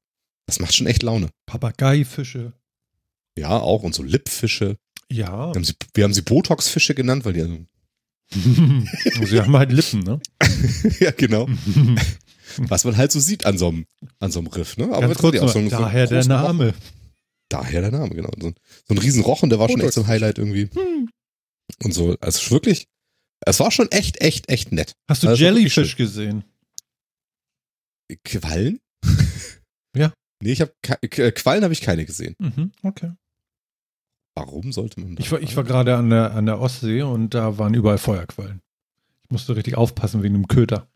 [0.46, 1.30] Das macht schon echt Laune.
[1.46, 2.54] Papageifische.
[3.38, 3.84] Ja, auch.
[3.84, 4.78] Und so Lippfische.
[5.12, 5.32] Ja.
[5.50, 7.58] Wir haben sie, wir haben sie Botoxfische genannt, weil die also,
[9.26, 10.20] Sie haben halt Lippen, ne?
[11.00, 11.48] ja, genau.
[12.58, 13.86] Was man halt so sieht an so einem,
[14.20, 14.88] an so einem Riff, ne?
[14.88, 16.74] Ganz das kurz auch so einen- so daher der großen Rochen.
[17.50, 18.30] Daher der Name, genau.
[18.40, 18.56] So ein,
[18.88, 20.08] so ein riesen Rochen, der war schon echt so ein.
[20.08, 20.70] Highlight irgendwie.
[20.74, 21.10] Hm.
[21.84, 22.88] Und so, also wirklich,
[23.46, 24.94] Es war schon echt, echt, echt nett.
[25.10, 26.44] Hast du Also, Jellyfish gesehen?
[28.26, 28.80] Quallen?
[29.96, 30.12] Ja.
[30.42, 32.36] Nee, ich habe Quallen habe ich keine gesehen.
[32.40, 33.12] Mhm, okay.
[34.36, 35.24] Warum sollte man das?
[35.24, 38.60] Ich war, ich war gerade an der, an der Ostsee und da waren überall Feuerquallen.
[39.24, 40.88] Ich musste richtig aufpassen wegen dem Köter.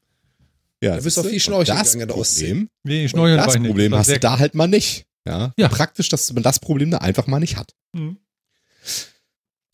[0.84, 1.30] ja, Da bist du du?
[1.30, 2.48] viel schnorcheln gegangen an der Ostsee.
[2.48, 3.70] Problem, Nee, Schnorcheln das war ich nicht.
[3.70, 5.06] Problem hast du da halt mal nicht.
[5.28, 5.54] Ja?
[5.58, 5.68] Ja.
[5.68, 7.74] Praktisch, dass man das Problem da einfach mal nicht hat.
[7.94, 8.18] Mhm.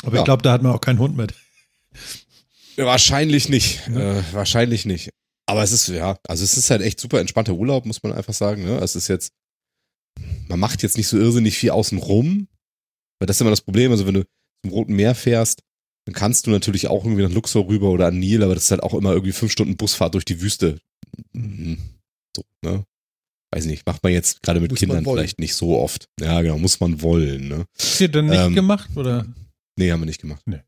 [0.03, 0.21] Aber Ja.
[0.21, 1.33] ich glaube, da hat man auch keinen Hund mit.
[2.75, 3.87] Wahrscheinlich nicht.
[3.87, 4.17] Ja.
[4.19, 5.09] Äh, wahrscheinlich nicht.
[5.45, 8.33] Aber es ist, ja, also es ist halt echt super entspannter Urlaub, muss man einfach
[8.33, 8.63] sagen.
[8.63, 8.77] Ne?
[8.79, 9.33] Es ist jetzt,
[10.47, 12.47] man macht jetzt nicht so irrsinnig viel außen rum.
[13.19, 13.91] Weil das ist immer das Problem.
[13.91, 14.25] Also wenn du
[14.63, 15.61] zum Roten Meer fährst,
[16.05, 18.71] dann kannst du natürlich auch irgendwie nach Luxor rüber oder an Nil, aber das ist
[18.71, 20.79] halt auch immer irgendwie fünf Stunden Busfahrt durch die Wüste.
[21.31, 21.77] Mhm.
[22.35, 22.85] So, ne?
[23.55, 26.07] Weiß nicht, macht man jetzt gerade mit Muss Kindern vielleicht nicht so oft.
[26.19, 27.65] Ja, genau, muss man wollen, ne?
[27.79, 28.89] Habt ihr denn nicht Ähm, gemacht?
[28.95, 29.25] Oder?
[29.77, 30.41] Nee, haben wir nicht gemacht.
[30.45, 30.61] Nee.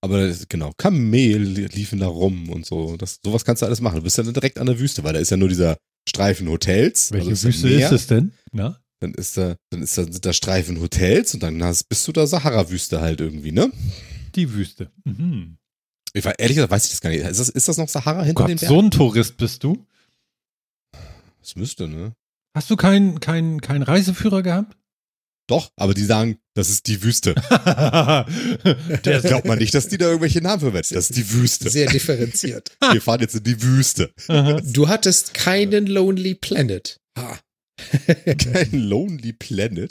[0.00, 2.96] Aber das- genau, Kamel liefen da rum und so.
[2.96, 3.96] Das, sowas kannst du alles machen.
[3.96, 5.76] Du bist dann direkt an der Wüste, weil da ist ja nur dieser
[6.08, 7.12] Streifen Hotels.
[7.12, 8.32] Welche also Wüste ist es denn?
[8.52, 8.78] Na?
[9.00, 12.12] Dann ist da, dann ist da, sind da Streifen Hotels und dann hast, bist du
[12.12, 13.70] da Sahara-Wüste halt irgendwie, ne?
[14.34, 14.90] Die Wüste.
[15.04, 15.56] Mhm.
[16.12, 17.24] Ich war, ehrlich gesagt weiß ich das gar nicht.
[17.24, 18.74] Ist das, ist das noch Sahara hinter den Gott, Bergen?
[18.74, 19.86] so ein Tourist bist du?
[21.40, 22.14] Das müsste, ne?
[22.54, 24.76] Hast du keinen keinen keinen Reiseführer gehabt?
[25.48, 27.34] Doch, aber die sagen, das ist die Wüste.
[29.04, 30.94] Der Glaubt man nicht, dass die da irgendwelche Namen verwenden.
[30.94, 31.70] Das ist die Wüste.
[31.70, 32.76] Sehr differenziert.
[32.92, 34.12] Wir fahren jetzt in die Wüste.
[34.28, 34.60] Aha.
[34.64, 37.00] Du hattest keinen Lonely Planet.
[37.18, 37.38] Ha.
[38.38, 39.90] Kein Lonely Planet.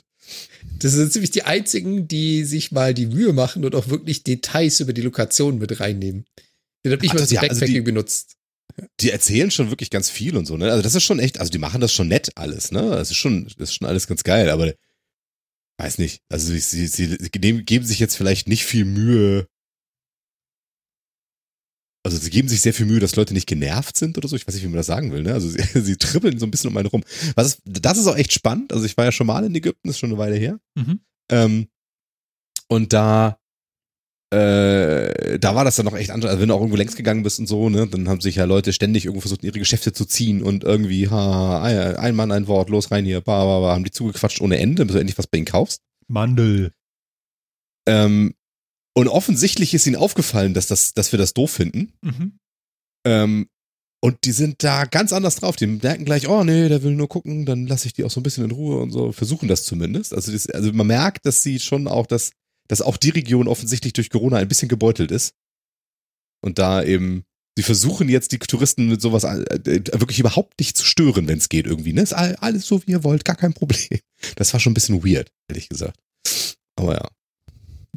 [0.77, 4.79] Das sind ziemlich die einzigen, die sich mal die Mühe machen und auch wirklich Details
[4.79, 6.25] über die Lokation mit reinnehmen.
[6.85, 8.35] Den habe ich Ach, mal das- zum ja, also die- benutzt.
[8.99, 10.71] Die erzählen schon wirklich ganz viel und so, ne?
[10.71, 12.81] Also das ist schon echt, also die machen das schon nett alles, ne?
[12.89, 14.73] Das ist schon, das ist schon alles ganz geil, aber
[15.79, 16.21] weiß nicht.
[16.29, 19.47] Also sie, sie, sie geben sich jetzt vielleicht nicht viel Mühe.
[22.05, 24.35] Also sie geben sich sehr viel Mühe, dass Leute nicht genervt sind oder so.
[24.35, 25.33] Ich weiß nicht, wie man das sagen will, ne?
[25.33, 27.03] Also sie, sie trippeln so ein bisschen um einen rum.
[27.35, 28.73] Was ist, das ist auch echt spannend.
[28.73, 30.59] Also ich war ja schon mal in Ägypten, ist schon eine Weile her.
[30.75, 30.99] Mhm.
[31.31, 31.67] Ähm,
[32.67, 33.38] und da,
[34.31, 36.29] äh, da war das dann noch echt anders.
[36.29, 38.45] Also wenn du auch irgendwo längs gegangen bist und so, ne, dann haben sich ja
[38.45, 42.69] Leute ständig irgendwo versucht, ihre Geschäfte zu ziehen und irgendwie, ha, ein Mann, ein Wort,
[42.69, 45.27] los rein hier, ba, ba, ba, haben die zugequatscht ohne Ende, bis du endlich was
[45.27, 45.81] bei ihnen kaufst.
[46.07, 46.71] Mandel.
[47.87, 48.35] Ähm,
[48.95, 51.93] und offensichtlich ist ihnen aufgefallen, dass, das, dass wir das doof finden.
[52.01, 52.39] Mhm.
[53.05, 53.47] Ähm,
[54.01, 55.55] und die sind da ganz anders drauf.
[55.55, 58.19] Die merken gleich, oh nee, der will nur gucken, dann lasse ich die auch so
[58.19, 59.11] ein bisschen in Ruhe und so.
[59.11, 60.13] Versuchen das zumindest.
[60.13, 62.31] Also, das, also man merkt, dass sie schon auch, dass,
[62.69, 65.33] dass auch die Region offensichtlich durch Corona ein bisschen gebeutelt ist.
[66.41, 67.25] Und da eben,
[67.57, 71.49] sie versuchen jetzt die Touristen mit sowas äh, wirklich überhaupt nicht zu stören, wenn es
[71.49, 71.91] geht irgendwie.
[71.91, 72.01] Ne?
[72.01, 73.99] Ist all- alles so, wie ihr wollt, gar kein Problem.
[74.35, 75.97] Das war schon ein bisschen weird, ehrlich gesagt.
[76.75, 77.09] Aber ja.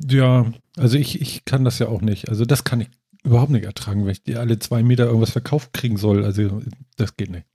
[0.09, 2.29] Ja, also ich, ich kann das ja auch nicht.
[2.29, 2.89] Also das kann ich
[3.25, 6.25] überhaupt nicht ertragen, wenn ich die alle zwei Meter irgendwas verkauft kriegen soll.
[6.25, 6.63] Also
[6.97, 7.47] das geht nicht.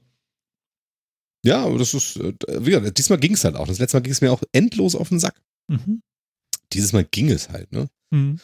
[1.45, 3.67] Ja, aber das ist, äh, wie gesagt, diesmal ging es halt auch.
[3.67, 5.41] Das letzte Mal ging es mir auch endlos auf den Sack.
[5.67, 6.01] Mhm.
[6.73, 7.87] Dieses Mal ging es halt, ne?
[8.11, 8.39] Mhm.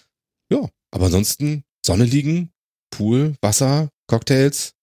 [0.52, 2.52] Ja, aber ansonsten Sonne liegen,
[2.92, 4.74] Pool, Wasser, Cocktails,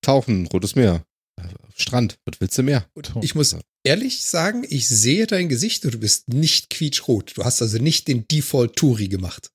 [0.00, 1.04] Tauchen, Rotes Meer,
[1.40, 1.44] äh,
[1.76, 2.86] Strand, was willst du mehr?
[3.06, 3.20] So.
[3.22, 7.36] Ich muss ehrlich sagen, ich sehe dein Gesicht und du bist nicht quietschrot.
[7.36, 9.50] Du hast also nicht den Default Touri gemacht.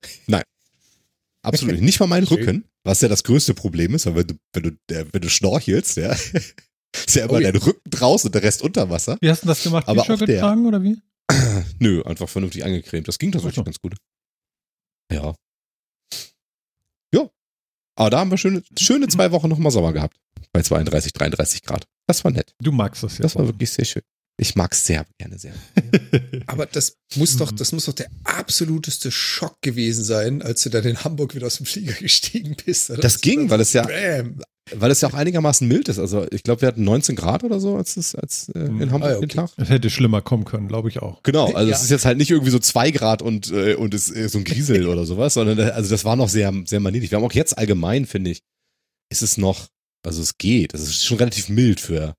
[1.41, 1.83] Absolut nicht.
[1.83, 2.37] Nicht mal mein Schön.
[2.37, 4.71] Rücken, was ja das größte Problem ist, weil wenn du, wenn du,
[5.13, 6.11] wenn du schnorchelst, ja,
[6.95, 7.51] ist ja immer Oh ja.
[7.51, 9.17] dein Rücken draußen und der Rest unter Wasser.
[9.21, 9.87] Wie hast du das gemacht?
[9.87, 10.97] Aber T-Shirt getragen oder wie?
[11.79, 13.07] Nö, einfach vernünftig angecremt.
[13.07, 13.63] Das ging tatsächlich so.
[13.63, 13.95] ganz gut.
[15.11, 15.35] Ja.
[17.13, 17.29] Ja.
[17.95, 20.17] Aber da haben wir schöne, schöne zwei Wochen nochmal Sommer gehabt.
[20.53, 21.85] Bei 32, 33 Grad.
[22.07, 22.53] Das war nett.
[22.61, 23.23] Du magst das ja.
[23.23, 24.03] Das war wirklich sehr schön.
[24.39, 25.53] Ich mag es sehr gerne, sehr.
[26.47, 27.55] Aber das muss doch, Mhm.
[27.57, 31.57] das muss doch der absoluteste Schock gewesen sein, als du dann in Hamburg wieder aus
[31.57, 32.91] dem Flieger gestiegen bist.
[32.91, 33.01] oder?
[33.01, 34.39] Das ging, weil es ja, Bam.
[34.75, 35.99] Weil es ja auch einigermaßen mild ist.
[35.99, 38.91] Also ich glaube, wir hatten 19 Grad oder so, als es als äh, in Mhm.
[38.91, 39.37] Hamburg Ah, ja, den okay.
[39.37, 39.49] Tag.
[39.57, 41.23] Es hätte schlimmer kommen können, glaube ich auch.
[41.23, 41.75] Genau, also Ja.
[41.75, 44.37] es ist jetzt halt nicht irgendwie so zwei Grad und, äh, und es ist so
[44.39, 47.11] ein Griesel oder sowas, sondern äh, also das war noch sehr, sehr manierlich.
[47.11, 48.41] Wir haben auch jetzt allgemein, finde ich,
[49.09, 49.67] ist es noch,
[50.05, 50.73] also es geht.
[50.73, 52.13] Es ist schon relativ mild für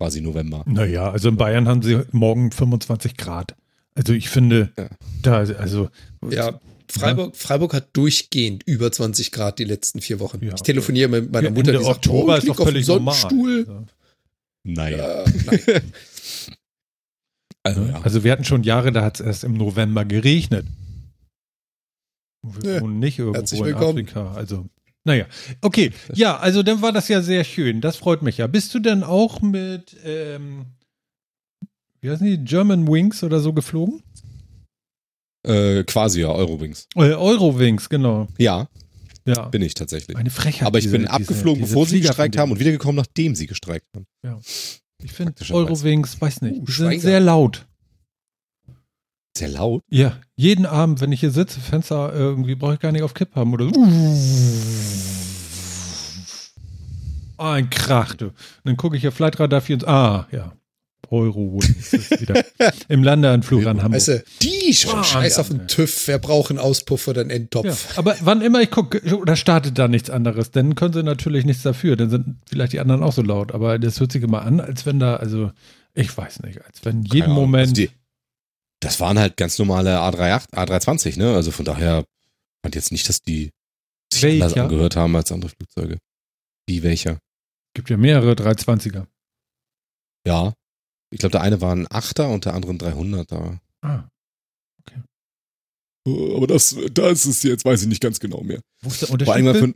[0.00, 0.62] quasi November.
[0.66, 3.54] Naja, also in Bayern haben sie morgen 25 Grad.
[3.94, 4.88] Also ich finde, Ja.
[5.22, 5.88] da, also
[6.30, 10.42] Ja, Freiburg, Freiburg hat durchgehend über 20 Grad die letzten vier Wochen.
[10.44, 10.54] Ja.
[10.54, 13.14] ich telefoniere mit meiner Mutter, Ende die sagt, Oktober oh, ist doch völlig normal.
[13.14, 13.66] Sonnenstuhl.
[14.64, 15.24] Also, Naja.
[15.24, 15.92] Äh, nein.
[17.62, 18.00] Also, ja.
[18.02, 20.66] also wir hatten schon Jahre, da hat es erst im November geregnet.
[22.42, 22.80] Wir Ja.
[22.80, 24.26] wohnen nicht Herzlich irgendwo in willkommen.
[24.26, 24.32] Afrika.
[24.34, 24.66] Also,
[25.04, 25.26] naja.
[25.60, 27.80] Okay, ja, also dann war das ja sehr schön.
[27.80, 28.46] Das freut mich ja.
[28.46, 30.66] Bist du denn auch mit, ähm,
[32.00, 34.02] wie heißen die, German Wings oder so geflogen?
[35.48, 36.86] Äh, quasi ja, Eurowings.
[36.94, 38.28] Äh, Eurowings, genau.
[38.38, 38.68] Ja.
[39.24, 39.48] Ja.
[39.48, 40.16] Bin ich tatsächlich.
[40.16, 40.66] Eine Frechheit.
[40.66, 43.34] Aber ich diese- bin diese- abgeflogen, diese bevor sie Flieger gestreikt haben und wiedergekommen, nachdem
[43.34, 44.06] sie gestreikt haben.
[44.24, 44.40] denen.
[45.02, 45.34] Ich finde.
[45.50, 47.66] Eurowings, weiß nicht, Uh, die sind sehr laut.
[49.36, 49.82] Sehr laut.
[49.88, 53.34] Ja, jeden Abend, wenn ich hier sitze, Fenster irgendwie brauche ich gar nicht auf Kipp
[53.36, 53.80] haben oder so.
[57.36, 58.26] Ein Krach, du.
[58.26, 58.34] Und
[58.64, 60.52] dann gucke ich hier Flightradar 4 Ah, ja.
[61.10, 61.60] Euro
[62.88, 63.96] im Landeanflug an Hamburg.
[63.96, 65.40] Weißt du, die Ah, Scheiß ja.
[65.40, 67.96] auf den TÜV, wer braucht einen Auspuff oder einen Ja, Endtopf?
[67.98, 71.62] aber wann immer ich gucke, da startet da nichts anderes, dann können sie natürlich nichts
[71.62, 71.96] dafür.
[71.96, 73.52] Dann sind vielleicht die anderen auch so laut.
[73.52, 75.50] Aber das hört sich immer an, als wenn da, also,
[75.94, 77.36] ich weiß nicht, als wenn jeden Ahnung.
[77.36, 77.68] Moment.
[77.70, 77.90] Also die,
[78.80, 81.34] das waren halt ganz normale A38, A320, ne?
[81.34, 82.04] Also von daher
[82.62, 83.50] fand jetzt nicht, dass die
[84.12, 84.44] sich Welcher?
[84.44, 85.98] anders angehört haben als andere Flugzeuge.
[86.66, 87.18] Wie welcher?
[87.74, 89.06] gibt ja mehrere 320er.
[90.26, 90.52] Ja.
[91.10, 93.58] Ich glaube, der eine war ein 8er und der andere ein 300er.
[93.82, 94.04] Ah,
[96.06, 98.60] Aber das, das ist jetzt, weiß ich nicht ganz genau mehr.
[98.82, 99.34] wo ist der Vor Unterschied?
[99.34, 99.74] allem mal für,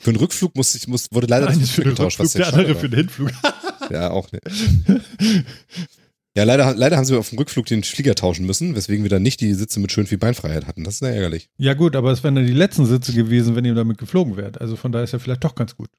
[0.00, 2.50] für einen Rückflug muss ich, muss, wurde leider Einer das für den getauscht, was Rückflug,
[2.52, 3.30] der andere für den Hinflug.
[3.90, 4.44] Ja, auch nicht.
[6.34, 9.22] Ja, leider, leider haben sie auf dem Rückflug den Flieger tauschen müssen, weswegen wir dann
[9.22, 10.84] nicht die Sitze mit schön viel Beinfreiheit hatten.
[10.84, 11.50] Das ist sehr ärgerlich.
[11.58, 14.58] Ja, gut, aber es wären dann die letzten Sitze gewesen, wenn ihr damit geflogen wärt.
[14.60, 15.90] Also von daher ist ja vielleicht doch ganz gut.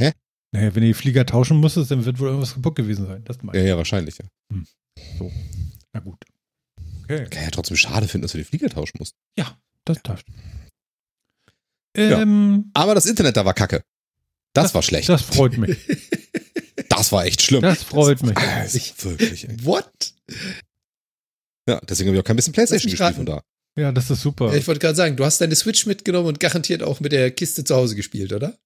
[0.00, 0.12] Hä?
[0.56, 3.22] Naja, wenn ihr die Flieger tauschen musstet, dann wird wohl irgendwas kaputt gewesen sein.
[3.24, 3.66] Das Ja, ich.
[3.66, 4.24] ja, wahrscheinlich, ja.
[5.92, 6.24] Na gut.
[7.04, 7.26] Okay.
[7.28, 9.18] Kann ja trotzdem schade finden, dass wir die Flieger tauschen mussten.
[9.84, 10.24] Das darf.
[11.96, 12.22] Ja.
[12.22, 13.84] Ähm, Aber das Internet da war kacke.
[14.52, 15.08] Das, war schlecht.
[15.08, 15.76] Das freut mich.
[16.88, 17.62] Das war echt schlimm.
[17.62, 18.36] Das freut mich.
[18.36, 19.64] Also, wirklich, ey.
[19.64, 20.14] What?
[21.68, 23.42] Ja, deswegen habe ich auch kein bisschen Playstation gespielt von da.
[23.76, 24.50] Ja, das ist super.
[24.50, 27.30] Ja, ich wollte gerade sagen, du hast deine Switch mitgenommen und garantiert auch mit der
[27.32, 28.56] Kiste zu Hause gespielt, oder?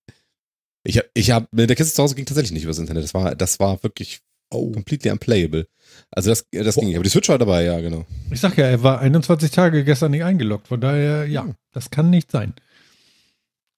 [0.84, 3.04] Ich habe, ich hab, mit der Kiste zu Hause ging tatsächlich nicht übers Internet.
[3.04, 4.20] Das war, das war wirklich
[4.52, 4.72] Oh.
[4.72, 5.68] completely unplayable.
[6.10, 6.96] Also das, das ging nicht.
[6.96, 8.04] Aber die Switch war dabei, ja, genau.
[8.32, 10.66] Ich sag ja, er war 21 Tage gestern nicht eingeloggt.
[10.66, 11.54] Von daher, ja, Hm.
[11.72, 12.54] das kann nicht sein.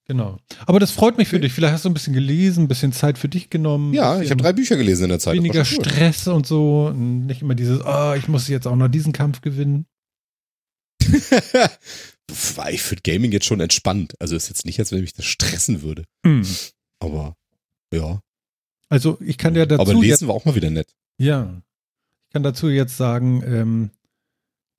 [0.06, 0.38] Genau.
[0.66, 1.52] Aber das freut mich für dich.
[1.52, 3.92] Vielleicht hast du ein bisschen gelesen, ein bisschen Zeit für dich genommen.
[3.92, 5.34] Ja, ich habe drei Bücher gelesen in der Zeit.
[5.36, 5.64] Weniger cool.
[5.66, 6.86] Stress und so.
[6.86, 9.84] Und nicht immer dieses, ah, ich muss jetzt auch noch diesen Kampf gewinnen.
[12.56, 14.14] War ich für Gaming jetzt schon entspannt.
[14.18, 16.04] Also ist jetzt nicht, als wenn mich das stressen würde.
[16.24, 16.46] Hm.
[17.02, 17.36] Aber
[17.92, 18.20] ja.
[18.88, 20.94] Also ich kann ja dazu Aber jetzt, lesen war auch mal wieder nett.
[21.18, 21.62] ja,
[22.26, 23.90] ich kann dazu jetzt sagen, ähm,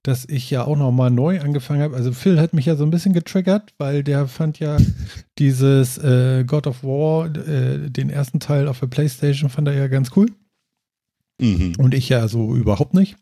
[0.01, 1.95] dass ich ja auch noch mal neu angefangen habe.
[1.95, 4.77] Also Phil hat mich ja so ein bisschen getriggert, weil der fand ja
[5.39, 9.87] dieses äh, God of War, äh, den ersten Teil auf der Playstation, fand er ja
[9.87, 10.27] ganz cool.
[11.39, 11.75] Mhm.
[11.77, 13.15] Und ich ja so überhaupt nicht.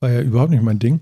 [0.00, 1.00] War ja überhaupt nicht mein Ding.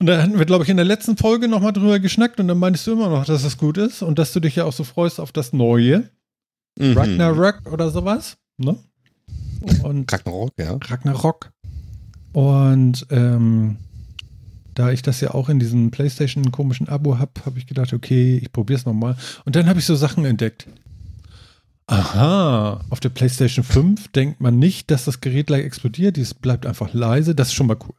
[0.00, 2.58] Und da hatten wir, glaube ich, in der letzten Folge nochmal drüber geschnackt und dann
[2.58, 4.84] meintest du immer noch, dass es gut ist und dass du dich ja auch so
[4.84, 6.08] freust auf das Neue.
[6.78, 6.96] Mhm.
[6.96, 8.36] Ragnarok oder sowas.
[8.58, 8.76] Ne?
[9.82, 10.78] Und Ragnarok, ja.
[10.80, 11.50] Ragnarok.
[12.32, 13.78] Und ähm,
[14.74, 18.38] da ich das ja auch in diesem PlayStation komischen Abo habe, habe ich gedacht, okay,
[18.38, 19.16] ich probiere es nochmal.
[19.44, 20.68] Und dann habe ich so Sachen entdeckt.
[21.88, 26.16] Aha, auf der PlayStation 5 denkt man nicht, dass das Gerät gleich explodiert.
[26.16, 27.34] Dies bleibt einfach leise.
[27.34, 27.96] Das ist schon mal cool.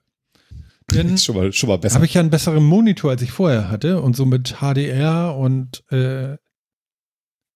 [0.94, 1.96] Dann schon mal, schon mal besser.
[1.96, 4.02] habe ich ja einen besseren Monitor, als ich vorher hatte.
[4.02, 6.38] Und so mit HDR und äh,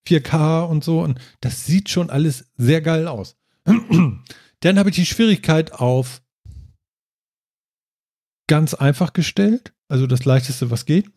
[0.08, 1.02] 4K und so.
[1.02, 3.38] Und das sieht schon alles sehr geil aus.
[4.60, 6.22] Dann habe ich die Schwierigkeit auf
[8.48, 9.74] ganz einfach gestellt.
[9.88, 11.10] Also das leichteste, was geht.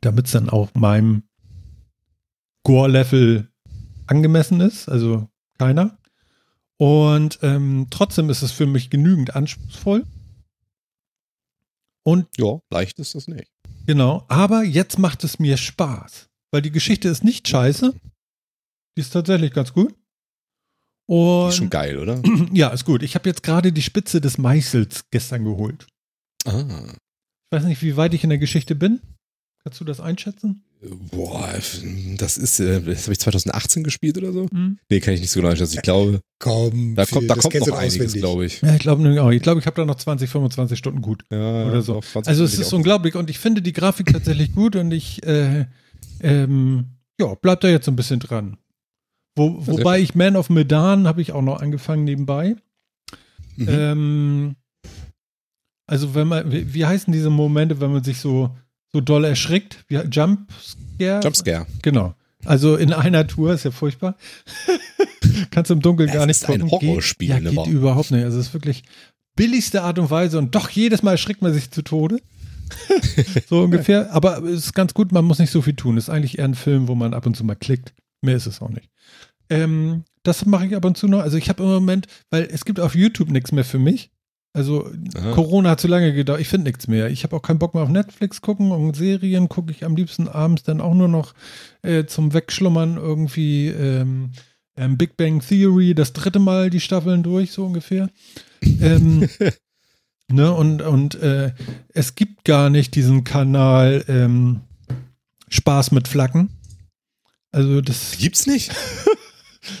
[0.00, 1.24] Damit es dann auch meinem
[2.62, 3.50] Gore-Level
[4.06, 4.88] angemessen ist.
[4.88, 5.28] Also
[5.58, 5.98] keiner.
[6.78, 10.06] Und ähm, trotzdem ist es für mich genügend anspruchsvoll.
[12.10, 13.52] Und ja, leicht ist das nicht.
[13.86, 17.94] Genau, aber jetzt macht es mir Spaß, weil die Geschichte ist nicht scheiße.
[18.96, 19.92] Die ist tatsächlich ganz gut.
[19.92, 22.20] Die Und ist schon geil, oder?
[22.52, 23.04] ja, ist gut.
[23.04, 25.86] Ich habe jetzt gerade die Spitze des Meißels gestern geholt.
[26.46, 26.92] ah.
[27.52, 29.00] Ich weiß nicht, wie weit ich in der Geschichte bin.
[29.62, 30.64] Kannst du das einschätzen?
[31.10, 31.52] Boah,
[32.16, 34.46] das ist, äh, das habe ich 2018 gespielt oder so?
[34.50, 34.78] Hm?
[34.88, 35.74] Nee, kann ich nicht so genau einschätzen.
[35.76, 38.62] Ich glaube, Komm, da kommt, da das kommt noch einiges, glaube ich.
[38.62, 39.30] Ja, ich glaube auch.
[39.30, 41.24] Ich glaube, ich habe da noch 20, 25 Stunden gut.
[41.30, 41.96] Ja, Oder so.
[41.96, 45.22] auf 20 Also es ist unglaublich und ich finde die Grafik tatsächlich gut und ich
[45.26, 45.66] äh,
[46.22, 46.86] ähm,
[47.20, 48.56] ja, bleib da jetzt so ein bisschen dran.
[49.36, 52.56] Wo, wobei ich Man of Medan habe ich auch noch angefangen nebenbei.
[53.56, 53.68] Mhm.
[53.68, 54.56] Ähm,
[55.86, 58.56] also wenn man, wie, wie heißen diese Momente, wenn man sich so,
[58.92, 59.84] so doll erschrickt?
[59.88, 60.50] Wie, Jump
[61.00, 61.20] Scare?
[61.22, 61.66] Jumpscare.
[61.82, 62.14] Genau.
[62.44, 64.16] Also in einer Tour ist ja furchtbar.
[65.50, 66.88] Kannst im Dunkeln Es gar nicht ist ein gucken.
[66.88, 68.24] Horrorspiel, Geht, ja, ne, geht überhaupt nicht.
[68.24, 68.82] Also es ist wirklich
[69.36, 72.20] billigste Art und Weise und doch jedes Mal erschrickt man sich zu Tode.
[73.48, 74.12] so ungefähr.
[74.12, 75.96] Aber es ist ganz gut, man muss nicht so viel tun.
[75.96, 77.92] Es ist eigentlich eher ein Film, wo man ab und zu mal klickt.
[78.22, 78.88] Mehr ist es auch nicht.
[79.48, 81.20] Ähm, das mache ich ab und zu noch.
[81.20, 84.10] Also ich habe im Moment, weil es gibt auf YouTube nichts mehr für mich.
[84.52, 85.32] Also Aha.
[85.32, 86.40] Corona hat zu lange gedauert.
[86.40, 87.08] Ich finde nichts mehr.
[87.08, 90.26] Ich habe auch keinen Bock mehr auf Netflix gucken und Serien gucke ich am liebsten
[90.26, 91.34] abends dann auch nur noch
[91.82, 94.32] äh, zum Wegschlummern irgendwie ähm,
[94.76, 98.10] ähm, Big Bang Theory, das dritte Mal die Staffeln durch, so ungefähr.
[98.62, 99.28] ähm,
[100.28, 101.52] ne, und und äh,
[101.94, 104.62] es gibt gar nicht diesen Kanal ähm,
[105.48, 106.50] Spaß mit Flaggen.
[107.52, 108.72] Also das Gibt's nicht?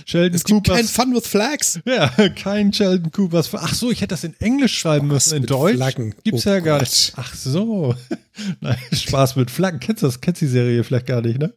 [0.06, 1.80] Sheldon Es gibt Coopers- kein Fun with Flags.
[1.86, 3.50] ja, kein Sheldon Coopers.
[3.54, 5.36] Ach so, ich hätte das in Englisch schreiben müssen.
[5.38, 6.14] In Deutsch Flaggen.
[6.24, 6.88] gibt's Oh ja gar Gott.
[6.88, 7.12] nicht.
[7.16, 7.94] Ach so.
[8.60, 9.80] Nein, Spaß mit Flaggen.
[9.80, 10.20] Kennst du das?
[10.20, 11.52] Kennst die Serie vielleicht gar nicht, ne?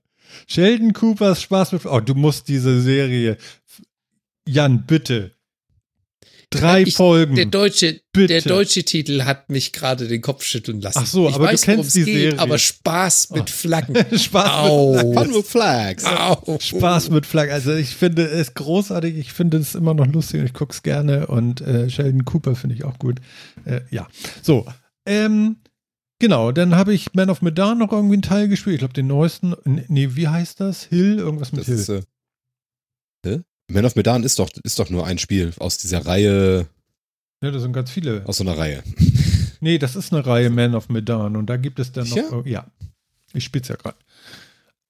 [0.47, 1.97] Sheldon Coopers Spaß mit Flaggen.
[1.97, 3.37] Oh, du musst diese Serie.
[4.47, 5.31] Jan, bitte.
[6.59, 7.35] Drei Ich- Folgen.
[7.35, 8.27] Der deutsche, Bitte.
[8.27, 10.99] der deutsche Titel hat mich gerade den Kopf schütteln lassen.
[11.01, 12.39] Ach so, ich aber du weiß, kennst worum es die geht, Serie.
[12.39, 13.95] aber Spaß mit Flaggen.
[14.19, 14.93] Spaß Au.
[15.13, 16.05] Fun with Flags.
[16.05, 16.57] Au.
[16.59, 17.53] Spaß mit Flaggen.
[17.53, 19.17] Also ich finde es großartig.
[19.17, 21.27] Ich finde es immer noch lustig und ich gucke es gerne.
[21.27, 23.19] Und äh, Sheldon Cooper finde ich auch gut.
[23.65, 24.07] Äh, ja.
[24.41, 24.65] So.
[25.05, 25.57] Ähm,
[26.19, 26.51] genau.
[26.51, 28.75] Dann habe ich Man of Medan noch irgendwie einen Teil gespielt.
[28.75, 29.55] Ich glaube, den neuesten.
[29.87, 30.83] Nee, wie heißt das?
[30.83, 31.17] Hill?
[31.19, 31.75] Irgendwas mit Das Hill.
[31.75, 32.01] ist, äh,
[33.25, 33.41] hä?
[33.69, 36.67] Man of Medan ist doch, ist doch nur ein Spiel aus dieser Reihe,
[37.41, 38.23] ja, das sind ganz viele.
[38.25, 38.83] aus so einer Reihe.
[39.59, 41.37] Nee, das ist eine Reihe Man of Medan.
[41.37, 42.15] Und da gibt es dann noch.
[42.17, 42.43] Sicher?
[42.45, 42.67] Ja.
[43.33, 43.95] Ich spiele es ja gerade.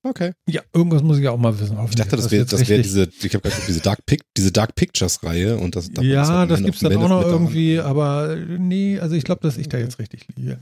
[0.01, 0.31] Okay.
[0.49, 1.77] Ja, irgendwas muss ich auch mal wissen.
[1.89, 4.73] Ich dachte, das wäre das wär diese, ich habe gerade diese Dark Pic, diese Dark
[4.73, 5.91] Pictures Reihe und das.
[6.01, 7.79] Ja, halt das Man gibt es of- dann auch noch irgendwie.
[7.79, 10.57] Aber äh, nee, also ich glaube, dass ich da jetzt richtig liege.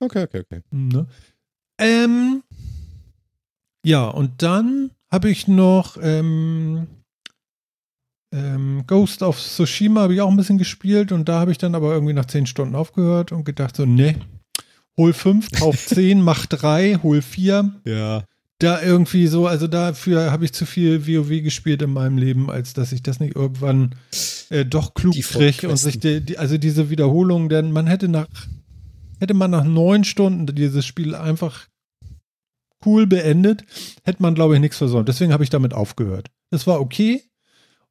[0.00, 0.60] Okay, okay, okay.
[0.72, 1.06] Ne?
[1.78, 2.42] Ähm,
[3.86, 6.88] ja, und dann habe ich noch ähm,
[8.32, 11.74] ähm, Ghost of Tsushima habe ich auch ein bisschen gespielt und da habe ich dann
[11.74, 14.16] aber irgendwie nach 10 Stunden aufgehört und gedacht so, ne,
[14.96, 17.72] hol 5, kauf 10, mach 3, hol 4.
[17.84, 18.24] Ja.
[18.58, 22.74] Da irgendwie so, also dafür habe ich zu viel WoW gespielt in meinem Leben, als
[22.74, 23.96] dass ich das nicht irgendwann
[24.50, 28.28] äh, doch klug kriege und sich die, die, also diese Wiederholung, denn man hätte nach
[29.18, 31.66] hätte man nach neun Stunden dieses Spiel einfach
[32.84, 33.64] cool beendet,
[34.04, 35.08] hätte man glaube ich nichts versäumt.
[35.08, 36.28] Deswegen habe ich damit aufgehört.
[36.50, 37.22] Das war okay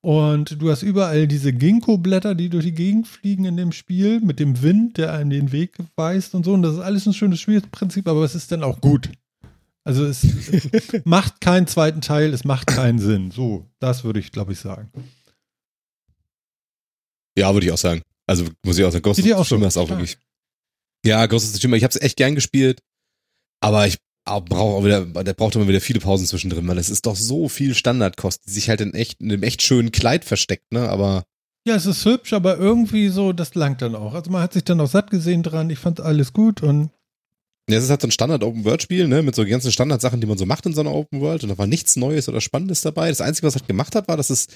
[0.01, 4.39] und du hast überall diese Ginkgo-Blätter, die durch die Gegend fliegen in dem Spiel mit
[4.39, 6.53] dem Wind, der einem den Weg weist und so.
[6.53, 9.09] Und das ist alles ein schönes Spielprinzip, aber es ist dann auch gut.
[9.83, 10.25] Also es
[11.05, 13.29] macht keinen zweiten Teil, es macht keinen Sinn.
[13.29, 14.91] So, das würde ich, glaube ich, sagen.
[17.37, 18.01] Ja, würde ich auch sagen.
[18.25, 19.25] Also muss ich auch sagen, Ghost of?
[19.25, 20.17] Tsushima ist auch wirklich.
[21.05, 22.81] Ja, Ghost of Tsushima, ich habe es echt gern gespielt,
[23.59, 27.06] aber ich brauche auch wieder, der braucht immer wieder viele Pausen zwischendrin, weil es ist
[27.06, 30.72] doch so viel Standardkost, die sich halt in echt in einem echt schönen Kleid versteckt,
[30.72, 30.89] ne?
[30.89, 31.23] Aber
[31.68, 34.14] Ja, es ist hübsch, aber irgendwie so, das langt dann auch.
[34.14, 35.69] Also man hat sich dann auch satt gesehen dran.
[35.69, 36.91] Ich fand alles gut und
[37.69, 39.22] ja, es ist halt so ein Standard-Open-World-Spiel, ne?
[39.22, 41.68] Mit so ganzen Standardsachen, die man so macht in so einer Open-World und da war
[41.68, 43.10] nichts Neues oder Spannendes dabei.
[43.10, 44.48] Das Einzige, was es halt gemacht hat, war, dass es,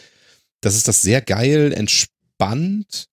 [0.61, 3.07] dass es das sehr geil, entspannt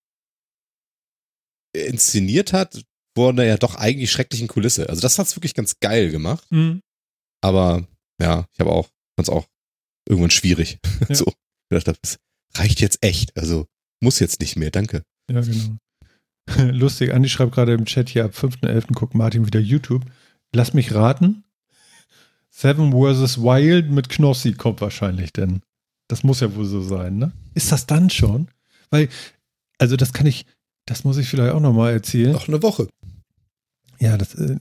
[1.74, 2.83] inszeniert hat,
[3.14, 4.89] vor einer ja doch eigentlich schrecklichen Kulisse.
[4.89, 6.47] Also das hat's wirklich ganz geil gemacht.
[6.51, 6.80] mh,
[7.40, 7.86] Aber
[8.20, 9.47] ja, ich habe auch, fand's auch
[10.09, 10.78] irgendwann schwierig.
[11.09, 11.14] Ja.
[11.14, 11.32] so,
[11.70, 12.18] ich dachte, das
[12.55, 13.36] reicht jetzt echt.
[13.36, 13.66] Also
[14.01, 15.02] muss jetzt nicht mehr, danke.
[15.30, 15.76] ja, genau.
[16.72, 18.93] Lustig, Andi schreibt gerade im Chat hier, ab 5.11.
[18.94, 20.05] guckt Martin wieder YouTube.
[20.55, 21.44] Lass mich raten.
[22.51, 23.39] Seven vs.
[23.39, 25.62] Wild mit Knossi kommt wahrscheinlich, denn
[26.09, 27.32] das muss ja wohl so sein, ne?
[27.55, 28.48] Ist das dann schon?
[28.90, 29.09] Weil,
[29.78, 30.44] also das kann ich,
[30.86, 32.32] das muss ich vielleicht auch nochmal erzählen.
[32.32, 32.89] Noch eine Woche.
[34.03, 34.57] Ja, das äh,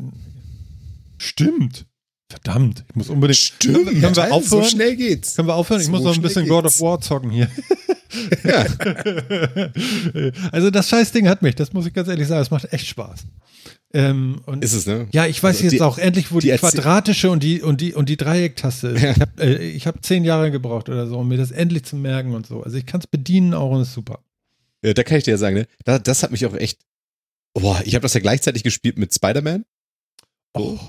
[1.18, 1.86] stimmt.
[2.30, 3.38] Verdammt, ich muss unbedingt.
[3.38, 3.86] Stimmt.
[3.88, 4.66] Können wir So aufhören?
[4.66, 5.36] schnell geht's.
[5.36, 5.82] Können wir aufhören?
[5.82, 6.80] Ich So muss noch ein bisschen God of.
[6.80, 7.50] War zocken hier.
[10.52, 13.22] also das Scheißding hat mich, das muss ich ganz ehrlich sagen, es macht echt Spaß.
[13.94, 15.08] Ähm, und Ist es, ne?
[15.12, 17.82] ja, ich weiß Also jetzt die- auch endlich, wo die, die quadratische und die und
[17.82, 19.02] die und die Dreiecktaste ist.
[19.02, 19.12] Ja.
[19.12, 21.98] Ich habe äh, ich hab zehn Jahre gebraucht oder so, um mir das endlich zu
[21.98, 22.64] merken und so.
[22.64, 24.20] Also ich kann es bedienen auch und ist super.
[24.84, 25.68] Ja, da kann ich dir ja sagen, ne?
[25.84, 26.80] Da, das hat mich auch echt.
[27.54, 29.66] Boah, ich habe das ja gleichzeitig gespielt mit Spider-Man.
[30.54, 30.80] Oh.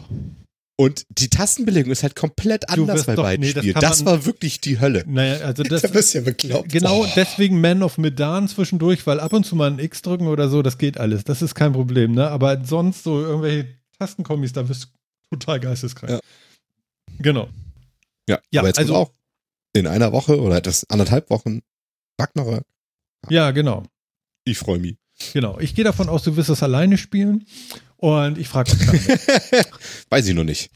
[0.79, 3.81] Und die Tastenbelegung ist halt komplett anders wirst bei doch- beiden nee, das Spielen.
[3.81, 5.05] Das, war wirklich die Hölle.
[5.07, 5.83] Naja, also das.
[5.83, 6.73] Da du ja bekloppt.
[6.73, 10.49] Genau deswegen Man of Medan zwischendurch, weil ab und zu mal ein X drücken oder
[10.49, 11.25] so, das geht alles.
[11.25, 12.29] Das ist kein Problem, ne?
[12.29, 13.69] Aber sonst so irgendwelche
[13.99, 14.85] Tastenkombis, da bist
[15.31, 16.13] du total geisteskrank.
[16.15, 16.21] Ja.
[17.19, 17.49] Genau.
[18.29, 19.13] Ja, Ja, aber jetzt also- auch
[19.75, 21.61] in einer Woche oder etwas anderthalb Wochen
[22.21, 22.65] Ragnarök.
[23.31, 23.85] Ja, genau.
[24.45, 24.97] Ich freue mich.
[25.33, 25.59] Genau.
[25.61, 27.47] Ich gehe davon aus, du wirst das alleine spielen.
[27.97, 28.73] Und ich frage.
[30.11, 30.71] Weiß ich noch nicht.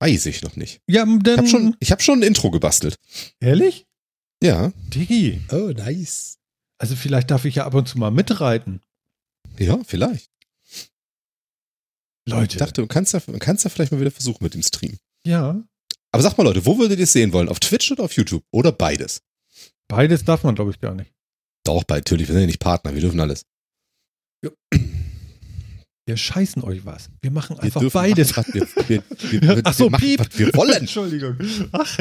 [0.00, 0.80] Weiß ich noch nicht.
[0.86, 2.96] Ja, Ich habe schon, ich hab schon ein Intro gebastelt.
[3.40, 3.86] Ehrlich?
[4.42, 5.40] Ja, Digi.
[5.50, 6.38] Oh, nice.
[6.78, 8.80] Also vielleicht darf ich ja ab und zu mal mitreiten.
[9.58, 10.30] ja, vielleicht.
[12.28, 12.52] Leute.
[12.56, 14.98] Ich dachte, du kannst ja, kannst ja vielleicht mal wieder versuchen mit dem Stream.
[15.24, 15.60] ja.
[16.10, 17.50] Aber sag mal, Leute, wo würdet ihr es sehen wollen?
[17.50, 18.42] Auf Twitch oder auf YouTube?
[18.50, 19.20] Oder beides?
[19.88, 21.12] Beides darf man, glaube ich, gar nicht.
[21.64, 23.42] Doch, bei, natürlich, wir sind ja nicht Partner, wir dürfen alles.
[26.06, 27.10] Wir scheißen euch was.
[27.20, 28.34] Wir machen Wir einfach dürfen beides.
[28.34, 30.20] Machen, was wir, wir, wir, wir, Ach so, wir machen, piep.
[30.20, 30.72] was wir wollen.
[30.72, 31.36] Entschuldigung.
[31.72, 31.98] Ach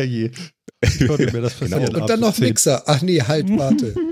[1.41, 2.01] das Genau.
[2.03, 2.83] Und dann noch Mixer.
[2.85, 3.93] Ach nee, halt, warte.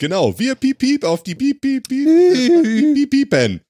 [0.00, 2.06] Genau, wir piep piep auf die piep piep piep
[2.62, 3.60] piep piep piepen.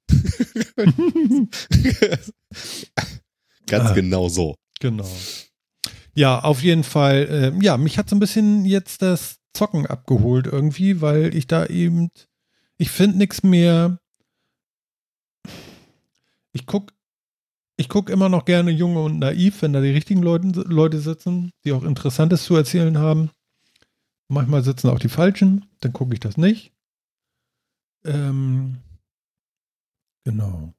[3.66, 3.94] Ganz Ah.
[3.94, 4.54] genau so.
[4.80, 5.08] Genau.
[6.14, 7.28] Ja, auf jeden Fall.
[7.30, 11.64] ähm, ja, mich hat so ein bisschen jetzt das Zocken abgeholt irgendwie, weil ich da
[11.66, 12.10] eben,
[12.78, 13.98] ich finde nichts mehr.
[16.52, 16.92] Ich guck,
[17.76, 21.52] ich guck immer noch gerne Junge und Naiv, wenn da die richtigen Leute, Leute sitzen,
[21.64, 23.30] die auch Interessantes zu erzählen haben.
[24.28, 26.72] Manchmal sitzen auch die Falschen, dann gucke ich das nicht.
[28.04, 28.78] Ähm,
[30.24, 30.72] genau.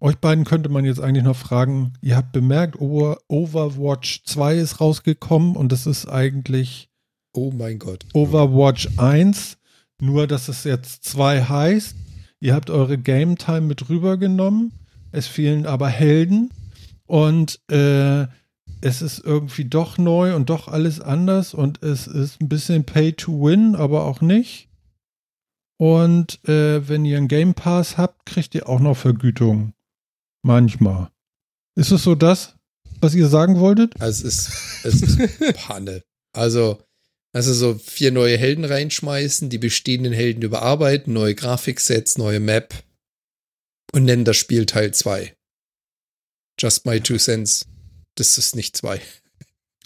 [0.00, 4.80] Euch beiden könnte man jetzt eigentlich noch fragen, ihr habt bemerkt, Over Overwatch 2 ist
[4.80, 6.90] rausgekommen und das ist eigentlich
[7.36, 8.06] Oh mein Gott.
[8.12, 9.58] Overwatch 1,
[10.00, 11.96] nur dass es jetzt 2 heißt.
[12.40, 14.72] Ihr habt eure Game Time mit rübergenommen,
[15.12, 16.50] es fehlen aber Helden
[17.06, 18.26] und äh,
[18.80, 23.14] es ist irgendwie doch neu und doch alles anders und es ist ein bisschen Pay
[23.14, 24.68] to Win, aber auch nicht.
[25.78, 29.72] Und äh, wenn ihr einen Game Pass habt, kriegt ihr auch noch Vergütung.
[30.42, 31.08] Manchmal.
[31.76, 32.56] Ist es so das,
[33.00, 34.00] was ihr sagen wolltet?
[34.00, 36.02] Also es ist, es ist Panne.
[36.32, 36.83] Also,
[37.34, 42.72] also so vier neue Helden reinschmeißen, die bestehenden Helden überarbeiten, neue Grafiksets, neue Map
[43.92, 45.34] und nennen das Spiel Teil 2.
[46.60, 47.66] Just my two cents.
[48.14, 49.00] Das ist nicht zwei.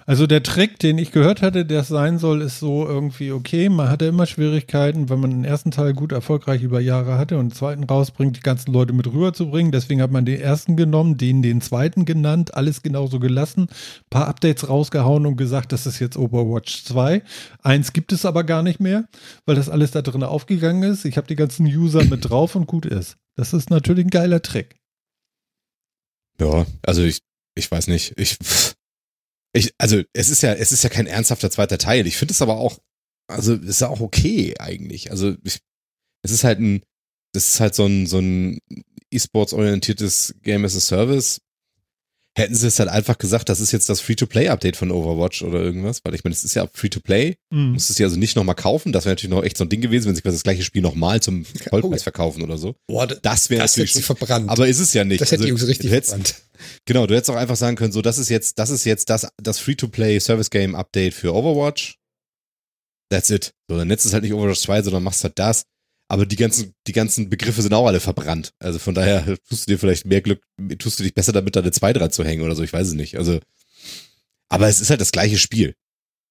[0.08, 3.68] Also der Trick, den ich gehört hatte, der es sein soll, ist so irgendwie okay.
[3.68, 7.50] Man hatte immer Schwierigkeiten, wenn man den ersten Teil gut erfolgreich über Jahre hatte und
[7.50, 9.70] den zweiten rausbringt, die ganzen Leute mit rüberzubringen.
[9.70, 13.66] Deswegen hat man den ersten genommen, den den zweiten genannt, alles genauso gelassen,
[14.08, 17.22] paar Updates rausgehauen und gesagt, das ist jetzt Overwatch 2.
[17.62, 19.04] Eins gibt es aber gar nicht mehr,
[19.44, 21.04] weil das alles da drin aufgegangen ist.
[21.04, 23.18] Ich habe die ganzen User mit drauf und gut ist.
[23.36, 24.76] Das ist natürlich ein geiler Trick.
[26.40, 27.18] Ja, also ich,
[27.54, 28.14] ich weiß nicht.
[28.16, 28.38] Ich,
[29.52, 32.06] ich, also es ist ja, es ist ja kein ernsthafter zweiter Teil.
[32.06, 32.78] Ich finde es aber auch,
[33.28, 35.10] also es ist ja auch okay eigentlich.
[35.10, 35.60] Also ich,
[36.22, 36.82] es ist halt ein,
[37.32, 38.58] das ist halt so ein, so ein
[39.10, 41.40] E-Sports-orientiertes Game as a Service.
[42.36, 46.00] Hätten sie es halt einfach gesagt, das ist jetzt das Free-to-Play-Update von Overwatch oder irgendwas,
[46.04, 47.72] weil ich meine, es ist ja Free-to-Play, Mhm.
[47.72, 48.92] musst es ja also nicht nochmal kaufen.
[48.92, 51.20] Das wäre natürlich noch echt so ein Ding gewesen, wenn sie das gleiche Spiel nochmal
[51.20, 52.76] zum Vollpreis verkaufen oder so.
[52.86, 54.48] Boah, das, wäre das natürlich sie schon, verbrannt.
[54.50, 55.20] aber ist es ja nicht.
[55.20, 56.34] das hätte die Also, Jungs richtig hättest, verbrannt.
[56.86, 59.26] Genau, du hättest auch einfach sagen können, so, das ist jetzt, das ist jetzt das,
[59.42, 61.96] das Free-to-Play Service Game Update für Overwatch.
[63.10, 63.52] That's it.
[63.68, 65.64] So, dann nennst du es halt nicht Overwatch 2, sondern machst halt das.
[66.10, 68.54] Aber die ganzen, die ganzen Begriffe sind auch alle verbrannt.
[68.58, 70.42] Also von daher tust du dir vielleicht mehr Glück,
[70.78, 72.88] tust du dich besser damit, da eine 2 dran zu hängen oder so, ich weiß
[72.88, 73.18] es nicht.
[73.18, 73.40] Also,
[74.48, 75.74] aber es ist halt das gleiche Spiel.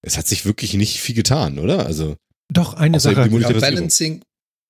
[0.01, 1.85] Es hat sich wirklich nicht viel getan, oder?
[1.85, 2.15] Also,
[2.51, 3.29] Doch, eine Sache.
[3.29, 3.59] die.
[3.59, 4.23] Balancing,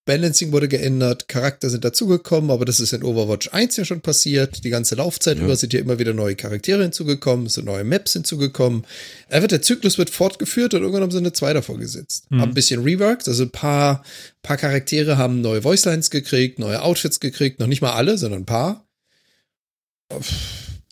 [0.08, 4.64] Balancing wurde geändert, Charakter sind dazugekommen, aber das ist in Overwatch 1 ja schon passiert.
[4.64, 5.44] Die ganze Laufzeit Ja.
[5.44, 8.86] über sind ja immer wieder neue Charaktere hinzugekommen, es sind neue Maps hinzugekommen.
[9.30, 12.32] Einfach der Zyklus wird fortgeführt und irgendwann haben sie eine 2 davor gesetzt.
[12.32, 12.42] Mhm.
[12.42, 14.04] Haben ein bisschen reworked, also ein paar,
[14.42, 18.46] paar Charaktere haben neue Voicelines gekriegt, neue Outfits gekriegt, noch nicht mal alle, sondern ein
[18.46, 18.88] paar.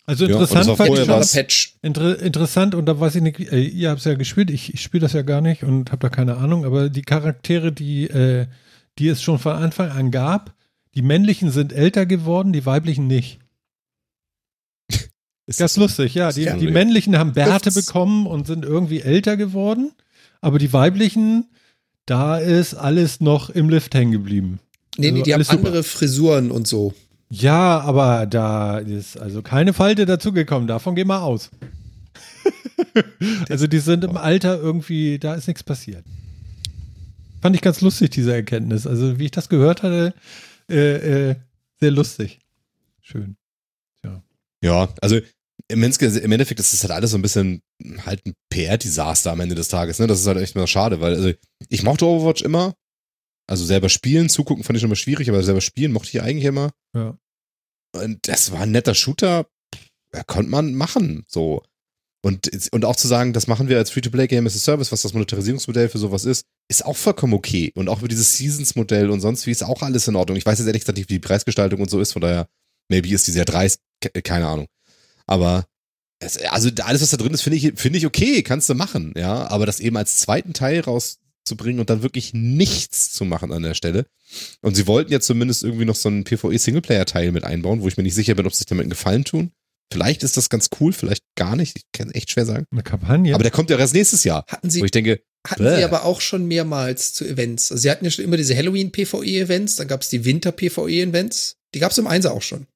[0.04, 1.74] Also Ja, und das interessant war fand ich schon, Patch.
[1.82, 4.80] Inter interessant und da weiß ich nicht, äh, ihr habt es ja gespielt, ich, ich
[4.80, 8.46] spiele das ja gar nicht und habe da keine Ahnung, aber die Charaktere, die, äh,
[8.98, 10.54] die es schon von Anfang an gab,
[10.94, 13.38] die männlichen sind älter geworden, die weiblichen nicht.
[15.46, 16.32] ist Ganz lustig, ja.
[16.32, 19.92] Die, die männlichen haben Bärte bekommen und sind irgendwie älter geworden,
[20.40, 21.46] aber die weiblichen,
[22.06, 24.60] da ist alles noch im Lift hängen geblieben.
[24.96, 25.58] Nee, nee, Also die haben super.
[25.58, 26.94] andere Frisuren und so.
[27.28, 31.50] Ja, aber da ist also keine Falte dazugekommen, davon gehen wir aus.
[33.48, 36.04] also die sind im Alter irgendwie, da ist nichts passiert.
[37.46, 38.88] Fand ich ganz lustig, diese Erkenntnis.
[38.88, 40.14] Also wie ich das gehört hatte,
[40.68, 41.36] äh, äh,
[41.78, 42.40] sehr lustig.
[43.00, 43.36] Schön.
[44.62, 45.20] Ja, also
[45.68, 47.62] im, Ends- im Endeffekt ist das halt alles so ein bisschen
[48.04, 50.00] halt ein PR-Desaster am Ende des Tages.
[50.00, 50.08] Ne?
[50.08, 51.30] Das ist halt echt mal schade, weil also
[51.68, 52.74] ich mochte Overwatch immer.
[53.46, 56.46] Also selber spielen, zugucken fand ich schon mal schwierig, aber selber spielen mochte ich eigentlich
[56.46, 56.72] immer.
[56.96, 57.16] Ja.
[57.94, 59.46] Und das war ein netter Shooter,
[60.12, 61.62] ja, konnte man machen, so.
[62.26, 65.12] Und, und auch zu sagen, das machen wir als Free-to-Play-Game as a Service, was das
[65.12, 67.70] Monetarisierungsmodell für sowas ist, ist auch vollkommen okay.
[67.76, 70.36] Und auch für dieses Seasons-Modell und sonst wie ist auch alles in Ordnung.
[70.36, 72.48] Ich weiß jetzt ehrlich gesagt nicht, wie die Preisgestaltung und so ist, von daher,
[72.88, 74.66] maybe ist die sehr dreist, ke- keine Ahnung.
[75.26, 75.66] Aber
[76.18, 79.14] es, also alles, was da drin ist, finde ich, finde ich okay, kannst du machen,
[79.16, 79.46] ja.
[79.48, 83.74] Aber das eben als zweiten Teil rauszubringen und dann wirklich nichts zu machen an der
[83.74, 84.04] Stelle.
[84.62, 88.02] Und sie wollten ja zumindest irgendwie noch so einen PvE-Singleplayer-Teil mit einbauen, wo ich mir
[88.02, 89.52] nicht sicher bin, ob sie sich damit einen Gefallen tun.
[89.92, 91.76] Vielleicht ist das ganz cool, vielleicht gar nicht.
[91.76, 92.66] Ich kann es echt schwer sagen.
[92.72, 93.34] Eine Kampagne.
[93.34, 94.44] Aber der kommt ja erst nächstes Jahr.
[94.48, 95.76] Hatten Wo sie, ich denke, hatten Bäh.
[95.76, 97.70] sie aber auch schon mehrmals zu Events.
[97.70, 101.56] Also sie hatten ja schon immer diese Halloween-PvE-Events, dann gab es die Winter-PvE-Events.
[101.74, 102.66] Die gab es im Einser auch schon.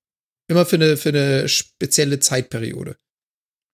[0.49, 2.97] Immer für eine, für eine spezielle Zeitperiode.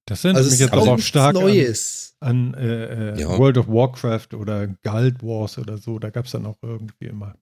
[0.06, 2.14] Das erinnert Also mich jetzt aber auch stark an, Neues.
[2.20, 3.36] an äh, äh, Ja.
[3.38, 5.98] World of Warcraft oder Guild Wars oder so.
[5.98, 7.34] Da gab es dann auch irgendwie immer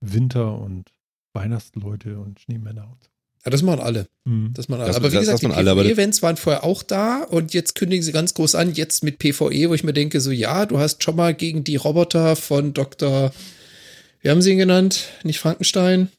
[0.00, 0.90] Winter und
[1.34, 3.09] Weihnachtsleute und Schneemänner und so.
[3.44, 4.06] Ja, das machen alle.
[4.24, 4.52] Mhm.
[4.54, 4.88] Das machen alle.
[4.88, 8.02] Das- aber wie das- gesagt, das die PvE-Events waren vorher auch da und jetzt kündigen
[8.02, 11.02] sie ganz groß an, jetzt mit PvE, wo ich mir denke, so ja, du hast
[11.02, 13.32] schon mal gegen die Roboter von Dr.
[14.20, 15.08] Wie haben sie ihn genannt?
[15.24, 16.10] Nicht Frankenstein?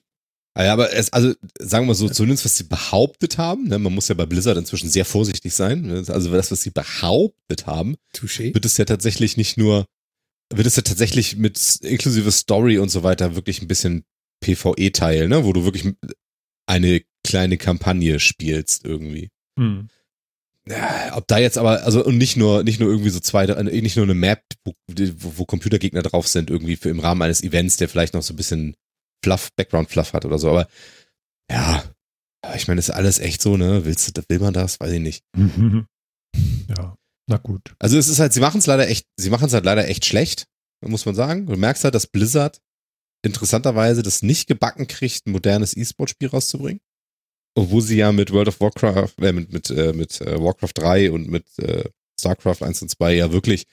[0.56, 3.94] Ah ja, aber es, also sagen wir so, zumindest was sie behauptet haben, ne, man
[3.94, 7.96] muss ja bei Blizzard inzwischen sehr vorsichtig sein, ne, also das, was sie behauptet haben,
[8.14, 8.54] Touché.
[8.54, 9.86] wird es ja tatsächlich nicht nur,
[10.54, 14.04] wird es ja tatsächlich mit inklusive Story und so weiter wirklich ein bisschen
[14.42, 15.94] PvE-Teil, ne, wo du wirklich
[16.66, 19.30] eine kleine Kampagne spielst irgendwie.
[19.58, 19.90] Mhm.
[20.68, 23.82] Ja, ob da jetzt aber, also und nicht nur, nicht nur irgendwie so zwei, äh,
[23.82, 27.78] nicht nur eine Map, wo, wo, Computergegner drauf sind, irgendwie für im Rahmen eines Events,
[27.78, 28.76] der vielleicht noch so ein bisschen
[29.24, 30.68] Fluff, Background-Fluff hat oder so, aber
[31.52, 31.84] ja,
[32.56, 33.86] ich meine, das ist alles echt so, ne?
[33.86, 34.80] Willst du, will man das?
[34.80, 35.24] Weiß ich nicht.
[36.70, 36.96] Ja,
[37.28, 37.74] na gut.
[37.78, 40.06] Also es ist halt, sie machen es leider echt, sie machen es halt leider echt
[40.06, 40.46] schlecht,
[40.80, 41.46] muss man sagen.
[41.46, 42.62] Du merkst halt, dass Blizzard
[43.26, 46.80] interessanterweise das nicht gebacken kriegt, ein modernes E-Sport-Spiel rauszubringen.
[47.56, 51.12] Obwohl sie ja mit World of Warcraft, äh, mit, mit, äh, mit äh, Warcraft 3
[51.12, 51.84] und mit äh,
[52.20, 53.66] StarCraft 1 und 2 ja wirklich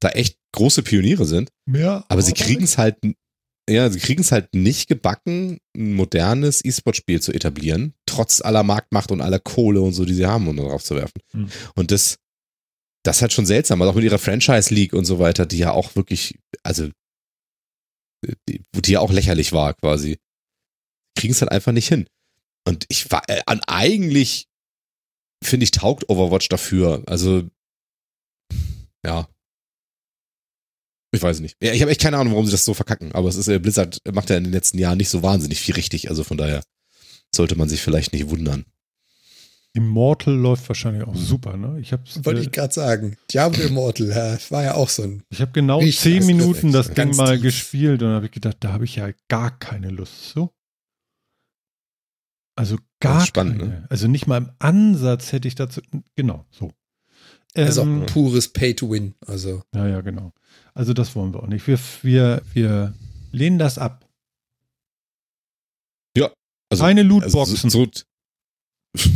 [0.00, 1.50] da echt große Pioniere sind.
[1.66, 2.96] Ja, Aber sie kriegen es halt,
[3.68, 9.10] ja, sie kriegen es halt nicht gebacken, ein modernes E-Sport-Spiel zu etablieren, trotz aller Marktmacht
[9.12, 11.20] und aller Kohle und so, die sie haben, um da drauf zu werfen.
[11.30, 11.48] Hm.
[11.74, 12.18] Und das,
[13.04, 15.58] das ist halt schon seltsam, also auch mit ihrer Franchise League und so weiter, die
[15.58, 16.88] ja auch wirklich, also,
[18.48, 20.18] die, die ja auch lächerlich war quasi.
[21.16, 22.06] Kriegen es halt einfach nicht hin.
[22.64, 24.48] Und ich war, äh, an eigentlich,
[25.42, 27.02] finde ich, taugt Overwatch dafür.
[27.06, 27.48] Also,
[29.04, 29.28] ja,
[31.14, 31.56] ich weiß nicht.
[31.62, 33.12] Ja, ich habe echt keine Ahnung, warum sie das so verkacken.
[33.12, 35.74] Aber es ist äh, Blizzard macht ja in den letzten Jahren nicht so wahnsinnig viel
[35.74, 36.08] richtig.
[36.08, 36.62] Also von daher
[37.34, 38.64] sollte man sich vielleicht nicht wundern.
[39.74, 41.78] Immortal läuft wahrscheinlich auch super, ne?
[41.80, 43.16] Ich habe Wollte äh, ich gerade sagen.
[43.32, 45.22] Diablo Immortal, ja, war ja auch so ein.
[45.30, 47.42] ich hab genau zehn Minuten das Ding mal tief.
[47.42, 50.50] gespielt und habe ich gedacht, da habe ich ja gar keine Lust zu.
[52.54, 53.70] Also gar spannend, keine.
[53.70, 53.86] ne?
[53.88, 55.80] Also nicht mal im Ansatz hätte ich dazu.
[56.16, 56.70] Genau, so.
[57.54, 59.14] Also Ähm, auch pures Pay to Win.
[59.26, 60.32] Also Ja, ja, genau.
[60.74, 61.66] Also das wollen wir auch nicht.
[61.66, 62.94] Wir, wir, wir
[63.30, 64.06] lehnen das ab.
[66.72, 67.68] Also, Keine also Lootboxen.
[67.68, 67.90] so, so,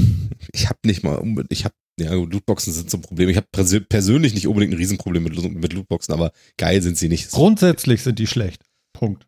[0.53, 3.31] ich habe nicht mal unbedingt, ich habe, ja, Lootboxen sind so ein Problem.
[3.31, 3.47] Ich habe
[3.89, 7.31] persönlich nicht unbedingt ein Riesenproblem mit, mit Lootboxen, aber geil sind sie nicht.
[7.31, 8.63] Grundsätzlich sind die schlecht.
[8.93, 9.27] Punkt.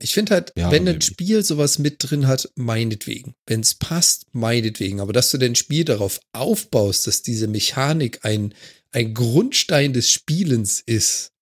[0.00, 1.00] Ich finde halt, Ja, wenn ein.
[1.00, 3.34] Spiel sowas mit drin hat, meinetwegen.
[3.46, 5.00] Wenn es passt, meinetwegen.
[5.00, 8.54] Aber dass du dein Spiel darauf aufbaust, dass diese Mechanik ein,
[8.92, 11.32] ein Grundstein des Spielens ist,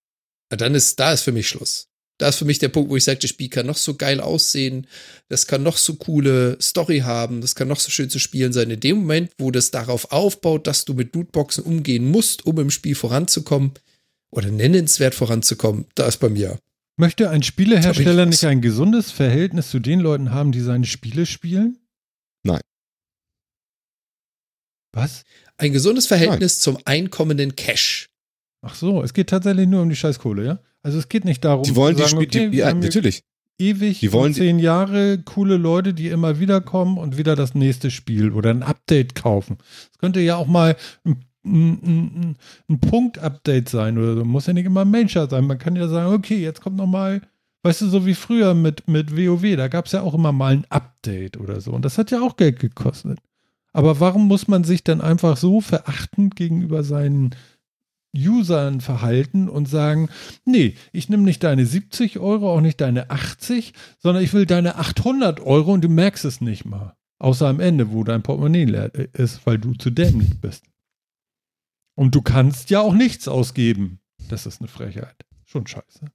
[0.49, 1.87] dann ist, da ist für mich Schluss.
[2.17, 4.19] Da ist für mich der Punkt, wo ich sage, das Spiel kann noch so geil
[4.19, 4.87] aussehen,
[5.29, 8.71] das kann noch so coole Story haben, das kann noch so schön zu spielen sein.
[8.71, 12.71] In dem Moment, wo das darauf aufbaut, dass du mit Lootboxen umgehen musst, um im
[12.71, 13.73] Spiel voranzukommen
[14.31, 16.57] oder nennenswert voranzukommen, da ist bei mir.
[16.99, 21.77] Möchte ein Spielehersteller nicht ein gesundes Verhältnis zu den Leuten haben, die seine Spiele spielen?
[22.43, 22.61] Nein.
[24.93, 25.23] Was?
[25.57, 28.09] Ein gesundes Verhältnis zum einkommenden Cash.
[28.63, 30.59] Ach so, es geht tatsächlich nur um die Scheißkohle, ja?
[30.81, 33.23] Also es geht nicht darum, Die wollen zu die sagen, Spiele, okay, die, ja, natürlich.
[33.59, 37.91] ewig die wollen zehn Jahre coole Leute, die immer wieder kommen und wieder das nächste
[37.91, 39.57] Spiel oder ein Update kaufen.
[39.91, 42.35] Es könnte ja auch mal ein, ein, ein,
[42.69, 44.25] ein Punkt-Update sein oder so.
[44.25, 45.47] Muss ja nicht immer ein Major sein.
[45.47, 47.21] Man kann ja sagen, okay, jetzt kommt noch mal,
[47.63, 50.53] weißt du, so wie früher mit, mit WoW, da gab es ja auch immer mal
[50.53, 51.71] ein Update oder so.
[51.71, 53.19] Und das hat ja auch Geld gekostet.
[53.73, 57.35] Aber warum muss man sich dann einfach so verachtend gegenüber seinen
[58.15, 60.09] Usern verhalten und sagen,
[60.45, 64.77] nee, ich nehme nicht deine 70 Euro, auch nicht deine 80, sondern ich will deine
[64.77, 66.95] 800 Euro und du merkst es nicht mal.
[67.19, 70.63] Außer am Ende, wo dein Portemonnaie leer ist, weil du zu dämlich bist.
[71.97, 73.99] Und du kannst ja auch nichts ausgeben.
[74.29, 75.15] Das ist eine Frechheit.
[75.45, 76.05] Schon scheiße.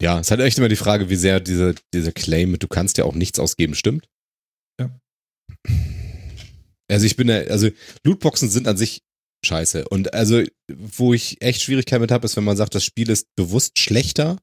[0.00, 2.68] Ja, es ist halt echt immer die Frage, wie sehr diese, dieser Claim mit du
[2.68, 4.08] kannst ja auch nichts ausgeben stimmt.
[4.80, 4.98] Ja.
[6.88, 7.68] Also ich bin da, also
[8.02, 9.02] Lootboxen sind an sich
[9.44, 9.86] scheiße.
[9.88, 10.42] Und also,
[10.72, 14.38] wo ich echt Schwierigkeiten mit habe, ist, wenn man sagt, das Spiel ist bewusst schlechter,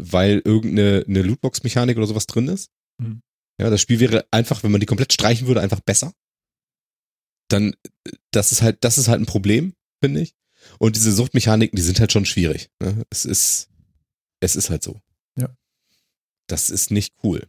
[0.00, 2.70] weil irgendeine eine Lootbox-Mechanik oder sowas drin ist.
[2.98, 3.20] Mhm.
[3.60, 6.14] Ja, das Spiel wäre einfach, wenn man die komplett streichen würde, einfach besser.
[7.48, 7.74] Dann,
[8.30, 10.34] das ist halt, das ist halt ein Problem, finde ich.
[10.78, 12.70] Und diese Suchtmechaniken, die sind halt schon schwierig.
[12.80, 13.04] Ne?
[13.10, 13.68] Es ist,
[14.40, 15.00] es ist halt so.
[15.36, 15.54] Ja.
[16.48, 17.46] Das ist nicht cool.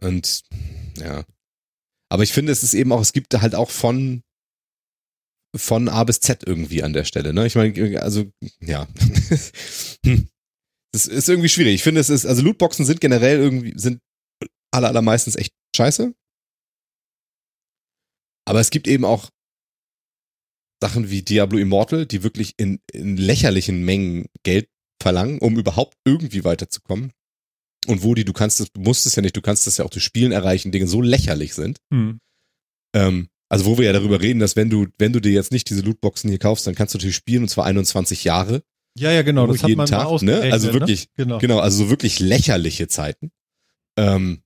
[0.00, 0.42] Und
[0.98, 1.24] ja.
[2.10, 4.22] Aber ich finde, es ist eben auch, es gibt halt auch von,
[5.54, 7.32] von A bis Z irgendwie an der Stelle.
[7.32, 7.46] Ne?
[7.46, 8.30] Ich meine, also,
[8.60, 8.88] ja.
[10.92, 11.74] das ist irgendwie schwierig.
[11.74, 14.00] Ich finde, es ist, also Lootboxen sind generell irgendwie, sind
[14.70, 16.14] aller, allermeistens echt scheiße.
[18.48, 19.30] Aber es gibt eben auch
[20.80, 24.68] Sachen wie Diablo Immortal, die wirklich in, in lächerlichen Mengen Geld
[25.02, 27.12] verlangen, um überhaupt irgendwie weiterzukommen.
[27.86, 29.84] Und wo die, du kannst es, du musst es ja nicht, du kannst es ja
[29.84, 31.78] auch durch Spielen erreichen, Dinge so lächerlich sind.
[31.92, 32.20] Hm.
[32.94, 35.70] Ähm, also wo wir ja darüber reden, dass wenn du, wenn du dir jetzt nicht
[35.70, 38.62] diese Lootboxen hier kaufst, dann kannst du natürlich spielen und zwar 21 Jahre.
[38.96, 40.52] Ja, ja, genau, das hat man Tag, mal ne?
[40.52, 41.24] Also wirklich, ne?
[41.24, 41.38] genau.
[41.38, 43.30] genau, also so wirklich lächerliche Zeiten.
[43.96, 44.42] Ähm,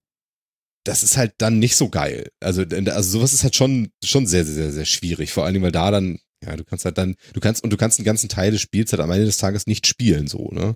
[0.84, 2.30] das ist halt dann nicht so geil.
[2.40, 5.32] Also, also sowas ist halt schon, schon sehr, sehr, sehr schwierig.
[5.32, 7.76] Vor allen Dingen, weil da dann, ja, du kannst halt dann, du kannst, und du
[7.76, 10.74] kannst den ganzen Teil des Spiels halt am Ende des Tages nicht spielen, so, ne?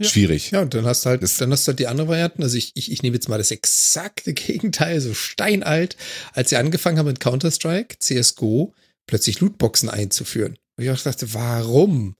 [0.00, 0.08] Ja.
[0.08, 0.52] Schwierig.
[0.52, 2.44] Ja, und dann hast du halt, dann hast du halt die andere Varianten.
[2.44, 5.96] Also ich, ich, ich nehme jetzt mal das exakte Gegenteil, so steinalt,
[6.32, 8.74] als sie angefangen haben mit Counter-Strike, CSGO,
[9.06, 10.56] plötzlich Lootboxen einzuführen.
[10.76, 12.14] Und ich auch dachte, warum?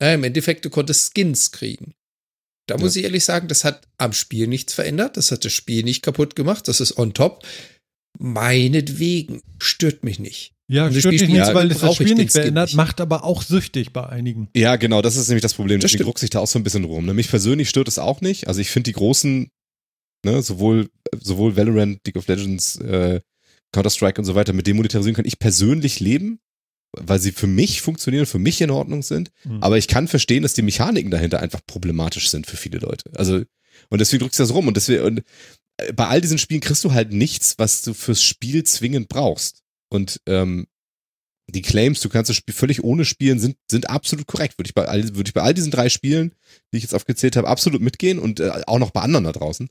[0.00, 1.94] Ja, Im Endeffekt, du konntest Skins kriegen.
[2.66, 5.16] Da muss ich ehrlich sagen, das hat am Spiel nichts verändert.
[5.16, 6.68] Das hat das Spiel nicht kaputt gemacht.
[6.68, 7.44] Das ist on top.
[8.18, 9.42] Meinetwegen.
[9.58, 10.52] Stört mich nicht.
[10.68, 12.76] Ja, stört mich nicht, weil es das Spiel nicht verändert, nicht.
[12.76, 14.48] macht aber auch süchtig bei einigen.
[14.56, 15.80] Ja, genau, das ist nämlich das Problem.
[15.80, 17.04] Deswegen druckt sich da auch so ein bisschen rum.
[17.04, 17.14] Ne?
[17.14, 18.48] Mich persönlich stört es auch nicht.
[18.48, 19.50] Also ich finde die großen,
[20.24, 20.88] ne, sowohl,
[21.20, 23.20] sowohl Valorant, League of Legends, äh,
[23.72, 26.38] Counter-Strike und so weiter, mit Demonetarisierung kann ich persönlich leben
[26.92, 29.30] weil sie für mich funktionieren, für mich in Ordnung sind.
[29.44, 29.62] Mhm.
[29.62, 33.10] Aber ich kann verstehen, dass die Mechaniken dahinter einfach problematisch sind für viele Leute.
[33.16, 33.42] Also,
[33.88, 34.68] und deswegen drückst du das rum.
[34.68, 35.22] Und deswegen, und
[35.78, 39.62] äh, bei all diesen Spielen kriegst du halt nichts, was du fürs Spiel zwingend brauchst.
[39.88, 40.66] Und ähm,
[41.48, 44.58] die Claims, du kannst das Spiel völlig ohne spielen, sind, sind absolut korrekt.
[44.58, 46.34] Würde ich, bei all, würde ich bei all diesen drei Spielen,
[46.72, 49.68] die ich jetzt aufgezählt habe, absolut mitgehen und äh, auch noch bei anderen da draußen,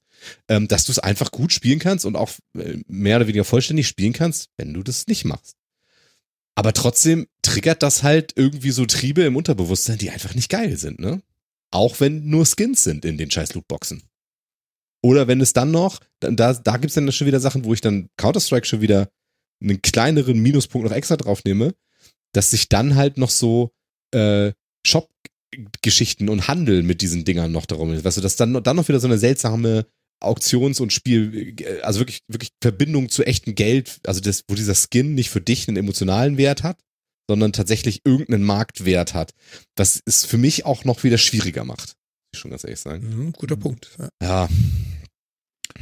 [0.48, 3.88] ähm, dass du es einfach gut spielen kannst und auch äh, mehr oder weniger vollständig
[3.88, 5.56] spielen kannst, wenn du das nicht machst.
[6.56, 10.99] Aber trotzdem triggert das halt irgendwie so Triebe im Unterbewusstsein, die einfach nicht geil sind,
[10.99, 11.22] ne?
[11.72, 14.03] Auch wenn nur Skins sind in den scheiß Lootboxen.
[15.02, 17.82] Oder wenn es dann noch, da, da gibt es dann schon wieder Sachen, wo ich
[17.82, 19.10] dann Counter-Strike schon wieder
[19.61, 21.73] einen kleineren Minuspunkt noch extra drauf nehme,
[22.34, 23.72] dass sich dann halt noch so
[24.14, 24.52] äh,
[24.86, 28.03] Shop-Geschichten und Handel mit diesen Dingern noch darum ist.
[28.03, 29.86] Weißt du, dass dann, dann noch wieder so eine seltsame
[30.22, 35.15] Auktions- und Spiel, also wirklich, wirklich Verbindung zu echtem Geld, also das, wo dieser Skin
[35.15, 36.77] nicht für dich einen emotionalen Wert hat,
[37.30, 39.31] sondern tatsächlich irgendeinen Marktwert hat,
[39.76, 41.95] was es für mich auch noch wieder schwieriger macht.
[41.95, 43.07] Muss ich schon ganz ehrlich sagen.
[43.07, 43.98] Mhm, guter Punkt.
[43.98, 44.10] Ja.
[44.22, 44.49] ja.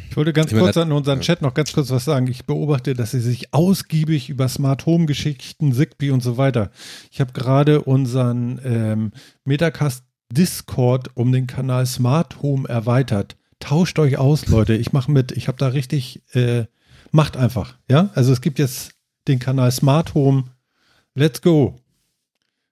[0.09, 2.27] Ich wollte ganz ich kurz an unseren Chat noch ganz kurz was sagen.
[2.27, 6.71] Ich beobachte, dass sie sich ausgiebig über Smart Home Geschichten, Zigbee und so weiter.
[7.11, 9.11] Ich habe gerade unseren ähm,
[9.45, 14.75] Metacast Discord um den Kanal Smart Home erweitert tauscht euch aus, Leute.
[14.75, 15.31] Ich mache mit.
[15.31, 16.65] Ich habe da richtig, äh,
[17.11, 17.77] macht einfach.
[17.89, 18.91] Ja, also es gibt jetzt
[19.27, 20.45] den Kanal Smart Home.
[21.15, 21.79] Let's go.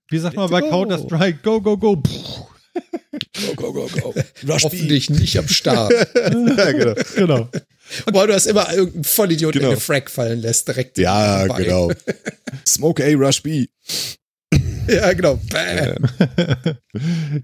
[0.09, 1.39] Wie sagt man bei Counter Strike?
[1.43, 1.95] Go, go, go.
[1.95, 4.13] Go, go, go, go.
[4.47, 5.91] Rush Hoffentlich nicht am Start.
[6.15, 6.93] ja, genau.
[7.15, 7.49] genau.
[8.11, 9.63] Boah, du hast immer irgendeinen Vollidiot, genau.
[9.63, 10.97] der eine Frag fallen lässt, direkt.
[10.97, 11.91] Ja, genau.
[12.67, 13.67] Smoke A, Rush B.
[14.87, 15.39] ja, genau.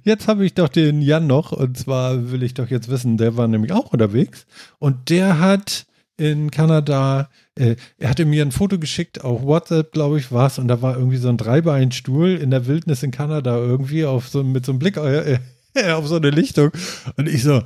[0.04, 3.38] Jetzt habe ich doch den Jan noch und zwar will ich doch jetzt wissen, der
[3.38, 4.46] war nämlich auch unterwegs
[4.80, 5.86] und der hat
[6.18, 10.60] in Kanada, äh, er hatte mir ein Foto geschickt, auf WhatsApp, glaube ich, war es,
[10.60, 14.44] und da war irgendwie so ein Dreibeinstuhl in der Wildnis in Kanada irgendwie auf so,
[14.44, 15.40] mit so einem Blick äh,
[15.94, 16.72] auf so eine Lichtung.
[17.18, 17.62] Und ich so,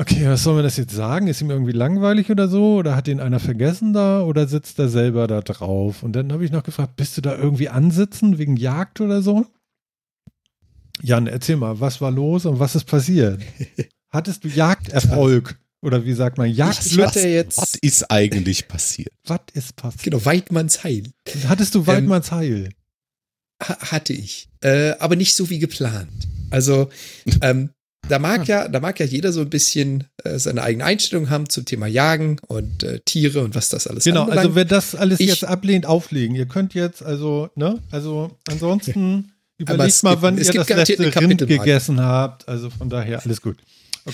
[0.00, 1.26] Okay, was soll man das jetzt sagen?
[1.26, 2.76] Ist ihm irgendwie langweilig oder so?
[2.76, 4.22] Oder hat ihn einer vergessen da?
[4.22, 6.02] Oder sitzt er selber da drauf?
[6.02, 9.44] Und dann habe ich noch gefragt, bist du da irgendwie ansitzen wegen Jagd oder so?
[11.02, 13.42] Jan, erzähl mal, was war los und was ist passiert?
[14.08, 15.60] Hattest du Jagderfolg?
[15.82, 17.56] Oder wie sagt man, Jagdlust?
[17.58, 19.12] Was ist eigentlich passiert?
[19.26, 20.04] Was ist passiert?
[20.04, 21.12] Genau, Weidmanns Heil.
[21.46, 22.68] Hattest du Weidmanns ähm, Heil?
[23.60, 24.48] Hatte ich.
[24.62, 26.10] Äh, aber nicht so wie geplant.
[26.50, 26.88] Also,
[27.42, 27.68] ähm,
[28.10, 31.48] da mag ja, da mag ja jeder so ein bisschen äh, seine eigene Einstellung haben
[31.48, 34.46] zum Thema Jagen und äh, Tiere und was das alles Genau, anbelangt.
[34.46, 36.36] also wer das alles ich, jetzt ablehnt, auflegen.
[36.36, 41.46] Ihr könnt jetzt, also, ne, also ansonsten überlegt mal, gibt, wann ihr das letzte Rind
[41.46, 42.48] gegessen habt.
[42.48, 43.56] Also von daher alles gut.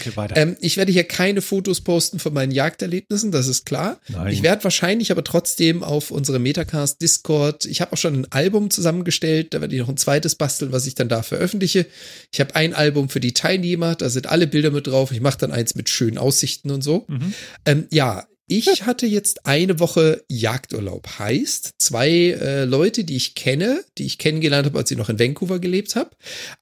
[0.00, 0.36] Okay, weiter.
[0.36, 4.00] Ähm, ich werde hier keine Fotos posten von meinen Jagderlebnissen, das ist klar.
[4.08, 4.32] Nein.
[4.32, 8.70] Ich werde wahrscheinlich aber trotzdem auf unsere Metacast Discord, ich habe auch schon ein Album
[8.70, 11.86] zusammengestellt, da werde ich noch ein zweites basteln, was ich dann da veröffentliche.
[12.32, 15.12] Ich habe ein Album für die Teilnehmer, da sind alle Bilder mit drauf.
[15.12, 17.04] Ich mache dann eins mit schönen Aussichten und so.
[17.08, 17.34] Mhm.
[17.64, 21.18] Ähm, ja, ich hatte jetzt eine Woche Jagdurlaub.
[21.18, 25.18] Heißt, zwei äh, Leute, die ich kenne, die ich kennengelernt habe, als ich noch in
[25.18, 26.10] Vancouver gelebt habe.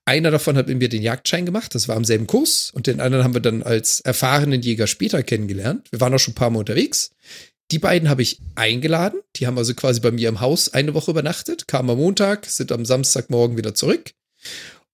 [0.05, 2.71] Einer davon hat mit mir den Jagdschein gemacht, das war am selben Kurs.
[2.73, 5.87] Und den anderen haben wir dann als erfahrenen Jäger später kennengelernt.
[5.91, 7.11] Wir waren auch schon ein paar Mal unterwegs.
[7.71, 9.21] Die beiden habe ich eingeladen.
[9.37, 12.73] Die haben also quasi bei mir im Haus eine Woche übernachtet, kamen am Montag, sind
[12.73, 14.13] am Samstagmorgen wieder zurück.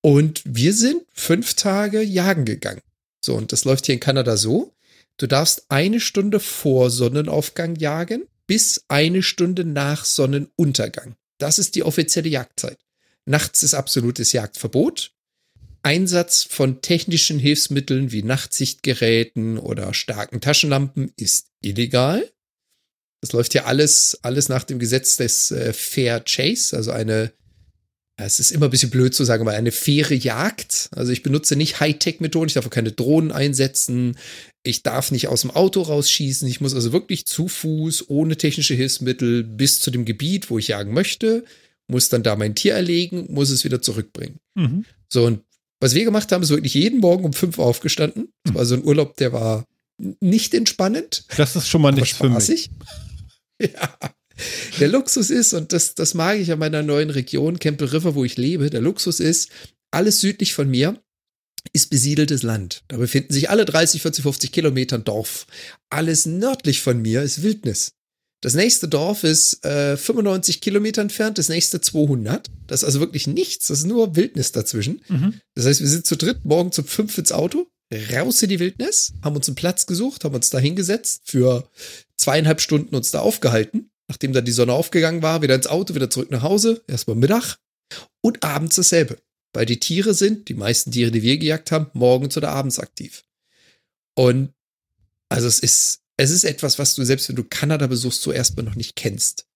[0.00, 2.80] Und wir sind fünf Tage jagen gegangen.
[3.24, 4.72] So, und das läuft hier in Kanada so.
[5.20, 11.14] Du darfst eine Stunde vor Sonnenaufgang jagen bis eine Stunde nach Sonnenuntergang.
[11.36, 12.78] Das ist die offizielle Jagdzeit.
[13.26, 15.12] Nachts ist absolutes Jagdverbot.
[15.82, 22.26] Einsatz von technischen Hilfsmitteln wie Nachtsichtgeräten oder starken Taschenlampen ist illegal.
[23.20, 27.30] Das läuft ja alles, alles nach dem Gesetz des äh, Fair Chase, also eine
[28.16, 30.90] es ist immer ein bisschen blöd zu sagen, aber eine faire Jagd.
[30.92, 34.16] Also ich benutze nicht Hightech-Methoden, ich darf auch keine Drohnen einsetzen,
[34.62, 38.74] ich darf nicht aus dem Auto rausschießen, ich muss also wirklich zu Fuß, ohne technische
[38.74, 41.44] Hilfsmittel bis zu dem Gebiet, wo ich jagen möchte,
[41.88, 44.38] muss dann da mein Tier erlegen, muss es wieder zurückbringen.
[44.54, 44.84] Mhm.
[45.08, 45.40] So, und
[45.80, 48.32] was wir gemacht haben, ist wirklich jeden Morgen um fünf aufgestanden.
[48.44, 49.64] Das war so ein Urlaub, der war
[50.20, 51.24] nicht entspannend.
[51.36, 52.70] Das ist schon mal nicht für mich.
[53.62, 53.94] Ja.
[54.78, 58.24] Der Luxus ist, und das, das mag ich an meiner neuen Region, Campbell River, wo
[58.24, 59.50] ich lebe, der Luxus ist,
[59.90, 61.00] alles südlich von mir
[61.72, 62.82] ist besiedeltes Land.
[62.88, 65.46] Da befinden sich alle 30, 40, 50 Kilometer ein Dorf.
[65.90, 67.92] Alles nördlich von mir ist Wildnis.
[68.42, 72.48] Das nächste Dorf ist äh, 95 Kilometer entfernt, das nächste 200.
[72.66, 75.02] Das ist also wirklich nichts, das ist nur Wildnis dazwischen.
[75.08, 75.34] Mhm.
[75.54, 77.66] Das heißt, wir sind zu dritt morgen zum fünf ins Auto,
[78.12, 81.68] raus in die Wildnis, haben uns einen Platz gesucht, haben uns da hingesetzt, für
[82.16, 86.10] zweieinhalb Stunden uns da aufgehalten nachdem dann die Sonne aufgegangen war, wieder ins Auto, wieder
[86.10, 87.58] zurück nach Hause, erstmal Mittag
[88.20, 89.18] und abends dasselbe.
[89.52, 93.22] Weil die Tiere sind, die meisten Tiere, die wir gejagt haben, morgens oder abends aktiv.
[94.16, 94.52] Und
[95.28, 98.64] also es ist, es ist etwas, was du selbst wenn du Kanada besuchst, so erstmal
[98.64, 99.46] noch nicht kennst.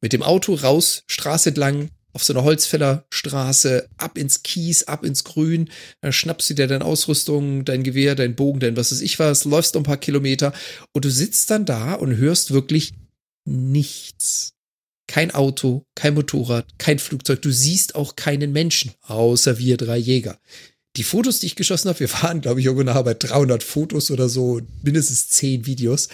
[0.00, 5.24] Mit dem Auto raus, Straße entlang, auf so einer Holzfällerstraße, ab ins Kies, ab ins
[5.24, 5.68] Grün,
[6.00, 9.44] dann schnappst du dir deine Ausrüstung, dein Gewehr, dein Bogen, dein was weiß ich was,
[9.44, 10.52] läufst noch ein paar Kilometer
[10.92, 12.94] und du sitzt dann da und hörst wirklich
[13.46, 14.52] nichts.
[15.08, 17.40] Kein Auto, kein Motorrad, kein Flugzeug.
[17.42, 20.38] Du siehst auch keinen Menschen, außer wir drei Jäger.
[20.96, 24.28] Die Fotos, die ich geschossen habe, wir waren, glaube ich, irgendwo bei 300 Fotos oder
[24.28, 26.08] so, mindestens 10 Videos.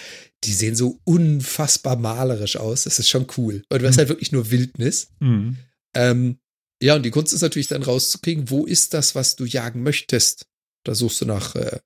[0.44, 2.84] Die sehen so unfassbar malerisch aus.
[2.84, 3.62] Das ist schon cool.
[3.68, 4.00] Weil du hast mhm.
[4.00, 5.08] halt wirklich nur Wildnis.
[5.20, 5.56] Mhm.
[5.94, 6.38] Ähm,
[6.82, 10.46] ja, und die Kunst ist natürlich dann rauszukriegen, wo ist das, was du jagen möchtest.
[10.84, 11.78] Da suchst du nach äh,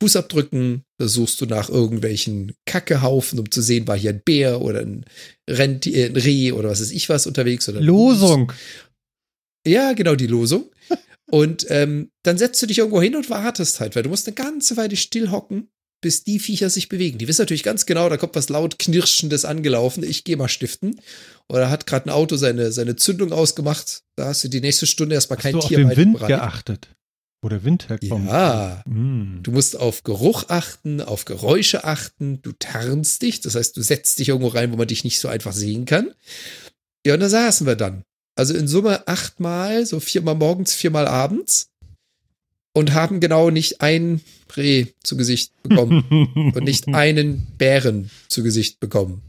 [0.00, 4.80] Fußabdrücken, da suchst du nach irgendwelchen Kackehaufen, um zu sehen, war hier ein Bär oder
[4.80, 5.04] ein,
[5.48, 7.68] Rentier, äh, ein Reh oder was ist ich was unterwegs.
[7.68, 8.52] Oder Losung.
[9.66, 10.70] Ja, genau, die Losung.
[11.30, 14.34] und ähm, dann setzt du dich irgendwo hin und wartest halt, weil du musst eine
[14.34, 15.68] ganze Weile still hocken,
[16.00, 17.18] bis die Viecher sich bewegen.
[17.18, 21.00] Die wissen natürlich ganz genau, da kommt was laut Knirschendes angelaufen, ich gehe mal stiften.
[21.48, 24.02] Oder hat gerade ein Auto seine, seine Zündung ausgemacht.
[24.16, 26.28] Da hast du die nächste Stunde erstmal kein Hast Tier du auf den Wind bereit.
[26.28, 26.88] geachtet.
[27.40, 28.26] Wo der Wind herkommt.
[28.26, 28.82] Ja.
[28.86, 29.40] Mm.
[29.44, 32.42] Du musst auf Geruch achten, auf Geräusche achten.
[32.42, 33.40] Du tarnst dich.
[33.40, 36.10] Das heißt, du setzt dich irgendwo rein, wo man dich nicht so einfach sehen kann.
[37.06, 38.02] Ja, und da saßen wir dann.
[38.34, 41.70] Also in Summe achtmal, so viermal morgens, viermal abends.
[42.72, 44.20] Und haben genau nicht ein
[44.56, 46.04] Reh zu Gesicht bekommen.
[46.54, 49.22] und nicht einen Bären zu Gesicht bekommen.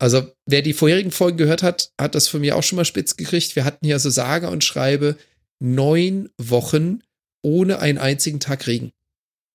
[0.00, 3.16] Also, wer die vorherigen Folgen gehört hat, hat das von mir auch schon mal spitz
[3.16, 3.56] gekriegt.
[3.56, 5.16] Wir hatten hier so sage und schreibe
[5.58, 7.00] neun Wochen
[7.42, 8.92] ohne einen einzigen Tag Regen.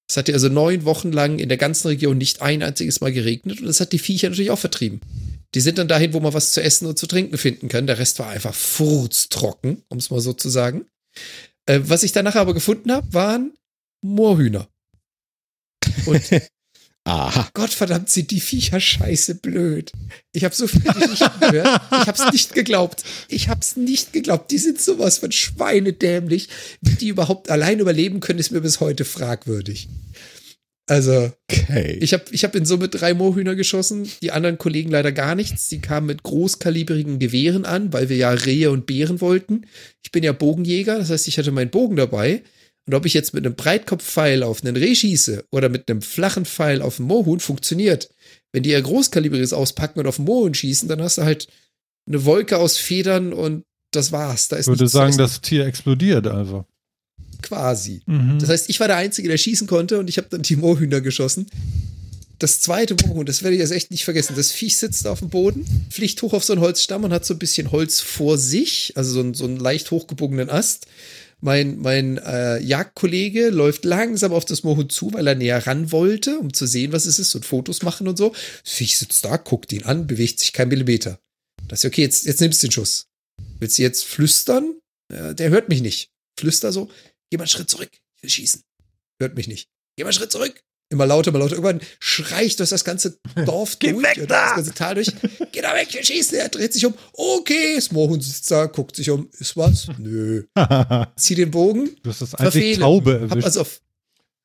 [0.09, 3.11] Es hat ja also neun Wochen lang in der ganzen Region nicht ein einziges Mal
[3.11, 5.01] geregnet und das hat die Viecher natürlich auch vertrieben.
[5.55, 7.87] Die sind dann dahin, wo man was zu essen und zu trinken finden kann.
[7.87, 10.85] Der Rest war einfach furztrocken, um es mal so zu sagen.
[11.65, 13.53] Äh, was ich danach aber gefunden habe, waren
[14.01, 14.67] Moorhühner.
[16.05, 16.21] Und
[17.05, 17.49] Aha.
[17.53, 19.91] Gottverdammt sind die Viecher scheiße blöd.
[20.31, 21.81] Ich habe so viele Geschichten gehört.
[21.91, 23.03] Ich habe es nicht geglaubt.
[23.27, 24.51] Ich habe es nicht geglaubt.
[24.51, 26.47] Die sind sowas von schweinedämlich.
[26.81, 29.89] Wie die überhaupt allein überleben können, ist mir bis heute fragwürdig.
[30.85, 31.97] Also, okay.
[32.01, 35.69] ich habe ich hab in Summe drei Moorhühner geschossen, die anderen Kollegen leider gar nichts.
[35.69, 39.65] Die kamen mit großkalibrigen Gewehren an, weil wir ja Rehe und Bären wollten.
[40.03, 42.43] Ich bin ja Bogenjäger, das heißt, ich hatte meinen Bogen dabei.
[42.85, 46.45] Und ob ich jetzt mit einem Breitkopfpfeil auf einen Reh schieße oder mit einem flachen
[46.45, 48.09] Pfeil auf einen Moorhuhn, funktioniert.
[48.51, 51.47] Wenn die ja Großkalibriges auspacken und auf den Moorhuhn schießen, dann hast du halt
[52.07, 54.49] eine Wolke aus Federn und das war's.
[54.49, 56.65] Da ist ich würde sagen, das Tier explodiert also.
[57.41, 58.01] Quasi.
[58.05, 58.39] Mhm.
[58.39, 61.01] Das heißt, ich war der Einzige, der schießen konnte und ich habe dann die Moorhühner
[61.01, 61.47] geschossen.
[62.39, 64.35] Das zweite Moorhuhn, das werde ich jetzt echt nicht vergessen.
[64.35, 67.33] Das Viech sitzt auf dem Boden, fliegt hoch auf so einen Holzstamm und hat so
[67.33, 70.87] ein bisschen Holz vor sich, also so, ein, so einen leicht hochgebogenen Ast
[71.43, 76.39] mein, mein äh, Jagdkollege läuft langsam auf das Moorhuhn zu, weil er näher ran wollte,
[76.39, 78.29] um zu sehen, was es ist und Fotos machen und so.
[78.63, 81.19] Das Viech sitzt da, guckt ihn an, bewegt sich kein Millimeter.
[81.67, 83.07] Das ist okay, jetzt, jetzt nimmst du den Schuss.
[83.59, 84.79] Willst du jetzt flüstern?
[85.11, 86.11] Ja, der hört mich nicht.
[86.39, 86.89] Flüster so,
[87.29, 88.61] geh mal einen Schritt zurück, ich will schießen.
[89.19, 89.67] Hört mich nicht.
[89.97, 90.63] Geh mal einen Schritt zurück.
[90.93, 91.55] Immer lauter, immer lauter.
[91.55, 94.45] Irgendwann schreicht durch das ganze Dorf Geh durch, weg da!
[94.45, 95.07] das ganze Tal durch.
[95.51, 96.37] Geh da weg, wir schießen.
[96.37, 96.93] Er dreht sich um.
[97.13, 99.27] Okay, das Moorhuhn sitzt da, guckt sich um.
[99.39, 99.87] Ist was?
[99.97, 100.43] Nö.
[101.17, 101.89] Zieh den Bogen.
[102.03, 102.77] Du hast das einzig.
[102.77, 103.45] Taube Hab erwischt.
[103.45, 103.81] also auf,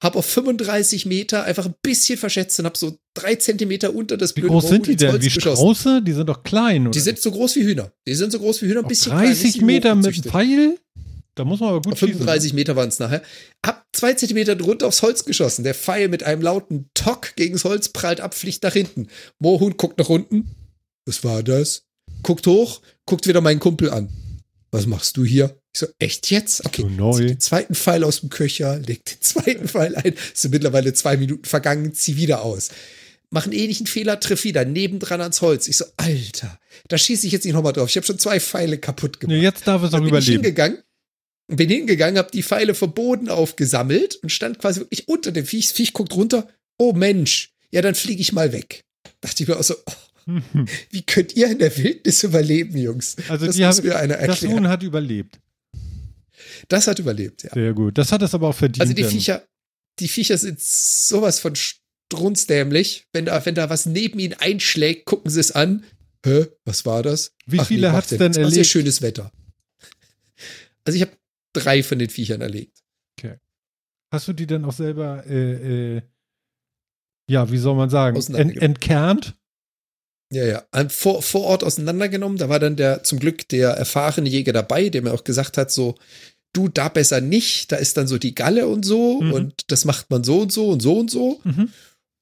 [0.02, 4.34] hab auf 35 Meter einfach ein bisschen verschätzt und hab so drei Zentimeter unter das
[4.34, 5.22] Wie groß sind Moorhuhn die denn?
[5.22, 5.30] Wie.
[5.30, 6.02] Strauße?
[6.02, 6.90] Die sind doch klein, oder?
[6.92, 7.92] Die sind so groß wie Hühner.
[8.06, 10.16] Die sind so groß wie Hühner, ein bisschen klein, 30 bisschen Meter mit.
[10.24, 10.78] Pfeil?
[11.38, 13.22] Da muss man aber gut Auf 35 Meter waren es nachher.
[13.64, 15.62] Hab zwei Zentimeter drunter aufs Holz geschossen.
[15.62, 19.06] Der Pfeil mit einem lauten Tock gegens Holz prallt ab, fliegt nach hinten.
[19.38, 20.50] Moorhuhn guckt nach unten.
[21.06, 21.84] Was war das?
[22.24, 24.08] Guckt hoch, guckt wieder meinen Kumpel an.
[24.72, 25.56] Was machst du hier?
[25.72, 26.66] Ich so, echt jetzt?
[26.66, 26.82] Okay.
[26.82, 27.18] So neu.
[27.18, 30.14] Den zweiten Pfeil aus dem Köcher, leg den zweiten Pfeil ein.
[30.34, 32.70] Es sind mittlerweile zwei Minuten vergangen, zieh wieder aus.
[33.30, 35.68] Mach einen ähnlichen Fehler, triff wieder nebendran ans Holz.
[35.68, 36.58] Ich so, Alter,
[36.88, 37.88] da schieße ich jetzt nicht nochmal drauf.
[37.90, 39.36] Ich habe schon zwei Pfeile kaputt gemacht.
[39.36, 40.42] Nee, jetzt darf es auch bin ich überleben.
[40.42, 40.78] hingegangen,
[41.56, 45.68] bin hingegangen, habe die Pfeile vom Boden aufgesammelt und stand quasi wirklich unter dem Viech.
[45.68, 46.48] Das Viech guckt runter.
[46.76, 48.84] Oh Mensch, ja, dann fliege ich mal weg.
[49.20, 49.92] Dachte ich mir auch so, oh,
[50.90, 53.16] wie könnt ihr in der Wildnis überleben, Jungs?
[53.28, 54.54] Also das die muss haben, mir einer das erklären.
[54.54, 55.40] Huhn hat überlebt.
[56.68, 57.50] Das hat überlebt, ja.
[57.52, 57.98] Sehr gut.
[57.98, 58.82] Das hat es aber auch verdient.
[58.82, 59.42] Also die Viecher,
[59.98, 63.06] die Viecher sind sowas von strunzdämlich.
[63.12, 65.84] Wenn da, wenn da was neben ihnen einschlägt, gucken sie es an.
[66.24, 67.32] Hä, was war das?
[67.46, 68.34] Wie viele macht hat's ja denn.
[68.34, 69.32] War Sehr schönes Wetter.
[70.84, 71.12] Also ich habe
[71.58, 72.82] drei von den Viechern erlegt.
[74.10, 76.02] Hast du die denn auch selber, äh, äh,
[77.30, 79.34] ja, wie soll man sagen, ent, entkernt?
[80.32, 80.88] Ja, ja.
[80.88, 82.38] Vor, vor Ort auseinandergenommen.
[82.38, 85.70] Da war dann der zum Glück der erfahrene Jäger dabei, der mir auch gesagt hat,
[85.70, 85.94] so,
[86.54, 89.32] du da besser nicht, da ist dann so die Galle und so Mhm.
[89.32, 91.40] und das macht man so und so und so und so.
[91.44, 91.70] Mhm.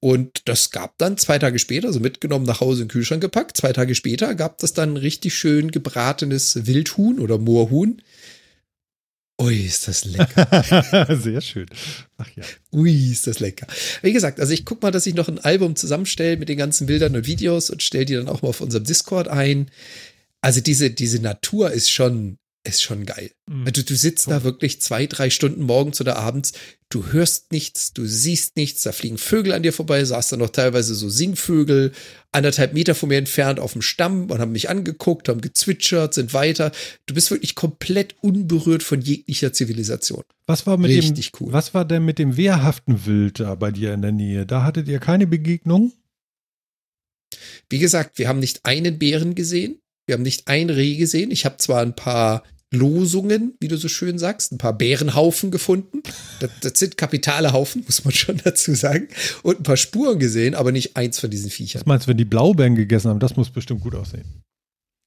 [0.00, 3.56] Und das gab dann zwei Tage später, also mitgenommen nach Hause in den Kühlschrank gepackt.
[3.56, 8.02] Zwei Tage später gab das dann richtig schön gebratenes Wildhuhn oder Moorhuhn.
[9.38, 11.16] Ui, ist das lecker.
[11.20, 11.66] Sehr schön.
[12.16, 12.42] Ach ja.
[12.72, 13.66] Ui, ist das lecker.
[14.02, 16.86] Wie gesagt, also ich guck mal, dass ich noch ein Album zusammenstelle mit den ganzen
[16.86, 19.70] Bildern und Videos und stelle die dann auch mal auf unserem Discord ein.
[20.40, 23.30] Also diese, diese Natur ist schon, ist schon geil.
[23.48, 23.66] Mhm.
[23.66, 26.52] Also du sitzt da wirklich zwei, drei Stunden morgens oder abends,
[26.88, 30.50] du hörst nichts, du siehst nichts, da fliegen Vögel an dir vorbei, saß dann noch
[30.50, 31.92] teilweise so Singvögel,
[32.32, 36.34] anderthalb Meter von mir entfernt auf dem Stamm und haben mich angeguckt, haben gezwitschert, sind
[36.34, 36.72] weiter.
[37.06, 40.22] Du bist wirklich komplett unberührt von jeglicher Zivilisation.
[40.46, 41.52] Was war mit Richtig dem, cool.
[41.52, 44.46] was war denn mit dem wehrhaften Wild da bei dir in der Nähe?
[44.46, 45.92] Da hattet ihr keine Begegnung?
[47.68, 51.30] Wie gesagt, wir haben nicht einen Bären gesehen, wir haben nicht ein Reh gesehen.
[51.30, 52.44] Ich habe zwar ein paar
[52.74, 56.02] Losungen, wie du so schön sagst, ein paar Bärenhaufen gefunden.
[56.40, 59.08] Das, das sind kapitale Haufen, muss man schon dazu sagen.
[59.42, 61.80] Und ein paar Spuren gesehen, aber nicht eins von diesen Viechern.
[61.82, 63.20] Was meinst du, wenn die Blaubeeren gegessen haben?
[63.20, 64.24] Das muss bestimmt gut aussehen.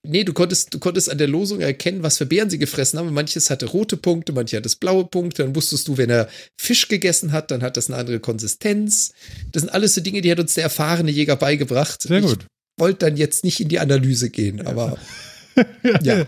[0.07, 3.13] Nee, du konntest, du konntest an der Losung erkennen, was für Beeren sie gefressen haben.
[3.13, 5.43] Manches hatte rote Punkte, manche hatte blaue Punkte.
[5.43, 6.29] Dann wusstest du, wenn er
[6.59, 9.11] Fisch gegessen hat, dann hat das eine andere Konsistenz.
[9.51, 12.01] Das sind alles so Dinge, die hat uns der erfahrene Jäger beigebracht.
[12.03, 12.45] Sehr Ich gut.
[12.79, 14.97] wollte dann jetzt nicht in die Analyse gehen, aber
[16.01, 16.25] ja.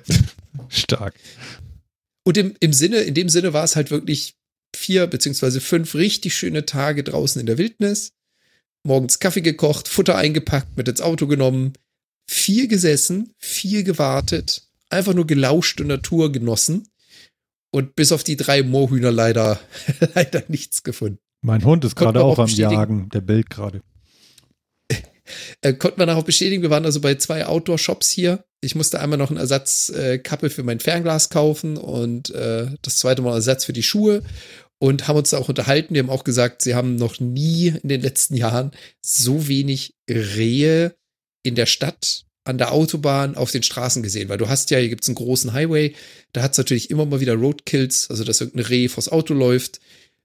[0.69, 1.15] Stark.
[2.23, 4.35] Und im, im Sinne, in dem Sinne war es halt wirklich
[4.75, 8.13] vier beziehungsweise fünf richtig schöne Tage draußen in der Wildnis.
[8.83, 11.73] Morgens Kaffee gekocht, Futter eingepackt, mit ins Auto genommen,
[12.27, 16.87] viel gesessen, viel gewartet, einfach nur gelauscht und Natur genossen.
[17.73, 19.59] Und bis auf die drei Moorhühner leider,
[20.15, 21.19] leider nichts gefunden.
[21.41, 22.49] Mein Hund ist gerade auch auch am.
[22.49, 23.09] Jagen.
[23.09, 23.81] Der bellt gerade.
[25.61, 28.43] Äh, konnten wir nachher bestätigen, wir waren also bei zwei Outdoor-Shops hier.
[28.61, 33.21] Ich musste einmal noch einen Ersatzkappe äh, für mein Fernglas kaufen und äh, das zweite
[33.21, 34.23] Mal Ersatz für die Schuhe
[34.81, 35.93] und haben uns da auch unterhalten.
[35.93, 38.71] Die haben auch gesagt, sie haben noch nie in den letzten Jahren
[39.01, 40.95] so wenig Rehe
[41.43, 44.89] in der Stadt, an der Autobahn, auf den Straßen gesehen, weil du hast ja, hier
[44.89, 45.93] gibt's einen großen Highway,
[46.33, 49.79] da hat's natürlich immer mal wieder Roadkills, also dass irgendein Reh vors Auto läuft.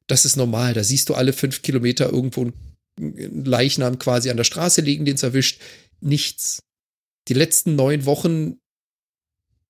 [0.06, 2.54] Das ist normal, da siehst du alle fünf Kilometer irgendwo einen
[2.98, 5.60] Leichnam quasi an der Straße liegen, den es erwischt.
[6.00, 6.62] Nichts.
[7.28, 8.58] Die letzten neun Wochen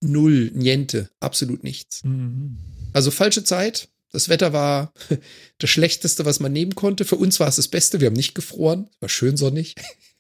[0.00, 2.04] null, niente, absolut nichts.
[2.04, 2.58] Mhm.
[2.92, 3.88] Also falsche Zeit.
[4.12, 4.92] Das Wetter war
[5.58, 7.04] das Schlechteste, was man nehmen konnte.
[7.04, 8.00] Für uns war es das Beste.
[8.00, 8.88] Wir haben nicht gefroren.
[8.92, 9.74] Es war schön sonnig.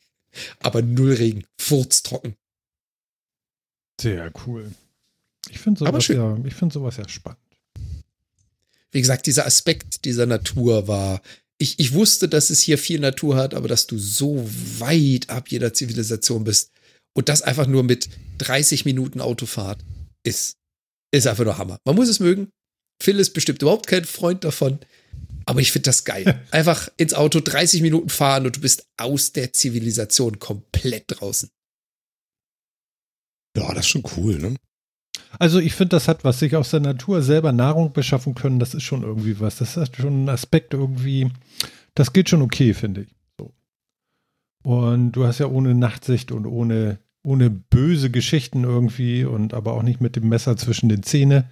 [0.60, 1.44] Aber null Regen.
[1.58, 2.36] Furztrocken.
[4.00, 4.70] Sehr cool.
[5.48, 7.40] Ich finde sowas, ja, ich find sowas ja spannend.
[8.90, 11.22] Wie gesagt, dieser Aspekt dieser Natur war.
[11.58, 14.46] Ich, ich wusste, dass es hier viel Natur hat, aber dass du so
[14.78, 16.70] weit ab jeder Zivilisation bist
[17.16, 18.08] und das einfach nur mit
[18.38, 19.82] 30 Minuten Autofahrt
[20.22, 20.52] ist,
[21.14, 21.78] ist einfach nur Hammer.
[21.84, 22.50] Man muss es mögen.
[23.02, 24.78] Phil ist bestimmt überhaupt kein Freund davon.
[25.46, 26.44] Aber ich finde das geil.
[26.50, 31.48] Einfach ins Auto 30 Minuten fahren und du bist aus der Zivilisation komplett draußen.
[33.56, 34.56] Ja, das ist schon cool, ne?
[35.38, 38.74] Also ich finde, das hat was, sich aus der Natur selber Nahrung beschaffen können, das
[38.74, 39.58] ist schon irgendwie was.
[39.58, 41.30] Das hat schon einen Aspekt irgendwie,
[41.94, 43.08] das geht schon okay, finde ich.
[43.38, 43.52] So.
[44.62, 49.82] Und du hast ja ohne Nachtsicht und ohne, ohne böse Geschichten irgendwie und aber auch
[49.82, 51.44] nicht mit dem Messer zwischen den Zähnen.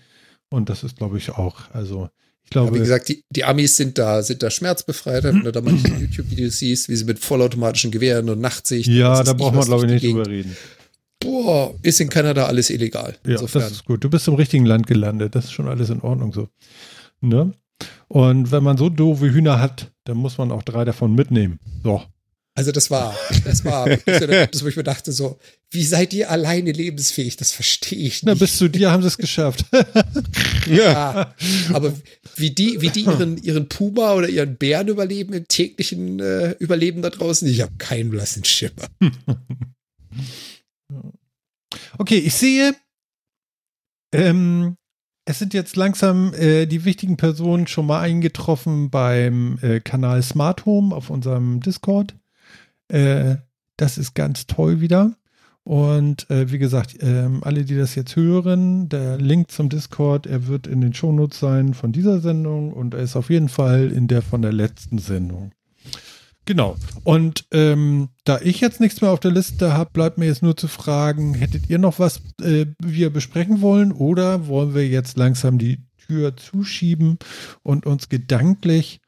[0.51, 2.09] Und das ist, glaube ich, auch, also
[2.44, 2.68] ich glaube.
[2.68, 5.88] Ja, wie gesagt, die, die Amis sind da, sind da schmerzbefreit, wenn du da manche
[6.01, 8.88] YouTube-Videos siehst, wie sie mit vollautomatischen Gewehren und Nachtsicht.
[8.88, 10.56] Ja, da braucht man, glaube ich, nicht drüber reden.
[11.24, 13.16] Boah, ist in Kanada alles illegal.
[13.24, 13.62] Ja, Insofern.
[13.62, 14.05] das ist gut.
[14.05, 15.34] Du bist im richtigen Land gelandet.
[15.34, 16.48] Das ist schon alles in Ordnung so.
[17.20, 17.55] Ne?
[18.09, 21.59] Und wenn man so doofe Hühner hat, dann muss man auch drei davon mitnehmen.
[21.82, 22.02] So.
[22.56, 25.40] Also das war, das war das, wo ich mir dachte so,
[25.70, 27.36] wie seid ihr alleine lebensfähig?
[27.36, 28.26] Das verstehe ich nicht.
[28.26, 29.64] Na, bis zu dir haben sie es geschafft.
[30.70, 31.34] ja.
[31.72, 31.92] Aber
[32.36, 37.02] wie die, wie die ihren, ihren Puma oder ihren Bären überleben im täglichen äh, Überleben
[37.02, 38.86] da draußen, ich habe keinen blassen Schimmer.
[41.98, 42.74] okay, ich sehe,
[44.12, 44.77] ähm,
[45.27, 50.66] es sind jetzt langsam äh, die wichtigen Personen schon mal eingetroffen beim äh, Kanal Smart
[50.66, 52.15] Home auf unserem Discord.
[52.89, 53.36] Äh,
[53.77, 55.16] das ist ganz toll wieder.
[55.65, 60.47] Und äh, wie gesagt, ähm, alle, die das jetzt hören, der Link zum Discord, er
[60.47, 64.06] wird in den Shownotes sein von dieser Sendung und er ist auf jeden Fall in
[64.06, 65.52] der von der letzten Sendung.
[66.46, 66.76] Genau.
[67.04, 70.56] Und ähm, da ich jetzt nichts mehr auf der Liste habe, bleibt mir jetzt nur
[70.56, 75.58] zu fragen, hättet ihr noch was äh, wir besprechen wollen oder wollen wir jetzt langsam
[75.58, 77.18] die Tür zuschieben
[77.62, 79.00] und uns gedanklich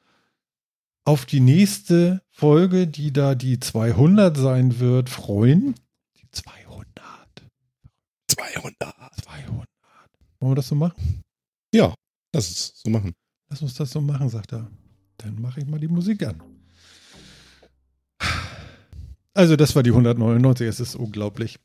[1.05, 5.75] auf die nächste Folge, die da die 200 sein wird, freuen?
[6.17, 6.87] Die 200.
[8.29, 8.75] 200.
[9.23, 9.69] 200.
[10.41, 11.23] Wollen wir das so machen?
[11.73, 11.95] Ja,
[12.33, 13.15] lass es so machen.
[13.49, 14.71] Lass uns das so machen, sagt er.
[15.19, 16.43] Dann mache ich mal die Musik an.
[19.35, 21.59] Also das war die 199, es ist unglaublich.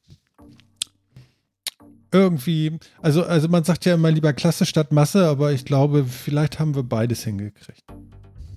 [2.11, 6.59] Irgendwie, also, also man sagt ja immer lieber Klasse statt Masse, aber ich glaube, vielleicht
[6.59, 7.85] haben wir beides hingekriegt.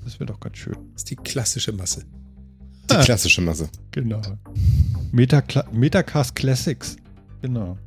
[0.05, 0.75] Das wäre doch ganz schön.
[0.93, 2.05] Das ist die klassische Masse.
[2.91, 3.69] Die ah, klassische Masse.
[3.93, 4.21] Genau.
[5.13, 5.43] Meta
[5.73, 6.97] Metacast Classics.
[7.41, 7.79] Genau.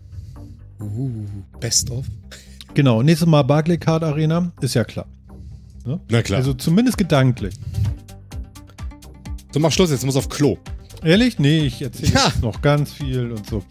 [0.80, 1.26] Uh,
[1.60, 2.06] best of.
[2.74, 5.08] Genau, nächstes Mal Barclaycard Arena, ist ja klar.
[5.84, 6.00] Ne?
[6.10, 6.40] Na klar.
[6.40, 7.56] Also zumindest gedanklich.
[9.58, 10.60] So, mach Schluss, jetzt muss auf Klo.
[11.04, 11.40] Ehrlich?
[11.40, 12.32] Nee, ich erzähle ja.
[12.44, 13.64] noch ganz viel und so.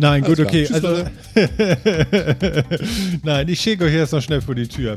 [0.00, 0.64] Nein, gut, okay.
[0.64, 1.04] Tschüss, also,
[3.22, 4.96] Nein, ich schicke euch jetzt noch schnell vor die Tür.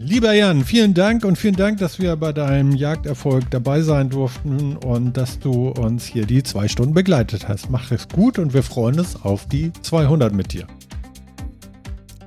[0.00, 4.76] Lieber Jan, vielen Dank und vielen Dank, dass wir bei deinem Jagderfolg dabei sein durften
[4.76, 7.70] und dass du uns hier die zwei Stunden begleitet hast.
[7.70, 10.66] Mach es gut und wir freuen uns auf die 200 mit dir.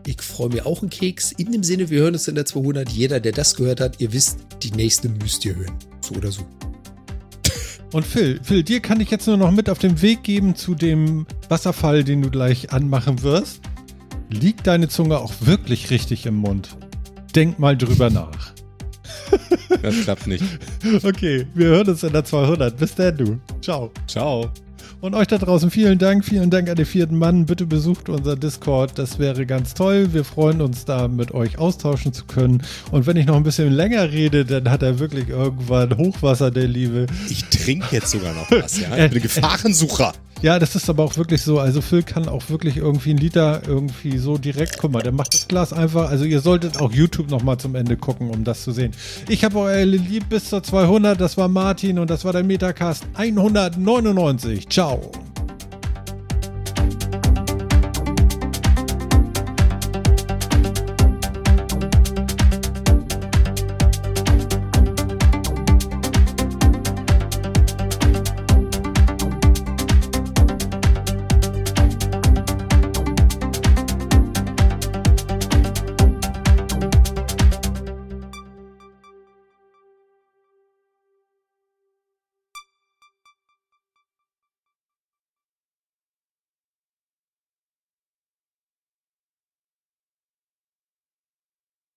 [0.09, 1.33] Ich freue mich auch einen Keks.
[1.33, 2.89] In dem Sinne, wir hören uns in der 200.
[2.89, 5.75] Jeder, der das gehört hat, ihr wisst, die nächste müsst ihr hören.
[6.01, 6.41] So oder so.
[7.93, 10.73] Und Phil, Phil, dir kann ich jetzt nur noch mit auf den Weg geben zu
[10.73, 13.61] dem Wasserfall, den du gleich anmachen wirst.
[14.31, 16.69] Liegt deine Zunge auch wirklich richtig im Mund?
[17.35, 18.53] Denk mal drüber nach.
[19.83, 20.43] Das klappt nicht.
[21.03, 22.75] Okay, wir hören uns in der 200.
[22.75, 23.39] Bis dann, du.
[23.61, 23.91] Ciao.
[24.07, 24.49] Ciao.
[25.01, 26.25] Und euch da draußen vielen Dank.
[26.25, 27.45] Vielen Dank an den vierten Mann.
[27.45, 28.97] Bitte besucht unser Discord.
[28.97, 30.13] Das wäre ganz toll.
[30.13, 32.63] Wir freuen uns da mit euch austauschen zu können.
[32.91, 36.67] Und wenn ich noch ein bisschen länger rede, dann hat er wirklich irgendwann Hochwasser, der
[36.67, 37.07] Liebe.
[37.29, 38.95] Ich trinke jetzt sogar noch was, ja.
[39.05, 40.13] Ich bin Gefahrensucher.
[40.41, 41.59] Ja, das ist aber auch wirklich so.
[41.59, 44.77] Also Phil kann auch wirklich irgendwie einen Liter irgendwie so direkt.
[44.77, 46.09] Guck mal, der macht das Glas einfach.
[46.09, 48.93] Also ihr solltet auch YouTube nochmal zum Ende gucken, um das zu sehen.
[49.27, 51.19] Ich habe euer lieb bis zur 200.
[51.19, 54.67] Das war Martin und das war der Metacast 199.
[54.79, 55.11] Ciao.